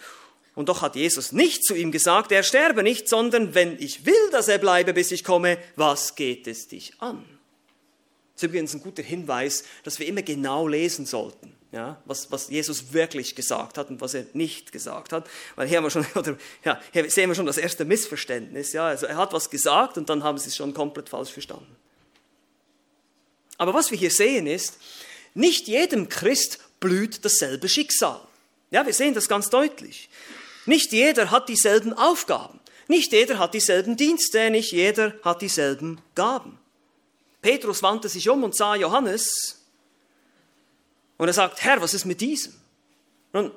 Und 0.53 0.69
doch 0.69 0.81
hat 0.81 0.95
Jesus 0.95 1.31
nicht 1.31 1.65
zu 1.65 1.73
ihm 1.73 1.91
gesagt, 1.91 2.31
er 2.31 2.43
sterbe 2.43 2.83
nicht, 2.83 3.09
sondern 3.09 3.55
wenn 3.55 3.79
ich 3.79 4.05
will, 4.05 4.29
dass 4.31 4.47
er 4.47 4.59
bleibe, 4.59 4.93
bis 4.93 5.11
ich 5.11 5.23
komme, 5.23 5.57
was 5.75 6.15
geht 6.15 6.45
es 6.45 6.67
dich 6.67 6.93
an? 6.99 7.25
Das 8.35 8.43
ist 8.43 8.49
übrigens 8.49 8.73
ein 8.75 8.83
guter 8.83 9.01
Hinweis, 9.01 9.63
dass 9.83 9.97
wir 9.97 10.07
immer 10.07 10.21
genau 10.21 10.67
lesen 10.67 11.07
sollten, 11.07 11.55
ja, 11.71 11.99
was, 12.05 12.31
was 12.31 12.49
Jesus 12.49 12.93
wirklich 12.93 13.33
gesagt 13.33 13.79
hat 13.79 13.89
und 13.89 13.99
was 13.99 14.13
er 14.13 14.25
nicht 14.33 14.71
gesagt 14.71 15.11
hat. 15.11 15.27
Weil 15.55 15.67
hier, 15.67 15.77
haben 15.77 15.85
wir 15.85 15.89
schon, 15.89 16.05
oder, 16.15 16.37
ja, 16.63 16.79
hier 16.91 17.09
sehen 17.09 17.29
wir 17.29 17.35
schon 17.35 17.45
das 17.47 17.57
erste 17.57 17.83
Missverständnis. 17.85 18.73
Ja, 18.73 18.87
also 18.87 19.07
er 19.07 19.17
hat 19.17 19.33
was 19.33 19.49
gesagt 19.49 19.97
und 19.97 20.07
dann 20.09 20.23
haben 20.23 20.37
sie 20.37 20.49
es 20.49 20.55
schon 20.55 20.73
komplett 20.73 21.09
falsch 21.09 21.31
verstanden. 21.31 21.75
Aber 23.57 23.73
was 23.73 23.89
wir 23.89 23.97
hier 23.97 24.11
sehen 24.11 24.47
ist, 24.47 24.77
nicht 25.33 25.67
jedem 25.67 26.09
Christ 26.09 26.59
blüht 26.79 27.23
dasselbe 27.23 27.69
Schicksal. 27.69 28.21
Ja, 28.71 28.85
wir 28.85 28.93
sehen 28.93 29.13
das 29.13 29.27
ganz 29.27 29.49
deutlich. 29.49 30.09
Nicht 30.65 30.91
jeder 30.91 31.31
hat 31.31 31.49
dieselben 31.49 31.93
Aufgaben. 31.93 32.59
Nicht 32.87 33.11
jeder 33.11 33.39
hat 33.39 33.53
dieselben 33.53 33.97
Dienste. 33.97 34.49
Nicht 34.49 34.71
jeder 34.71 35.13
hat 35.23 35.41
dieselben 35.41 36.01
Gaben. 36.15 36.57
Petrus 37.41 37.81
wandte 37.81 38.09
sich 38.09 38.29
um 38.29 38.43
und 38.43 38.55
sah 38.55 38.75
Johannes. 38.75 39.61
Und 41.17 41.27
er 41.27 41.33
sagt, 41.33 41.63
Herr, 41.63 41.81
was 41.81 41.93
ist 41.93 42.05
mit 42.05 42.21
diesem? 42.21 42.53
Nun, 43.33 43.51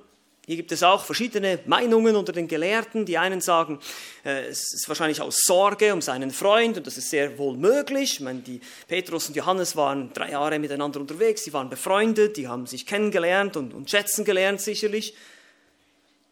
hier 0.47 0.57
gibt 0.57 0.73
es 0.73 0.83
auch 0.83 1.05
verschiedene 1.05 1.59
Meinungen 1.65 2.17
unter 2.17 2.33
den 2.33 2.49
Gelehrten. 2.49 3.07
Die 3.07 3.17
einen 3.17 3.41
sagen, 3.41 3.79
äh, 4.25 4.45
es 4.45 4.75
ist 4.75 4.89
wahrscheinlich 4.89 5.23
aus 5.23 5.39
Sorge 5.39 5.95
um 5.95 6.03
seinen 6.03 6.31
Freund 6.31 6.77
und 6.77 6.87
das 6.87 6.99
ist 6.99 7.09
sehr 7.09 7.39
wohl 7.39 7.57
möglich. 7.57 8.15
Ich 8.15 8.21
meine, 8.21 8.41
die 8.41 8.61
Petrus 8.87 9.29
und 9.29 9.37
Johannes 9.37 9.75
waren 9.75 10.13
drei 10.13 10.33
Jahre 10.33 10.59
miteinander 10.59 11.01
unterwegs, 11.01 11.45
sie 11.45 11.53
waren 11.55 11.71
befreundet, 11.71 12.37
die 12.37 12.47
haben 12.47 12.67
sich 12.67 12.85
kennengelernt 12.85 13.57
und, 13.57 13.73
und 13.73 13.89
schätzen 13.89 14.27
gelernt 14.27 14.61
sicherlich. 14.61 15.15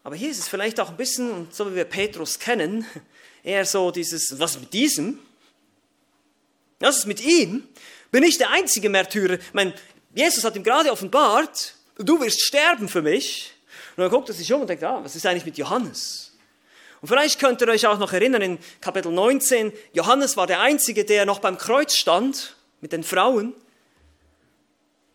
Aber 0.04 0.14
hier 0.14 0.30
ist 0.30 0.40
es 0.40 0.48
vielleicht 0.48 0.78
auch 0.78 0.90
ein 0.90 0.96
bisschen, 0.96 1.46
so 1.50 1.70
wie 1.70 1.76
wir 1.76 1.84
Petrus 1.84 2.38
kennen, 2.38 2.84
eher 3.42 3.64
so 3.64 3.90
dieses, 3.90 4.38
was 4.38 4.60
mit 4.60 4.74
diesem? 4.74 5.20
Was 6.80 6.98
ist 6.98 7.06
mit 7.06 7.24
ihm? 7.24 7.66
Bin 8.10 8.24
ich 8.24 8.36
der 8.36 8.50
einzige 8.50 8.90
Märtyrer? 8.90 9.34
Ich 9.34 9.54
meine, 9.54 9.72
Jesus 10.14 10.44
hat 10.44 10.54
ihm 10.54 10.64
gerade 10.64 10.92
offenbart, 10.92 11.76
du 11.96 12.20
wirst 12.20 12.42
sterben 12.42 12.90
für 12.90 13.00
mich. 13.00 13.51
Und 13.96 14.02
dann 14.02 14.10
guckt 14.10 14.28
er 14.28 14.34
sich 14.34 14.52
um 14.52 14.62
und 14.62 14.66
denkt, 14.68 14.84
ah, 14.84 15.00
was 15.02 15.16
ist 15.16 15.26
eigentlich 15.26 15.44
mit 15.44 15.58
Johannes? 15.58 16.32
Und 17.00 17.08
vielleicht 17.08 17.40
könnt 17.40 17.60
ihr 17.60 17.68
euch 17.68 17.86
auch 17.86 17.98
noch 17.98 18.12
erinnern, 18.12 18.42
in 18.42 18.58
Kapitel 18.80 19.10
19, 19.10 19.72
Johannes 19.92 20.36
war 20.36 20.46
der 20.46 20.60
Einzige, 20.60 21.04
der 21.04 21.26
noch 21.26 21.40
beim 21.40 21.58
Kreuz 21.58 21.96
stand, 21.96 22.56
mit 22.80 22.92
den 22.92 23.02
Frauen. 23.02 23.54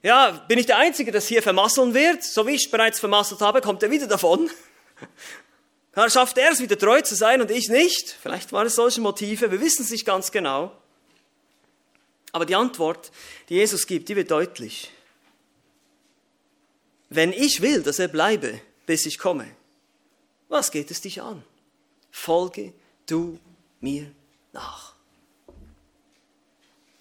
Ja, 0.03 0.31
bin 0.47 0.59
ich 0.59 0.65
der 0.65 0.77
Einzige, 0.77 1.11
der 1.11 1.21
hier 1.21 1.41
vermasseln 1.41 1.93
wird? 1.93 2.23
So 2.23 2.45
wie 2.45 2.51
ich 2.51 2.71
bereits 2.71 2.99
vermasselt 2.99 3.41
habe, 3.41 3.61
kommt 3.61 3.83
er 3.83 3.91
wieder 3.91 4.07
davon. 4.07 4.49
Da 5.93 6.07
schafft 6.11 6.37
er 6.37 6.51
es 6.51 6.59
wieder 6.59 6.77
treu 6.77 7.01
zu 7.01 7.15
sein 7.15 7.41
und 7.41 7.49
ich 7.49 7.69
nicht. 7.69 8.15
Vielleicht 8.21 8.51
waren 8.51 8.67
es 8.67 8.75
solche 8.75 9.01
Motive, 9.01 9.49
wir 9.49 9.59
wissen 9.59 9.81
es 9.81 9.89
nicht 9.89 10.05
ganz 10.05 10.31
genau. 10.31 10.71
Aber 12.31 12.45
die 12.45 12.53
Antwort, 12.53 13.11
die 13.49 13.55
Jesus 13.55 13.87
gibt, 13.87 14.07
die 14.07 14.15
wird 14.15 14.29
deutlich. 14.29 14.91
Wenn 17.09 17.33
ich 17.33 17.61
will, 17.61 17.81
dass 17.81 17.97
er 17.97 18.09
bleibe, 18.09 18.61
bis 18.87 19.05
ich 19.05 19.19
komme, 19.19 19.45
was 20.49 20.71
geht 20.71 20.89
es 20.89 21.01
dich 21.01 21.21
an? 21.21 21.43
Folge 22.09 22.73
du 23.05 23.37
mir 23.79 24.11
nach. 24.53 24.95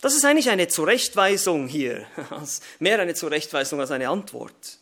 Das 0.02 0.14
ist 0.14 0.24
eigentlich 0.26 0.50
eine 0.50 0.68
Zurechtweisung 0.68 1.68
hier, 1.68 2.06
mehr 2.80 3.00
eine 3.00 3.14
Zurechtweisung 3.14 3.80
als 3.80 3.90
eine 3.90 4.10
Antwort. 4.10 4.78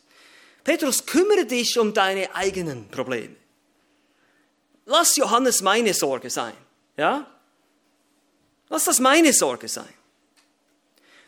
Petrus, 0.64 1.07
kümmere 1.07 1.46
dich 1.46 1.78
um 1.78 1.94
deine 1.94 2.34
eigenen 2.34 2.88
Probleme. 2.88 3.36
Lass 4.86 5.14
Johannes 5.16 5.62
meine 5.62 5.94
Sorge 5.94 6.30
sein, 6.30 6.55
ja? 6.96 7.30
Lass 8.70 8.84
das 8.84 8.98
meine 8.98 9.32
Sorge 9.32 9.68
sein. 9.68 9.92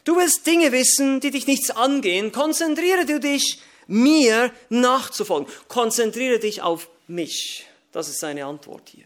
Du 0.05 0.16
willst 0.16 0.47
Dinge 0.47 0.72
wissen, 0.72 1.20
die 1.20 1.31
dich 1.31 1.47
nichts 1.47 1.70
angehen. 1.70 2.33
Konzentriere 2.33 3.07
du 3.07 3.20
dich, 3.20 3.61
mir 3.87 4.53
nachzufolgen. 4.68 5.53
Konzentriere 5.68 6.39
dich 6.39 6.62
auf 6.62 6.89
mich. 7.07 7.66
Das 7.93 8.09
ist 8.09 8.20
seine 8.20 8.45
Antwort 8.45 8.89
hier. 8.89 9.05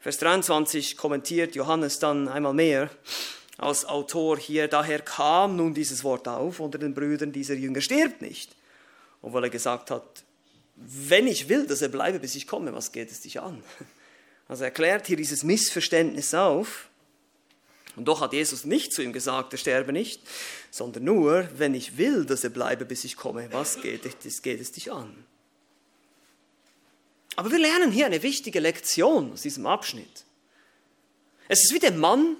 Vers 0.00 0.18
23 0.18 0.96
kommentiert 0.96 1.54
Johannes 1.54 2.00
dann 2.00 2.28
einmal 2.28 2.54
mehr 2.54 2.90
als 3.58 3.84
Autor 3.84 4.38
hier, 4.38 4.66
daher 4.66 4.98
kam 4.98 5.56
nun 5.56 5.74
dieses 5.74 6.02
Wort 6.02 6.26
auf 6.26 6.58
unter 6.58 6.78
den 6.78 6.94
Brüdern, 6.94 7.30
dieser 7.30 7.54
Jünger 7.54 7.80
stirbt 7.80 8.20
nicht. 8.20 8.56
Obwohl 9.20 9.44
er 9.44 9.50
gesagt 9.50 9.90
hat, 9.92 10.24
wenn 10.74 11.28
ich 11.28 11.48
will, 11.48 11.66
dass 11.66 11.82
er 11.82 11.88
bleibe, 11.88 12.18
bis 12.18 12.34
ich 12.34 12.48
komme, 12.48 12.74
was 12.74 12.90
geht 12.90 13.10
es 13.10 13.20
dich 13.20 13.40
an? 13.40 13.62
Also 14.48 14.64
er 14.64 14.70
klärt 14.70 15.06
hier 15.06 15.16
dieses 15.16 15.44
Missverständnis 15.44 16.34
auf. 16.34 16.88
Und 17.96 18.06
doch 18.06 18.20
hat 18.20 18.32
Jesus 18.32 18.64
nicht 18.64 18.92
zu 18.92 19.02
ihm 19.02 19.12
gesagt, 19.12 19.52
er 19.52 19.58
sterbe 19.58 19.92
nicht, 19.92 20.22
sondern 20.70 21.04
nur, 21.04 21.48
wenn 21.56 21.74
ich 21.74 21.98
will, 21.98 22.24
dass 22.24 22.44
er 22.44 22.50
bleibe, 22.50 22.84
bis 22.84 23.04
ich 23.04 23.16
komme, 23.16 23.48
was 23.52 23.80
geht, 23.82 24.02
das 24.24 24.42
geht 24.42 24.60
es 24.60 24.72
dich 24.72 24.90
an? 24.90 25.24
Aber 27.36 27.50
wir 27.50 27.58
lernen 27.58 27.92
hier 27.92 28.06
eine 28.06 28.22
wichtige 28.22 28.60
Lektion 28.60 29.32
aus 29.32 29.42
diesem 29.42 29.66
Abschnitt. 29.66 30.24
Es 31.48 31.64
ist 31.64 31.74
wie 31.74 31.78
der 31.78 31.92
Mann, 31.92 32.36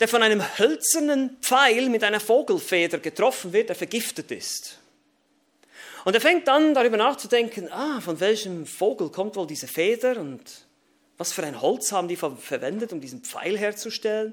der 0.00 0.08
von 0.08 0.22
einem 0.22 0.42
hölzernen 0.58 1.36
Pfeil 1.40 1.88
mit 1.90 2.02
einer 2.02 2.20
Vogelfeder 2.20 2.98
getroffen 2.98 3.52
wird, 3.52 3.68
der 3.68 3.76
vergiftet 3.76 4.30
ist. 4.30 4.78
Und 6.04 6.14
er 6.14 6.20
fängt 6.20 6.48
dann 6.48 6.72
darüber 6.72 6.96
nachzudenken, 6.96 7.70
ah, 7.70 8.00
von 8.00 8.20
welchem 8.20 8.66
Vogel 8.66 9.10
kommt 9.10 9.36
wohl 9.36 9.46
diese 9.46 9.66
Feder 9.66 10.18
und 10.18 10.66
was 11.20 11.34
für 11.34 11.44
ein 11.44 11.60
Holz 11.60 11.92
haben 11.92 12.08
die 12.08 12.16
verwendet, 12.16 12.94
um 12.94 13.00
diesen 13.02 13.20
Pfeil 13.20 13.58
herzustellen. 13.58 14.32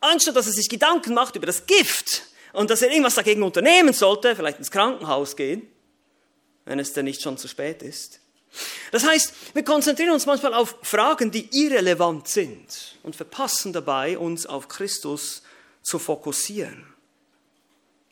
Anstatt 0.00 0.36
dass 0.36 0.46
er 0.46 0.52
sich 0.52 0.68
Gedanken 0.68 1.12
macht 1.12 1.34
über 1.34 1.46
das 1.46 1.66
Gift 1.66 2.22
und 2.52 2.70
dass 2.70 2.82
er 2.82 2.90
irgendwas 2.90 3.16
dagegen 3.16 3.42
unternehmen 3.42 3.92
sollte, 3.92 4.36
vielleicht 4.36 4.58
ins 4.58 4.70
Krankenhaus 4.70 5.34
gehen, 5.34 5.66
wenn 6.66 6.78
es 6.78 6.92
denn 6.92 7.06
nicht 7.06 7.20
schon 7.20 7.36
zu 7.36 7.48
spät 7.48 7.82
ist. 7.82 8.20
Das 8.92 9.04
heißt, 9.04 9.32
wir 9.54 9.64
konzentrieren 9.64 10.12
uns 10.12 10.24
manchmal 10.24 10.54
auf 10.54 10.76
Fragen, 10.82 11.32
die 11.32 11.48
irrelevant 11.50 12.28
sind 12.28 12.96
und 13.02 13.16
verpassen 13.16 13.72
dabei, 13.72 14.16
uns 14.16 14.46
auf 14.46 14.68
Christus 14.68 15.42
zu 15.82 15.98
fokussieren. 15.98 16.86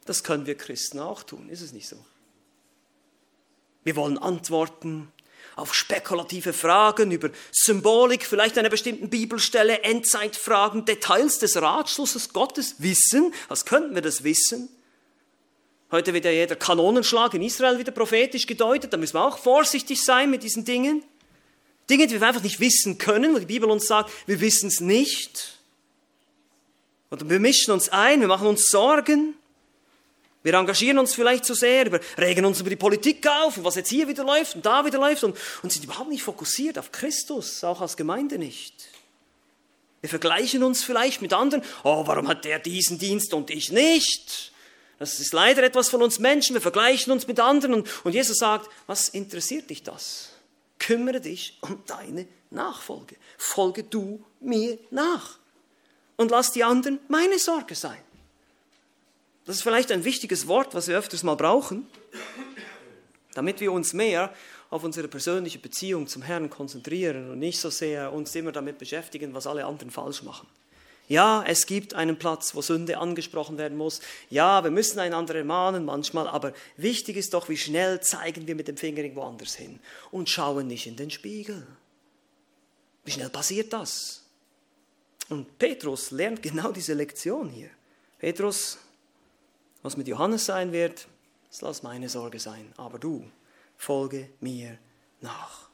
Das 0.07 0.25
können 0.25 0.47
wir 0.47 0.57
Christen 0.57 0.99
auch 0.99 1.23
tun, 1.23 1.49
ist 1.49 1.61
es 1.61 1.73
nicht 1.73 1.87
so? 1.87 2.05
Wir 3.85 3.95
wollen 3.95 4.19
Antworten 4.19 5.13
auf 5.57 5.75
spekulative 5.75 6.53
Fragen 6.53 7.11
über 7.11 7.31
Symbolik, 7.51 8.25
vielleicht 8.25 8.59
einer 8.59 8.71
bestimmten 8.71 9.11
Bibelstelle, 9.11 9.83
Endzeitfragen, 9.83 10.85
Details 10.85 11.39
des 11.39 11.61
Ratschlusses 11.61 12.33
Gottes 12.33 12.77
wissen. 12.79 13.33
Was 13.49 13.65
könnten 13.65 13.95
wir 13.95 14.03
das 14.03 14.25
wissen? 14.25 14.69
Heute 15.91 16.15
wird 16.15 16.25
ja 16.25 16.31
jeder 16.31 16.57
Kanonenschlag 16.57 17.35
in 17.35 17.43
Israel 17.43 17.79
wieder 17.79 17.93
prophetisch 17.93 18.47
gedeutet. 18.47 18.93
Da 18.93 18.97
müssen 18.97 19.15
wir 19.15 19.27
auch 19.27 19.37
vorsichtig 19.37 20.03
sein 20.03 20.31
mit 20.31 20.43
diesen 20.43 20.65
Dingen. 20.65 21.05
Dinge, 21.91 22.07
die 22.07 22.19
wir 22.19 22.27
einfach 22.27 22.43
nicht 22.43 22.61
wissen 22.61 22.97
können, 22.97 23.35
wo 23.35 23.39
die 23.39 23.47
Bibel 23.47 23.71
uns 23.71 23.87
sagt, 23.87 24.11
wir 24.27 24.41
wissen 24.41 24.69
es 24.69 24.81
nicht. 24.81 25.59
Oder 27.11 27.29
wir 27.29 27.41
mischen 27.41 27.73
uns 27.73 27.91
ein, 27.91 28.23
wir 28.23 28.29
machen 28.29 28.47
uns 28.47 28.69
Sorgen. 28.69 29.35
Wir 30.43 30.55
engagieren 30.55 30.99
uns 30.99 31.15
vielleicht 31.15 31.45
zu 31.45 31.55
sehr, 31.55 31.93
wir 31.93 32.01
regen 32.19 32.45
uns 32.45 32.61
über 32.61 32.71
die 32.71 32.77
Politik 32.77 33.27
auf 33.29 33.57
und 33.57 33.65
was 33.65 33.77
jetzt 33.77 33.91
hier 33.91 34.09
wieder 34.09 34.25
läuft 34.25 34.57
und 34.57 34.67
da 34.67 34.85
wieder 34.85 34.99
läuft 34.99 35.23
und, 35.23 35.37
und 35.63 35.73
sind 35.73 35.85
überhaupt 35.85 36.11
nicht 36.11 36.23
fokussiert 36.23 36.79
auf 36.79 36.91
Christus, 36.91 37.63
auch 37.63 37.81
als 37.81 37.97
Gemeinde 37.97 38.39
nicht. 38.39 38.75
Wir 40.01 40.09
vergleichen 40.09 40.65
uns 40.65 40.83
vielleicht 40.83 41.23
mit 41.23 41.33
anderen. 41.33 41.63
Oh, 41.85 42.07
warum 42.07 42.27
hat 42.27 42.45
der 42.45 42.59
diesen 42.59 42.99
Dienst 42.99 43.33
und 43.35 43.51
ich 43.51 43.71
nicht? 43.71 44.53
Das 44.99 45.21
ist 45.21 45.33
leider 45.33 45.63
etwas 45.63 45.89
von 45.89 46.03
uns 46.03 46.19
Menschen. 46.19 46.55
Wir 46.55 46.61
vergleichen 46.61 47.13
uns 47.13 47.29
mit 47.29 47.39
anderen 47.39 47.75
und, 47.75 48.05
und 48.05 48.13
Jesus 48.13 48.39
sagt, 48.39 48.69
was 48.89 49.09
interessiert 49.09 49.71
dich 49.71 49.85
das? 49.85 50.31
Kümmere 50.81 51.21
dich 51.21 51.59
um 51.61 51.85
deine 51.87 52.27
Nachfolge. 52.51 53.15
Folge 53.39 53.85
du 53.85 54.25
mir 54.41 54.77
nach. 54.91 55.39
Und 56.17 56.33
lass 56.33 56.51
die 56.51 56.65
anderen 56.65 56.99
meine 57.07 57.39
Sorge 57.39 57.77
sein. 57.77 58.03
Das 59.45 59.57
ist 59.57 59.63
vielleicht 59.63 59.91
ein 59.91 60.05
wichtiges 60.05 60.47
Wort, 60.47 60.75
was 60.75 60.89
wir 60.89 60.97
öfters 60.97 61.23
mal 61.23 61.35
brauchen, 61.35 61.87
damit 63.35 63.61
wir 63.61 63.73
uns 63.73 63.93
mehr 63.93 64.33
auf 64.71 64.85
unsere 64.85 65.09
persönliche 65.09 65.59
Beziehung 65.59 66.07
zum 66.07 66.23
Herrn 66.23 66.49
konzentrieren 66.49 67.31
und 67.31 67.39
nicht 67.39 67.59
so 67.59 67.69
sehr 67.69 68.13
uns 68.13 68.35
immer 68.35 68.53
damit 68.53 68.79
beschäftigen, 68.79 69.35
was 69.35 69.47
alle 69.47 69.67
anderen 69.67 69.91
falsch 69.91 70.23
machen. 70.23 70.47
Ja, 71.09 71.45
es 71.47 71.67
gibt 71.67 71.95
einen 71.95 72.19
Platz, 72.19 72.55
wo 72.55 72.63
Sünde 72.63 72.97
angesprochen 72.97 73.59
werden 73.59 73.77
muss. 73.77 74.01
Ja, 74.31 74.63
wir 74.65 74.71
müssen 74.71 74.99
einander 74.99 75.35
ermahnen 75.35 75.85
manchmal, 75.85 76.29
aber 76.29 76.55
wichtig 76.77 77.17
ist 77.17 77.35
doch, 77.35 77.49
wie 77.49 77.57
schnell 77.57 78.01
zeigen 78.01 78.47
wir 78.47 78.55
mit 78.55 78.69
dem 78.69 78.77
Finger 78.77 79.01
irgendwo 79.03 79.23
anders 79.23 79.55
hin 79.57 79.81
und 80.11 80.31
schauen 80.31 80.69
nicht 80.69 80.87
in 80.87 80.97
den 80.97 81.11
Spiegel. 81.11 81.67
Wie 83.05 83.11
schnell 83.11 83.29
passiert 83.29 83.73
das? 83.73 84.25
Und 85.29 85.59
Petrus 85.59 86.13
lernt 86.13 86.43
genau 86.43 86.71
diese 86.71 86.95
Lektion 86.95 87.49
hier. 87.51 87.71
Petrus, 88.19 88.79
was 89.83 89.97
mit 89.97 90.09
Johannes 90.09 90.47
sein 90.47 90.73
wird, 90.73 91.09
das 91.51 91.61
lass 91.61 91.83
meine 91.83 92.09
Sorge 92.09 92.39
sein, 92.39 92.73
aber 92.77 92.99
du 92.99 93.25
folge 93.77 94.29
mir 94.41 94.79
nach. 95.21 95.69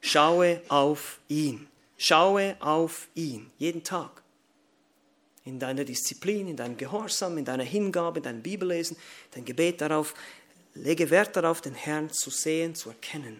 Schaue 0.00 0.62
auf 0.68 1.20
ihn. 1.28 1.68
Schaue 1.96 2.56
auf 2.60 3.08
ihn 3.14 3.50
jeden 3.58 3.84
Tag 3.84 4.22
in 5.44 5.58
deiner 5.58 5.84
Disziplin, 5.84 6.48
in 6.48 6.56
deinem 6.56 6.76
Gehorsam, 6.76 7.36
in 7.38 7.44
deiner 7.44 7.64
Hingabe, 7.64 8.18
in 8.18 8.22
deinem 8.22 8.42
Bibellesen, 8.42 8.96
dein 9.32 9.44
Gebet 9.44 9.80
darauf, 9.80 10.14
lege 10.74 11.10
Wert 11.10 11.36
darauf, 11.36 11.60
den 11.60 11.74
Herrn 11.74 12.10
zu 12.10 12.30
sehen, 12.30 12.74
zu 12.74 12.90
erkennen. 12.90 13.38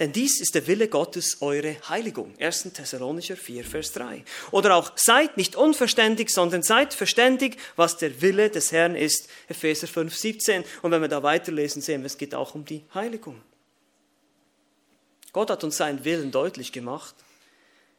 Denn 0.00 0.12
dies 0.12 0.40
ist 0.40 0.54
der 0.54 0.66
Wille 0.66 0.88
Gottes, 0.88 1.42
eure 1.42 1.76
Heiligung. 1.90 2.34
1. 2.40 2.70
Thessalonicher 2.72 3.36
4, 3.36 3.64
Vers 3.64 3.92
3. 3.92 4.24
Oder 4.50 4.74
auch, 4.74 4.92
seid 4.96 5.36
nicht 5.36 5.56
unverständig, 5.56 6.30
sondern 6.30 6.62
seid 6.62 6.94
verständig, 6.94 7.58
was 7.76 7.98
der 7.98 8.22
Wille 8.22 8.48
des 8.48 8.72
Herrn 8.72 8.96
ist. 8.96 9.28
Epheser 9.48 9.86
5, 9.86 10.16
17. 10.16 10.64
Und 10.80 10.90
wenn 10.90 11.02
wir 11.02 11.08
da 11.08 11.22
weiterlesen, 11.22 11.82
sehen 11.82 12.00
wir, 12.00 12.06
es 12.06 12.16
geht 12.16 12.34
auch 12.34 12.54
um 12.54 12.64
die 12.64 12.82
Heiligung. 12.94 13.42
Gott 15.34 15.50
hat 15.50 15.62
uns 15.64 15.76
seinen 15.76 16.02
Willen 16.02 16.30
deutlich 16.30 16.72
gemacht. 16.72 17.14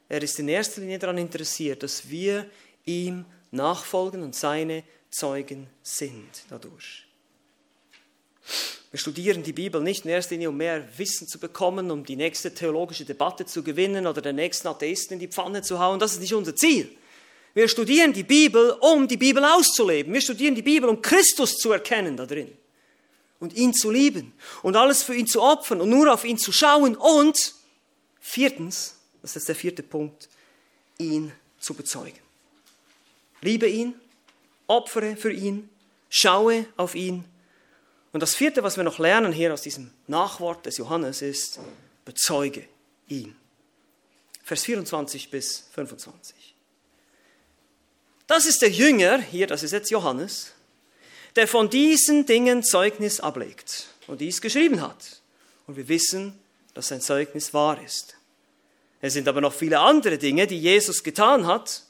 Er 0.08 0.22
ist 0.22 0.40
in 0.40 0.48
erster 0.48 0.80
Linie 0.80 0.98
daran 0.98 1.18
interessiert, 1.18 1.84
dass 1.84 2.10
wir 2.10 2.50
ihm 2.84 3.24
nachfolgen 3.52 4.24
und 4.24 4.34
seine 4.34 4.82
Zeugen 5.08 5.68
sind 5.84 6.44
dadurch. 6.50 7.06
Wir 8.92 8.98
studieren 8.98 9.42
die 9.42 9.54
Bibel 9.54 9.80
nicht 9.80 10.04
in 10.04 10.10
erster 10.10 10.34
Linie, 10.34 10.50
um 10.50 10.56
mehr 10.56 10.86
Wissen 10.98 11.26
zu 11.26 11.38
bekommen, 11.40 11.90
um 11.90 12.04
die 12.04 12.14
nächste 12.14 12.54
theologische 12.54 13.04
Debatte 13.04 13.46
zu 13.46 13.64
gewinnen 13.64 14.06
oder 14.06 14.20
den 14.20 14.36
nächsten 14.36 14.68
Atheisten 14.68 15.14
in 15.14 15.18
die 15.18 15.28
Pfanne 15.28 15.62
zu 15.62 15.80
hauen. 15.80 15.98
Das 15.98 16.12
ist 16.12 16.20
nicht 16.20 16.34
unser 16.34 16.54
Ziel. 16.54 16.94
Wir 17.54 17.68
studieren 17.68 18.12
die 18.12 18.22
Bibel, 18.22 18.76
um 18.80 19.08
die 19.08 19.16
Bibel 19.16 19.44
auszuleben. 19.44 20.12
Wir 20.12 20.20
studieren 20.20 20.54
die 20.54 20.62
Bibel, 20.62 20.88
um 20.88 21.02
Christus 21.02 21.56
zu 21.56 21.72
erkennen 21.72 22.16
da 22.16 22.26
drin. 22.26 22.52
und 23.42 23.54
ihn 23.54 23.74
zu 23.74 23.90
lieben 23.90 24.32
und 24.62 24.76
alles 24.76 25.02
für 25.02 25.16
ihn 25.16 25.26
zu 25.26 25.42
opfern 25.42 25.80
und 25.80 25.88
nur 25.88 26.12
auf 26.14 26.24
ihn 26.24 26.38
zu 26.38 26.52
schauen 26.52 26.94
und 26.94 27.54
viertens, 28.20 28.94
das 29.20 29.34
ist 29.34 29.48
der 29.48 29.56
vierte 29.56 29.82
Punkt, 29.82 30.28
ihn 30.98 31.32
zu 31.58 31.74
bezeugen. 31.74 32.20
Liebe 33.40 33.66
ihn, 33.66 33.94
opfere 34.68 35.16
für 35.16 35.32
ihn, 35.32 35.68
schaue 36.08 36.66
auf 36.76 36.94
ihn. 36.94 37.24
Und 38.12 38.20
das 38.20 38.34
vierte, 38.34 38.62
was 38.62 38.76
wir 38.76 38.84
noch 38.84 38.98
lernen 38.98 39.32
hier 39.32 39.52
aus 39.52 39.62
diesem 39.62 39.90
Nachwort 40.06 40.66
des 40.66 40.76
Johannes 40.76 41.22
ist, 41.22 41.58
bezeuge 42.04 42.66
ihn. 43.08 43.34
Vers 44.44 44.64
24 44.64 45.30
bis 45.30 45.64
25. 45.72 46.54
Das 48.26 48.46
ist 48.46 48.62
der 48.62 48.70
Jünger, 48.70 49.18
hier, 49.18 49.46
das 49.46 49.62
ist 49.62 49.72
jetzt 49.72 49.90
Johannes, 49.90 50.52
der 51.36 51.48
von 51.48 51.70
diesen 51.70 52.26
Dingen 52.26 52.62
Zeugnis 52.62 53.20
ablegt 53.20 53.88
und 54.06 54.20
dies 54.20 54.40
geschrieben 54.40 54.80
hat. 54.80 55.22
Und 55.66 55.76
wir 55.76 55.88
wissen, 55.88 56.38
dass 56.74 56.88
sein 56.88 57.00
Zeugnis 57.00 57.54
wahr 57.54 57.82
ist. 57.82 58.16
Es 59.00 59.14
sind 59.14 59.28
aber 59.28 59.40
noch 59.40 59.52
viele 59.52 59.80
andere 59.80 60.18
Dinge, 60.18 60.46
die 60.46 60.58
Jesus 60.58 61.02
getan 61.02 61.46
hat. 61.46 61.82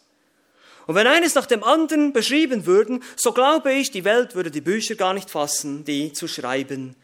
Und 0.87 0.95
wenn 0.95 1.07
eines 1.07 1.35
nach 1.35 1.47
dem 1.47 1.63
anderen 1.63 2.13
beschrieben 2.13 2.67
würden, 2.67 3.03
so 3.17 3.33
glaube 3.33 3.73
ich, 3.73 3.91
die 3.91 4.05
Welt 4.05 4.35
würde 4.35 4.51
die 4.51 4.61
Bücher 4.61 4.95
gar 4.95 5.15
nicht 5.15 5.31
fassen, 5.31 5.85
die 5.85 6.13
zu 6.13 6.27
schreiben 6.27 6.97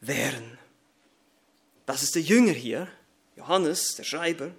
wären. 0.00 0.58
Das 1.86 2.02
ist 2.02 2.14
der 2.14 2.22
Jünger 2.22 2.52
hier, 2.52 2.88
Johannes, 3.36 3.94
der 3.94 4.04
Schreiber. 4.04 4.50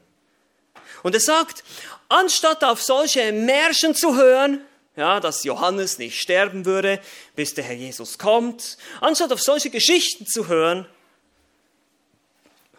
Und 1.04 1.14
er 1.14 1.22
sagt, 1.22 1.64
anstatt 2.10 2.64
auf 2.64 2.82
solche 2.82 3.32
Märchen 3.32 3.96
zu 3.96 4.16
hören, 4.16 4.62
ja, 4.96 5.20
dass 5.20 5.44
Johannes 5.44 6.00
nicht 6.00 6.20
sterben 6.20 6.66
würde, 6.66 7.00
bis 7.36 7.54
der 7.54 7.64
Herr 7.64 7.76
Jesus 7.76 8.18
kommt, 8.18 8.78
anstatt 9.00 9.32
auf 9.32 9.42
solche 9.42 9.70
Geschichten 9.70 10.26
zu 10.26 10.48
hören, 10.48 10.88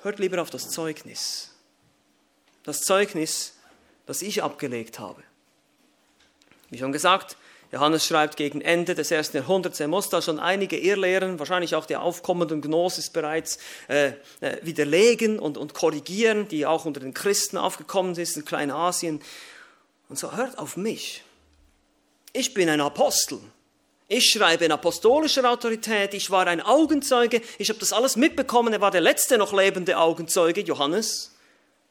hört 0.03 0.18
lieber 0.18 0.43
auf 0.43 0.51
das 0.51 0.68
Zeugnis. 0.68 1.55
Das 2.64 2.80
Zeugnis, 2.80 3.55
das 4.07 4.22
ich 4.22 4.43
abgelegt 4.43 4.99
habe. 4.99 5.22
Wie 6.71 6.79
schon 6.79 6.93
gesagt, 6.93 7.37
Johannes 7.71 8.07
schreibt 8.07 8.37
gegen 8.37 8.62
Ende 8.62 8.95
des 8.95 9.11
ersten 9.11 9.37
Jahrhunderts, 9.37 9.79
er 9.79 9.89
muss 9.89 10.09
da 10.09 10.23
schon 10.23 10.39
einige 10.39 10.79
Irrlehren, 10.79 11.39
wahrscheinlich 11.39 11.75
auch 11.75 11.85
die 11.85 11.97
aufkommenden 11.97 12.62
Gnosis 12.62 13.11
bereits 13.11 13.59
äh, 13.89 14.12
äh, 14.41 14.57
widerlegen 14.62 15.39
und, 15.39 15.59
und 15.59 15.75
korrigieren, 15.75 16.49
die 16.49 16.64
auch 16.64 16.87
unter 16.87 17.01
den 17.01 17.12
Christen 17.12 17.59
aufgekommen 17.59 18.14
sind 18.14 18.37
in 18.37 18.45
Kleinasien. 18.47 19.21
Und 20.09 20.19
so 20.19 20.35
hört 20.35 20.59
auf 20.59 20.79
mich. 20.79 21.23
Ich 22.33 22.55
bin 22.55 22.71
ein 22.71 22.81
Apostel. 22.81 23.39
Ich 24.11 24.31
schreibe 24.31 24.64
in 24.64 24.73
apostolischer 24.73 25.51
Autorität, 25.51 26.14
ich 26.14 26.31
war 26.31 26.47
ein 26.47 26.62
Augenzeuge, 26.62 27.43
ich 27.59 27.69
habe 27.69 27.79
das 27.79 27.93
alles 27.93 28.16
mitbekommen, 28.16 28.73
er 28.73 28.81
war 28.81 28.91
der 28.91 29.03
letzte 29.03 29.37
noch 29.37 29.53
lebende 29.53 29.99
Augenzeuge, 29.99 30.62
Johannes. 30.62 31.35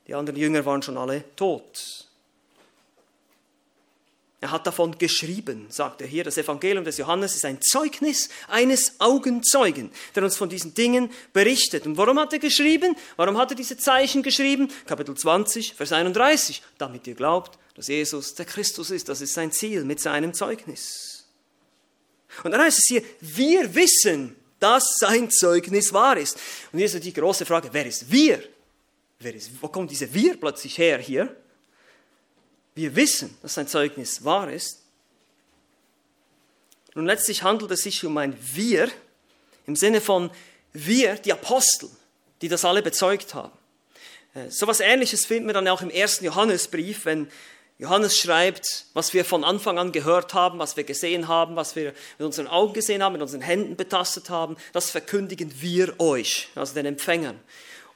Die 0.07 0.15
anderen 0.15 0.39
Jünger 0.39 0.65
waren 0.65 0.81
schon 0.81 0.97
alle 0.97 1.23
tot. 1.35 2.06
Er 4.39 4.51
hat 4.51 4.67
davon 4.67 4.95
geschrieben, 4.97 5.65
sagt 5.69 6.01
er 6.01 6.07
hier. 6.07 6.23
Das 6.23 6.37
Evangelium 6.37 6.85
des 6.85 6.97
Johannes 6.97 7.35
ist 7.35 7.43
ein 7.43 7.59
Zeugnis 7.59 8.29
eines 8.47 8.99
Augenzeugen, 8.99 9.91
der 10.15 10.23
uns 10.23 10.37
von 10.37 10.47
diesen 10.47 10.75
Dingen 10.75 11.09
berichtet. 11.33 11.87
Und 11.87 11.97
warum 11.97 12.19
hat 12.19 12.33
er 12.33 12.39
geschrieben? 12.39 12.95
Warum 13.15 13.37
hat 13.37 13.51
er 13.51 13.55
diese 13.55 13.77
Zeichen 13.77 14.21
geschrieben? 14.21 14.71
Kapitel 14.85 15.15
20, 15.15 15.73
Vers 15.73 15.91
31. 15.91 16.61
Damit 16.77 17.07
ihr 17.07 17.15
glaubt, 17.15 17.57
dass 17.75 17.87
Jesus 17.87 18.35
der 18.35 18.45
Christus 18.45 18.91
ist. 18.91 19.09
Das 19.09 19.21
ist 19.21 19.33
sein 19.33 19.51
Ziel 19.51 19.83
mit 19.85 19.99
seinem 19.99 20.35
Zeugnis. 20.35 21.25
Und 22.43 22.51
dann 22.51 22.61
heißt 22.61 22.77
es 22.77 22.85
hier, 22.87 23.03
wir 23.21 23.73
wissen, 23.73 24.35
dass 24.59 24.97
sein 24.99 25.31
Zeugnis 25.31 25.93
wahr 25.93 26.17
ist. 26.17 26.37
Und 26.71 26.77
hier 26.77 26.85
ist 26.85 27.03
die 27.03 27.13
große 27.13 27.45
Frage, 27.45 27.69
wer 27.71 27.87
ist 27.87 28.11
wir? 28.11 28.43
Wer 29.19 29.33
ist, 29.33 29.49
wo 29.59 29.67
kommt 29.67 29.89
diese 29.89 30.13
wir 30.13 30.39
plötzlich 30.39 30.77
her 30.77 30.99
hier? 30.99 31.35
Wir 32.77 32.95
wissen, 32.95 33.35
dass 33.41 33.55
sein 33.55 33.67
Zeugnis 33.67 34.23
wahr 34.23 34.53
ist. 34.53 34.83
Und 36.93 37.07
letztlich 37.07 37.41
handelt 37.41 37.71
es 37.71 37.81
sich 37.81 38.05
um 38.05 38.15
ein 38.19 38.37
Wir 38.39 38.87
im 39.65 39.75
Sinne 39.75 39.99
von 39.99 40.29
wir, 40.73 41.15
die 41.15 41.33
Apostel, 41.33 41.89
die 42.43 42.49
das 42.49 42.65
alle 42.65 42.83
bezeugt 42.83 43.33
haben. 43.33 43.51
Äh, 44.35 44.51
so 44.51 44.67
etwas 44.67 44.79
Ähnliches 44.79 45.25
finden 45.25 45.47
wir 45.47 45.55
dann 45.55 45.67
auch 45.67 45.81
im 45.81 45.89
ersten 45.89 46.23
Johannesbrief, 46.23 47.05
wenn 47.05 47.31
Johannes 47.79 48.15
schreibt, 48.15 48.85
was 48.93 49.11
wir 49.11 49.25
von 49.25 49.43
Anfang 49.43 49.79
an 49.79 49.91
gehört 49.91 50.35
haben, 50.35 50.59
was 50.59 50.77
wir 50.77 50.83
gesehen 50.83 51.27
haben, 51.27 51.55
was 51.55 51.75
wir 51.75 51.95
mit 52.19 52.27
unseren 52.27 52.45
Augen 52.45 52.73
gesehen 52.73 53.01
haben, 53.01 53.13
mit 53.13 53.23
unseren 53.23 53.41
Händen 53.41 53.75
betastet 53.75 54.29
haben, 54.29 54.55
das 54.71 54.91
verkündigen 54.91 55.51
wir 55.61 55.99
euch, 55.99 56.49
also 56.53 56.75
den 56.75 56.85
Empfängern. 56.85 57.39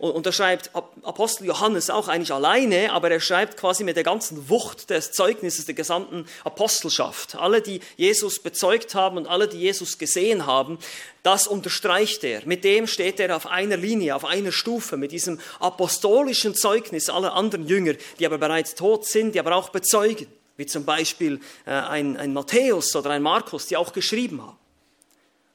Und, 0.02 0.26
da 0.26 0.32
schreibt 0.32 0.72
Apostel 0.74 1.46
Johannes 1.46 1.92
auch 1.92 2.08
eigentlich 2.08 2.34
alleine, 2.34 2.92
aber 2.92 3.12
er 3.12 3.20
schreibt 3.20 3.56
quasi 3.56 3.84
mit 3.84 3.98
der 3.98 4.04
ganzen 4.04 4.50
Wucht 4.50 4.90
des 4.90 5.12
Zeugnisses 5.12 5.68
der 5.68 5.76
gesamten 5.76 6.26
Apostelschaft. 6.44 7.36
Alle, 7.36 7.62
die 7.62 7.82
Jesus 7.98 8.40
bezeugt 8.40 8.96
haben 8.96 9.18
und 9.18 9.28
alle, 9.28 9.48
die 9.48 9.60
Jesus 9.60 10.00
gesehen 10.00 10.48
haben, 10.48 10.80
das 11.22 11.46
unterstreicht 11.46 12.24
er. 12.24 12.42
Mit 12.48 12.64
dem 12.64 12.88
steht 12.88 13.20
er 13.20 13.36
auf 13.36 13.46
einer 13.46 13.78
Linie, 13.78 14.16
auf 14.16 14.26
einer 14.26 14.52
Stufe, 14.52 14.98
mit 14.98 15.12
diesem 15.12 15.40
apostolischen 15.60 16.56
Zeugnis 16.56 17.08
aller 17.08 17.34
anderen 17.34 17.68
Jünger, 17.68 17.94
die 18.18 18.26
aber 18.26 18.40
bereits 18.40 18.74
tot 18.74 19.06
sind, 19.06 19.36
die 19.36 19.40
aber 19.40 19.56
auch 19.56 19.70
bezeugen, 19.70 20.26
wie 20.58 20.66
zum 20.66 20.84
Beispiel 20.84 21.40
äh, 21.68 21.74
ein, 21.74 22.18
ein 22.18 22.34
Matthäus 22.34 22.96
oder 22.96 23.12
ein 23.12 23.22
Markus, 23.22 23.68
die 23.68 23.78
auch 23.78 23.94
geschrieben 23.94 24.42
haben. 24.42 24.58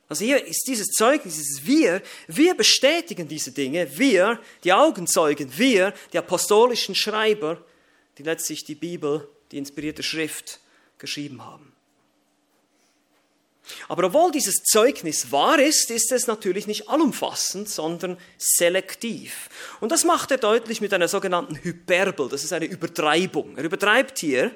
Also 0.08 0.24
hier 0.24 0.44
ist 0.44 0.64
dieses 0.68 0.88
Zeugnis, 0.88 1.34
dieses 1.34 1.66
Wir, 1.66 2.00
wir 2.28 2.54
bestätigen 2.54 3.26
diese 3.26 3.50
Dinge, 3.50 3.98
wir, 3.98 4.40
die 4.62 4.72
Augenzeugen, 4.72 5.50
wir, 5.56 5.92
die 6.12 6.18
apostolischen 6.18 6.94
Schreiber, 6.94 7.64
die 8.18 8.22
letztlich 8.22 8.64
die 8.64 8.76
Bibel, 8.76 9.28
die 9.50 9.58
inspirierte 9.58 10.02
Schrift 10.02 10.60
geschrieben 10.98 11.44
haben. 11.44 11.72
Aber 13.88 14.04
obwohl 14.04 14.30
dieses 14.30 14.62
Zeugnis 14.62 15.32
wahr 15.32 15.58
ist, 15.58 15.90
ist 15.90 16.12
es 16.12 16.28
natürlich 16.28 16.68
nicht 16.68 16.88
allumfassend, 16.88 17.68
sondern 17.68 18.16
selektiv. 18.38 19.48
Und 19.80 19.90
das 19.90 20.04
macht 20.04 20.30
er 20.30 20.38
deutlich 20.38 20.80
mit 20.80 20.94
einer 20.94 21.08
sogenannten 21.08 21.56
Hyperbel, 21.56 22.28
das 22.28 22.44
ist 22.44 22.52
eine 22.52 22.66
Übertreibung. 22.66 23.56
Er 23.56 23.64
übertreibt 23.64 24.18
hier, 24.18 24.54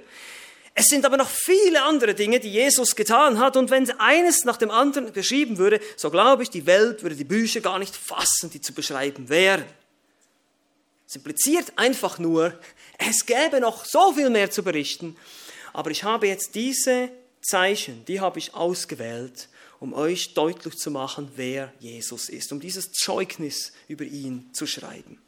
es 0.75 0.87
sind 0.87 1.05
aber 1.05 1.17
noch 1.17 1.29
viele 1.29 1.83
andere 1.83 2.15
Dinge, 2.15 2.41
die 2.41 2.51
Jesus 2.51 2.95
getan 2.95 3.39
hat. 3.39 3.57
Und 3.57 3.71
wenn 3.71 3.91
eines 3.99 4.45
nach 4.45 4.57
dem 4.57 4.71
anderen 4.71 5.13
beschrieben 5.13 5.59
würde, 5.59 5.81
so 5.97 6.11
glaube 6.11 6.43
ich, 6.43 6.51
die 6.51 6.67
Welt 6.67 7.03
würde 7.03 7.17
die 7.17 7.25
Bücher 7.25 7.61
gar 7.61 7.79
nicht 7.79 7.95
fassen, 7.95 8.51
die 8.51 8.61
zu 8.61 8.73
beschreiben 8.73 9.29
wären. 9.29 9.65
Es 11.07 11.17
impliziert 11.17 11.73
einfach 11.77 12.19
nur, 12.19 12.59
es 12.99 13.27
gäbe 13.27 13.61
noch 13.61 13.85
so 13.85 14.13
viel 14.13 14.31
mehr 14.31 14.51
zu 14.51 14.63
berichten. 14.63 15.17
Aber 15.73 15.91
ich 15.91 16.05
habe 16.05 16.29
jetzt 16.29 16.55
diese 16.55 17.11
Zeichen, 17.43 18.05
die 18.05 18.21
habe 18.21 18.39
ich 18.39 18.55
ausgewählt, 18.55 19.49
um 19.81 19.93
euch 19.93 20.35
deutlich 20.35 20.77
zu 20.77 20.91
machen, 20.91 21.33
wer 21.37 21.73
Jesus 21.81 22.29
ist, 22.29 22.53
um 22.53 22.61
dieses 22.61 22.93
Zeugnis 22.93 23.73
über 23.89 24.05
ihn 24.05 24.51
zu 24.53 24.67
schreiben. 24.67 25.21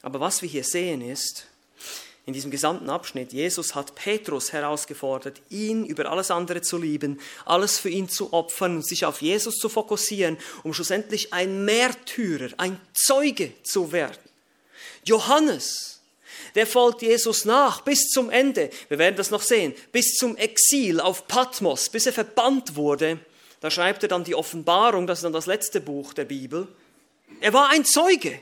Aber 0.00 0.20
was 0.20 0.42
wir 0.42 0.48
hier 0.48 0.64
sehen 0.64 1.02
ist, 1.02 1.48
in 2.28 2.34
diesem 2.34 2.50
gesamten 2.50 2.90
Abschnitt. 2.90 3.32
Jesus 3.32 3.74
hat 3.74 3.94
Petrus 3.94 4.52
herausgefordert, 4.52 5.40
ihn 5.48 5.86
über 5.86 6.10
alles 6.10 6.30
andere 6.30 6.60
zu 6.60 6.76
lieben, 6.76 7.18
alles 7.46 7.78
für 7.78 7.88
ihn 7.88 8.10
zu 8.10 8.34
opfern 8.34 8.76
und 8.76 8.86
sich 8.86 9.06
auf 9.06 9.22
Jesus 9.22 9.56
zu 9.56 9.70
fokussieren, 9.70 10.36
um 10.62 10.74
schlussendlich 10.74 11.32
ein 11.32 11.64
Märtyrer, 11.64 12.50
ein 12.58 12.78
Zeuge 12.92 13.54
zu 13.62 13.92
werden. 13.92 14.18
Johannes, 15.04 16.00
der 16.54 16.66
folgt 16.66 17.00
Jesus 17.00 17.46
nach 17.46 17.80
bis 17.80 18.10
zum 18.10 18.28
Ende. 18.28 18.68
Wir 18.90 18.98
werden 18.98 19.16
das 19.16 19.30
noch 19.30 19.42
sehen. 19.42 19.74
Bis 19.90 20.12
zum 20.12 20.36
Exil 20.36 21.00
auf 21.00 21.28
Patmos, 21.28 21.88
bis 21.88 22.04
er 22.04 22.12
verbannt 22.12 22.76
wurde. 22.76 23.20
Da 23.60 23.70
schreibt 23.70 24.02
er 24.02 24.10
dann 24.10 24.24
die 24.24 24.34
Offenbarung, 24.34 25.06
das 25.06 25.20
ist 25.20 25.24
dann 25.24 25.32
das 25.32 25.46
letzte 25.46 25.80
Buch 25.80 26.12
der 26.12 26.26
Bibel. 26.26 26.68
Er 27.40 27.54
war 27.54 27.70
ein 27.70 27.86
Zeuge. 27.86 28.38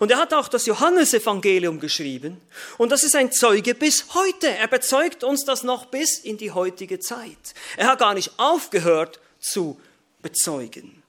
Und 0.00 0.10
er 0.10 0.18
hat 0.18 0.34
auch 0.34 0.48
das 0.48 0.66
Johannesevangelium 0.66 1.80
geschrieben. 1.80 2.40
Und 2.78 2.90
das 2.90 3.02
ist 3.02 3.16
ein 3.16 3.32
Zeuge 3.32 3.74
bis 3.74 4.14
heute. 4.14 4.48
Er 4.48 4.68
bezeugt 4.68 5.24
uns 5.24 5.44
das 5.44 5.62
noch 5.62 5.86
bis 5.86 6.18
in 6.18 6.36
die 6.36 6.50
heutige 6.50 7.00
Zeit. 7.00 7.54
Er 7.76 7.88
hat 7.88 7.98
gar 7.98 8.14
nicht 8.14 8.38
aufgehört 8.38 9.20
zu 9.40 9.78
bezeugen. 10.22 11.02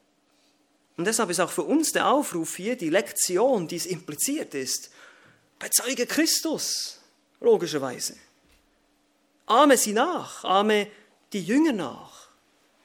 Und 0.97 1.05
deshalb 1.05 1.29
ist 1.29 1.39
auch 1.39 1.51
für 1.51 1.63
uns 1.63 1.91
der 1.91 2.07
Aufruf 2.07 2.55
hier, 2.55 2.75
die 2.75 2.89
Lektion, 2.89 3.67
die 3.67 3.75
es 3.75 3.85
impliziert 3.85 4.53
ist, 4.53 4.91
bezeuge 5.59 6.05
Christus, 6.05 6.99
logischerweise. 7.41 8.15
Ahme 9.45 9.77
sie 9.77 9.93
nach, 9.93 10.43
ahme 10.43 10.87
die 11.33 11.43
Jünger 11.43 11.73
nach. 11.73 12.29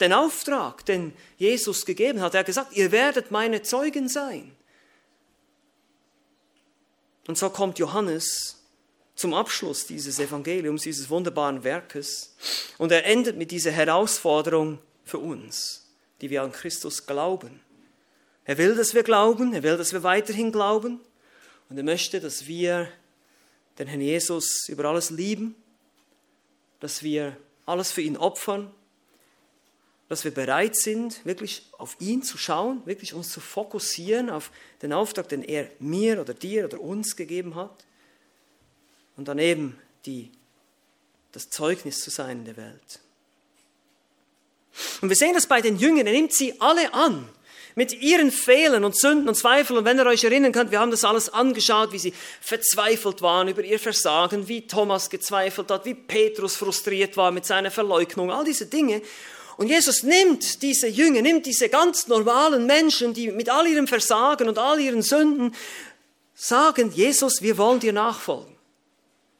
Den 0.01 0.12
Auftrag, 0.12 0.84
den 0.86 1.12
Jesus 1.36 1.84
gegeben 1.84 2.20
hat, 2.20 2.34
er 2.34 2.41
hat 2.41 2.47
gesagt, 2.47 2.72
ihr 2.72 2.91
werdet 2.91 3.30
meine 3.30 3.62
Zeugen 3.62 4.09
sein. 4.09 4.57
Und 7.31 7.39
so 7.39 7.49
kommt 7.49 7.78
Johannes 7.78 8.57
zum 9.14 9.35
Abschluss 9.35 9.87
dieses 9.87 10.18
Evangeliums, 10.18 10.83
dieses 10.83 11.11
wunderbaren 11.11 11.62
Werkes. 11.62 12.35
Und 12.76 12.91
er 12.91 13.07
endet 13.07 13.37
mit 13.37 13.53
dieser 13.53 13.70
Herausforderung, 13.70 14.81
für 15.05 15.18
uns, 15.18 15.87
die 16.20 16.28
wir 16.28 16.43
an 16.43 16.51
Christus 16.51 17.07
glauben. 17.07 17.61
Er 18.45 18.59
will, 18.59 18.74
dass 18.74 18.95
wir 18.95 19.05
glauben, 19.05 19.55
er 19.55 19.62
will, 19.62 19.76
dass 19.76 19.93
wir 19.93 20.03
weiterhin 20.03 20.51
glauben 20.51 20.99
und 21.68 21.76
er 21.76 21.85
möchte, 21.85 22.18
dass 22.18 22.49
wir 22.49 22.89
den 23.78 23.87
Herrn 23.87 24.01
Jesus 24.01 24.68
über 24.68 24.87
alles 24.87 25.11
lieben, 25.11 25.55
dass 26.81 27.05
wir 27.05 27.37
alles 27.64 27.93
für 27.93 28.03
ihn 28.03 28.16
opfern, 28.16 28.74
dass 30.11 30.24
wir 30.24 30.32
bereit 30.32 30.74
sind, 30.74 31.24
wirklich 31.24 31.62
auf 31.78 31.94
ihn 32.00 32.24
zu 32.24 32.36
schauen, 32.36 32.82
wirklich 32.84 33.14
uns 33.14 33.30
zu 33.30 33.40
fokussieren 33.40 34.28
auf 34.28 34.50
den 34.82 34.92
Auftrag, 34.92 35.28
den 35.28 35.44
er 35.44 35.70
mir 35.78 36.20
oder 36.20 36.34
dir 36.34 36.64
oder 36.64 36.80
uns 36.80 37.14
gegeben 37.14 37.54
hat 37.54 37.84
und 39.16 39.28
daneben 39.28 39.78
die, 40.06 40.32
das 41.30 41.48
Zeugnis 41.48 42.00
zu 42.00 42.11
sein 42.11 42.40
in 42.40 42.44
der 42.44 42.56
Welt. 42.56 42.98
Und 45.00 45.11
wir 45.11 45.16
sehen 45.16 45.34
das 45.34 45.46
bei 45.46 45.61
den 45.61 45.76
Jüngern, 45.76 46.08
er 46.08 46.12
nimmt 46.12 46.34
sie 46.34 46.61
alle 46.61 46.92
an 46.92 47.28
mit 47.76 47.92
ihren 47.92 48.32
Fehlern 48.32 48.84
und 48.84 48.98
Sünden 48.98 49.28
und 49.28 49.36
Zweifeln. 49.36 49.78
Und 49.78 49.84
wenn 49.84 49.96
ihr 49.96 50.06
euch 50.06 50.24
erinnern 50.24 50.50
könnt, 50.50 50.72
wir 50.72 50.80
haben 50.80 50.90
das 50.90 51.04
alles 51.04 51.28
angeschaut, 51.28 51.92
wie 51.92 52.00
sie 52.00 52.14
verzweifelt 52.40 53.22
waren 53.22 53.46
über 53.46 53.62
ihr 53.62 53.78
Versagen, 53.78 54.48
wie 54.48 54.66
Thomas 54.66 55.08
gezweifelt 55.08 55.70
hat, 55.70 55.84
wie 55.84 55.94
Petrus 55.94 56.56
frustriert 56.56 57.16
war 57.16 57.30
mit 57.30 57.46
seiner 57.46 57.70
Verleugnung, 57.70 58.32
all 58.32 58.44
diese 58.44 58.66
Dinge. 58.66 59.02
Und 59.61 59.68
Jesus 59.68 60.04
nimmt 60.04 60.62
diese 60.62 60.88
Jünger, 60.88 61.20
nimmt 61.20 61.44
diese 61.44 61.68
ganz 61.68 62.08
normalen 62.08 62.64
Menschen, 62.64 63.12
die 63.12 63.30
mit 63.30 63.50
all 63.50 63.66
ihrem 63.66 63.86
Versagen 63.86 64.48
und 64.48 64.56
all 64.56 64.80
ihren 64.80 65.02
Sünden 65.02 65.54
sagen, 66.34 66.90
Jesus, 66.92 67.42
wir 67.42 67.58
wollen 67.58 67.78
dir 67.78 67.92
nachfolgen. 67.92 68.56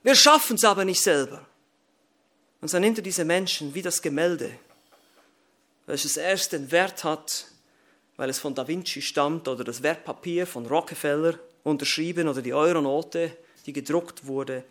Wir 0.02 0.14
schaffen 0.14 0.56
es 0.56 0.64
aber 0.64 0.84
nicht 0.84 1.00
selber. 1.00 1.46
Und 2.60 2.68
so 2.68 2.78
nimmt 2.78 2.98
er 2.98 3.02
diese 3.02 3.24
Menschen 3.24 3.72
wie 3.72 3.80
das 3.80 4.02
Gemälde, 4.02 4.50
welches 5.86 6.18
erst 6.18 6.52
den 6.52 6.70
Wert 6.70 7.02
hat, 7.02 7.46
weil 8.18 8.28
es 8.28 8.38
von 8.38 8.54
Da 8.54 8.68
Vinci 8.68 9.00
stammt 9.00 9.48
oder 9.48 9.64
das 9.64 9.82
Wertpapier 9.82 10.46
von 10.46 10.66
Rockefeller 10.66 11.38
unterschrieben 11.64 12.28
oder 12.28 12.42
die 12.42 12.52
Euronote, 12.52 13.34
die 13.64 13.72
gedruckt 13.72 14.26
wurde, 14.26 14.64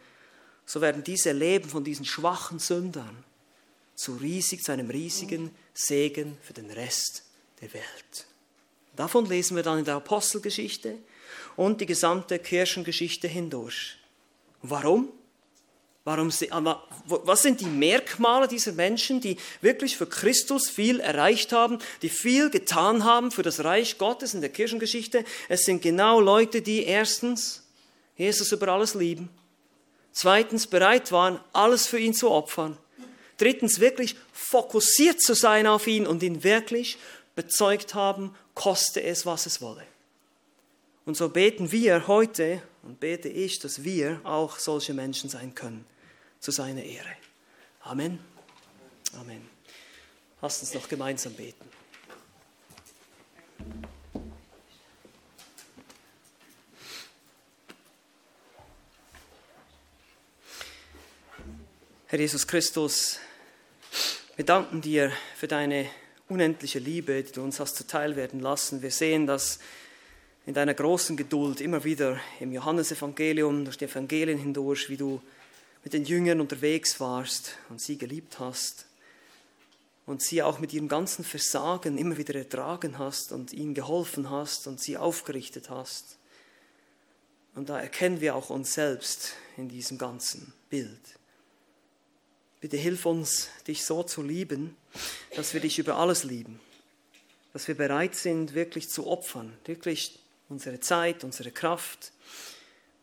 so 0.67 0.79
werden 0.79 1.03
diese 1.03 1.31
Leben 1.31 1.67
von 1.67 1.83
diesen 1.83 2.05
schwachen 2.05 2.59
Sündern 2.59 3.23
zu 3.99 4.13
riesig, 4.13 4.63
zu 4.63 4.71
einem 4.71 4.89
riesigen 4.89 5.53
Segen 5.73 6.37
für 6.41 6.53
den 6.53 6.71
Rest 6.71 7.23
der 7.59 7.73
Welt. 7.73 8.27
Davon 8.95 9.25
lesen 9.25 9.57
wir 9.57 9.63
dann 9.63 9.79
in 9.79 9.83
der 9.83 9.95
Apostelgeschichte 9.95 10.95
und 11.57 11.81
die 11.81 11.85
gesamte 11.85 12.39
Kirchengeschichte 12.39 13.27
hindurch. 13.27 13.97
Warum? 14.61 15.09
Warum, 16.05 16.29
was 16.29 17.41
sind 17.41 17.59
die 17.59 17.65
Merkmale 17.65 18.47
dieser 18.47 18.71
Menschen, 18.71 19.19
die 19.19 19.35
wirklich 19.59 19.97
für 19.97 20.07
Christus 20.07 20.69
viel 20.69 21.01
erreicht 21.01 21.51
haben, 21.51 21.79
die 22.01 22.07
viel 22.07 22.49
getan 22.49 23.03
haben 23.03 23.31
für 23.31 23.43
das 23.43 23.65
Reich 23.65 23.97
Gottes 23.97 24.33
in 24.33 24.39
der 24.39 24.49
Kirchengeschichte? 24.49 25.25
Es 25.49 25.65
sind 25.65 25.81
genau 25.81 26.21
Leute, 26.21 26.61
die 26.61 26.83
erstens 26.83 27.63
Jesus 28.15 28.53
über 28.53 28.69
alles 28.69 28.93
lieben, 28.93 29.29
zweitens 30.13 30.67
bereit 30.67 31.11
waren, 31.11 31.41
alles 31.51 31.85
für 31.85 31.99
ihn 31.99 32.13
zu 32.13 32.31
opfern, 32.31 32.77
drittens 33.39 33.79
wirklich 33.79 34.15
fokussiert 34.31 35.21
zu 35.21 35.33
sein 35.33 35.67
auf 35.67 35.87
ihn 35.87 36.05
und 36.05 36.21
ihn 36.23 36.43
wirklich 36.43 36.97
bezeugt 37.35 37.95
haben, 37.95 38.35
koste 38.53 39.01
es, 39.01 39.25
was 39.25 39.45
es 39.45 39.61
wolle. 39.61 39.85
Und 41.05 41.15
so 41.15 41.29
beten 41.29 41.71
wir 41.71 42.07
heute 42.07 42.61
und 42.83 42.99
bete 42.99 43.29
ich, 43.29 43.59
dass 43.59 43.83
wir 43.83 44.21
auch 44.23 44.59
solche 44.59 44.93
Menschen 44.93 45.29
sein 45.29 45.55
können 45.55 45.85
zu 46.39 46.51
seiner 46.51 46.83
Ehre. 46.83 47.09
Amen. 47.81 48.19
Amen. 49.19 49.49
Lasst 50.41 50.61
uns 50.61 50.73
noch 50.73 50.87
gemeinsam 50.87 51.33
beten. 51.33 51.65
Herr 62.07 62.19
Jesus 62.19 62.47
Christus, 62.47 63.19
wir 64.39 64.45
danken 64.45 64.79
dir 64.79 65.11
für 65.35 65.49
deine 65.49 65.89
unendliche 66.29 66.79
Liebe, 66.79 67.23
die 67.23 67.33
du 67.33 67.43
uns 67.43 67.59
hast 67.59 67.75
zuteil 67.75 68.15
werden 68.15 68.39
lassen. 68.39 68.81
Wir 68.81 68.89
sehen 68.89 69.27
das 69.27 69.59
in 70.45 70.53
deiner 70.53 70.73
großen 70.73 71.17
Geduld 71.17 71.59
immer 71.59 71.83
wieder 71.83 72.21
im 72.39 72.53
Johannesevangelium, 72.53 73.65
durch 73.65 73.77
die 73.77 73.83
Evangelien 73.83 74.39
hindurch, 74.39 74.87
wie 74.87 74.95
du 74.95 75.21
mit 75.83 75.91
den 75.91 76.05
Jüngern 76.05 76.39
unterwegs 76.39 77.01
warst 77.01 77.57
und 77.67 77.81
sie 77.81 77.97
geliebt 77.97 78.39
hast 78.39 78.85
und 80.05 80.21
sie 80.21 80.41
auch 80.41 80.59
mit 80.59 80.71
ihrem 80.71 80.87
ganzen 80.87 81.25
Versagen 81.25 81.97
immer 81.97 82.15
wieder 82.15 82.35
ertragen 82.35 82.97
hast 82.97 83.33
und 83.33 83.51
ihnen 83.51 83.73
geholfen 83.73 84.29
hast 84.29 84.67
und 84.67 84.79
sie 84.79 84.95
aufgerichtet 84.95 85.69
hast. 85.69 86.17
Und 87.55 87.67
da 87.67 87.77
erkennen 87.77 88.21
wir 88.21 88.35
auch 88.35 88.49
uns 88.49 88.73
selbst 88.73 89.33
in 89.57 89.67
diesem 89.67 89.97
ganzen 89.97 90.53
Bild. 90.69 91.18
Bitte 92.62 92.78
hilf 92.78 93.05
uns, 93.05 93.49
dich 93.68 93.86
so 93.86 94.03
zu 94.03 94.22
lieben, 94.22 94.76
dass 95.36 95.53
wir 95.53 95.62
dich 95.62 95.80
über 95.80 95.95
alles 95.95 96.24
lieben, 96.24 96.60
dass 97.53 97.68
wir 97.68 97.76
bereit 97.76 98.16
sind, 98.16 98.53
wirklich 98.53 98.89
zu 98.89 99.07
opfern, 99.07 99.53
wirklich 99.66 100.20
unsere 100.49 100.80
Zeit, 100.80 101.24
unsere 101.24 101.51
Kraft, 101.51 102.12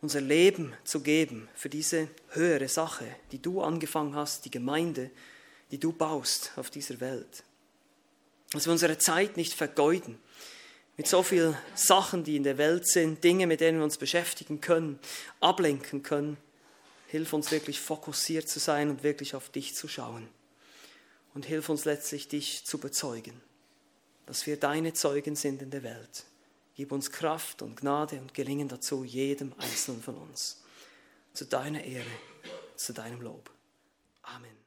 unser 0.02 0.20
Leben 0.20 0.74
zu 0.84 1.00
geben 1.00 1.48
für 1.54 1.68
diese 1.68 2.08
höhere 2.30 2.68
Sache, 2.68 3.06
die 3.32 3.40
du 3.40 3.62
angefangen 3.62 4.14
hast, 4.14 4.44
die 4.44 4.50
Gemeinde, 4.50 5.10
die 5.70 5.78
du 5.78 5.92
baust 5.92 6.52
auf 6.56 6.70
dieser 6.70 7.00
Welt. 7.00 7.42
Dass 8.52 8.66
wir 8.66 8.72
unsere 8.72 8.98
Zeit 8.98 9.36
nicht 9.36 9.54
vergeuden 9.54 10.18
mit 10.96 11.06
so 11.06 11.22
vielen 11.22 11.56
Sachen, 11.74 12.24
die 12.24 12.36
in 12.36 12.44
der 12.44 12.58
Welt 12.58 12.86
sind, 12.86 13.22
Dinge, 13.22 13.46
mit 13.46 13.60
denen 13.60 13.78
wir 13.78 13.84
uns 13.84 13.98
beschäftigen 13.98 14.60
können, 14.60 14.98
ablenken 15.40 16.02
können. 16.02 16.36
Hilf 17.16 17.32
uns 17.32 17.50
wirklich 17.50 17.80
fokussiert 17.80 18.46
zu 18.46 18.58
sein 18.58 18.90
und 18.90 19.02
wirklich 19.02 19.34
auf 19.34 19.48
dich 19.48 19.74
zu 19.74 19.88
schauen. 19.88 20.28
Und 21.32 21.46
hilf 21.46 21.70
uns 21.70 21.86
letztlich, 21.86 22.28
dich 22.28 22.66
zu 22.66 22.76
bezeugen, 22.76 23.40
dass 24.26 24.46
wir 24.46 24.58
deine 24.58 24.92
Zeugen 24.92 25.34
sind 25.34 25.62
in 25.62 25.70
der 25.70 25.82
Welt. 25.82 26.24
Gib 26.74 26.92
uns 26.92 27.10
Kraft 27.10 27.62
und 27.62 27.80
Gnade 27.80 28.20
und 28.20 28.34
Gelingen 28.34 28.68
dazu, 28.68 29.02
jedem 29.02 29.54
Einzelnen 29.56 30.02
von 30.02 30.16
uns. 30.16 30.62
Zu 31.32 31.46
deiner 31.46 31.82
Ehre, 31.82 32.04
zu 32.76 32.92
deinem 32.92 33.22
Lob. 33.22 33.50
Amen. 34.20 34.65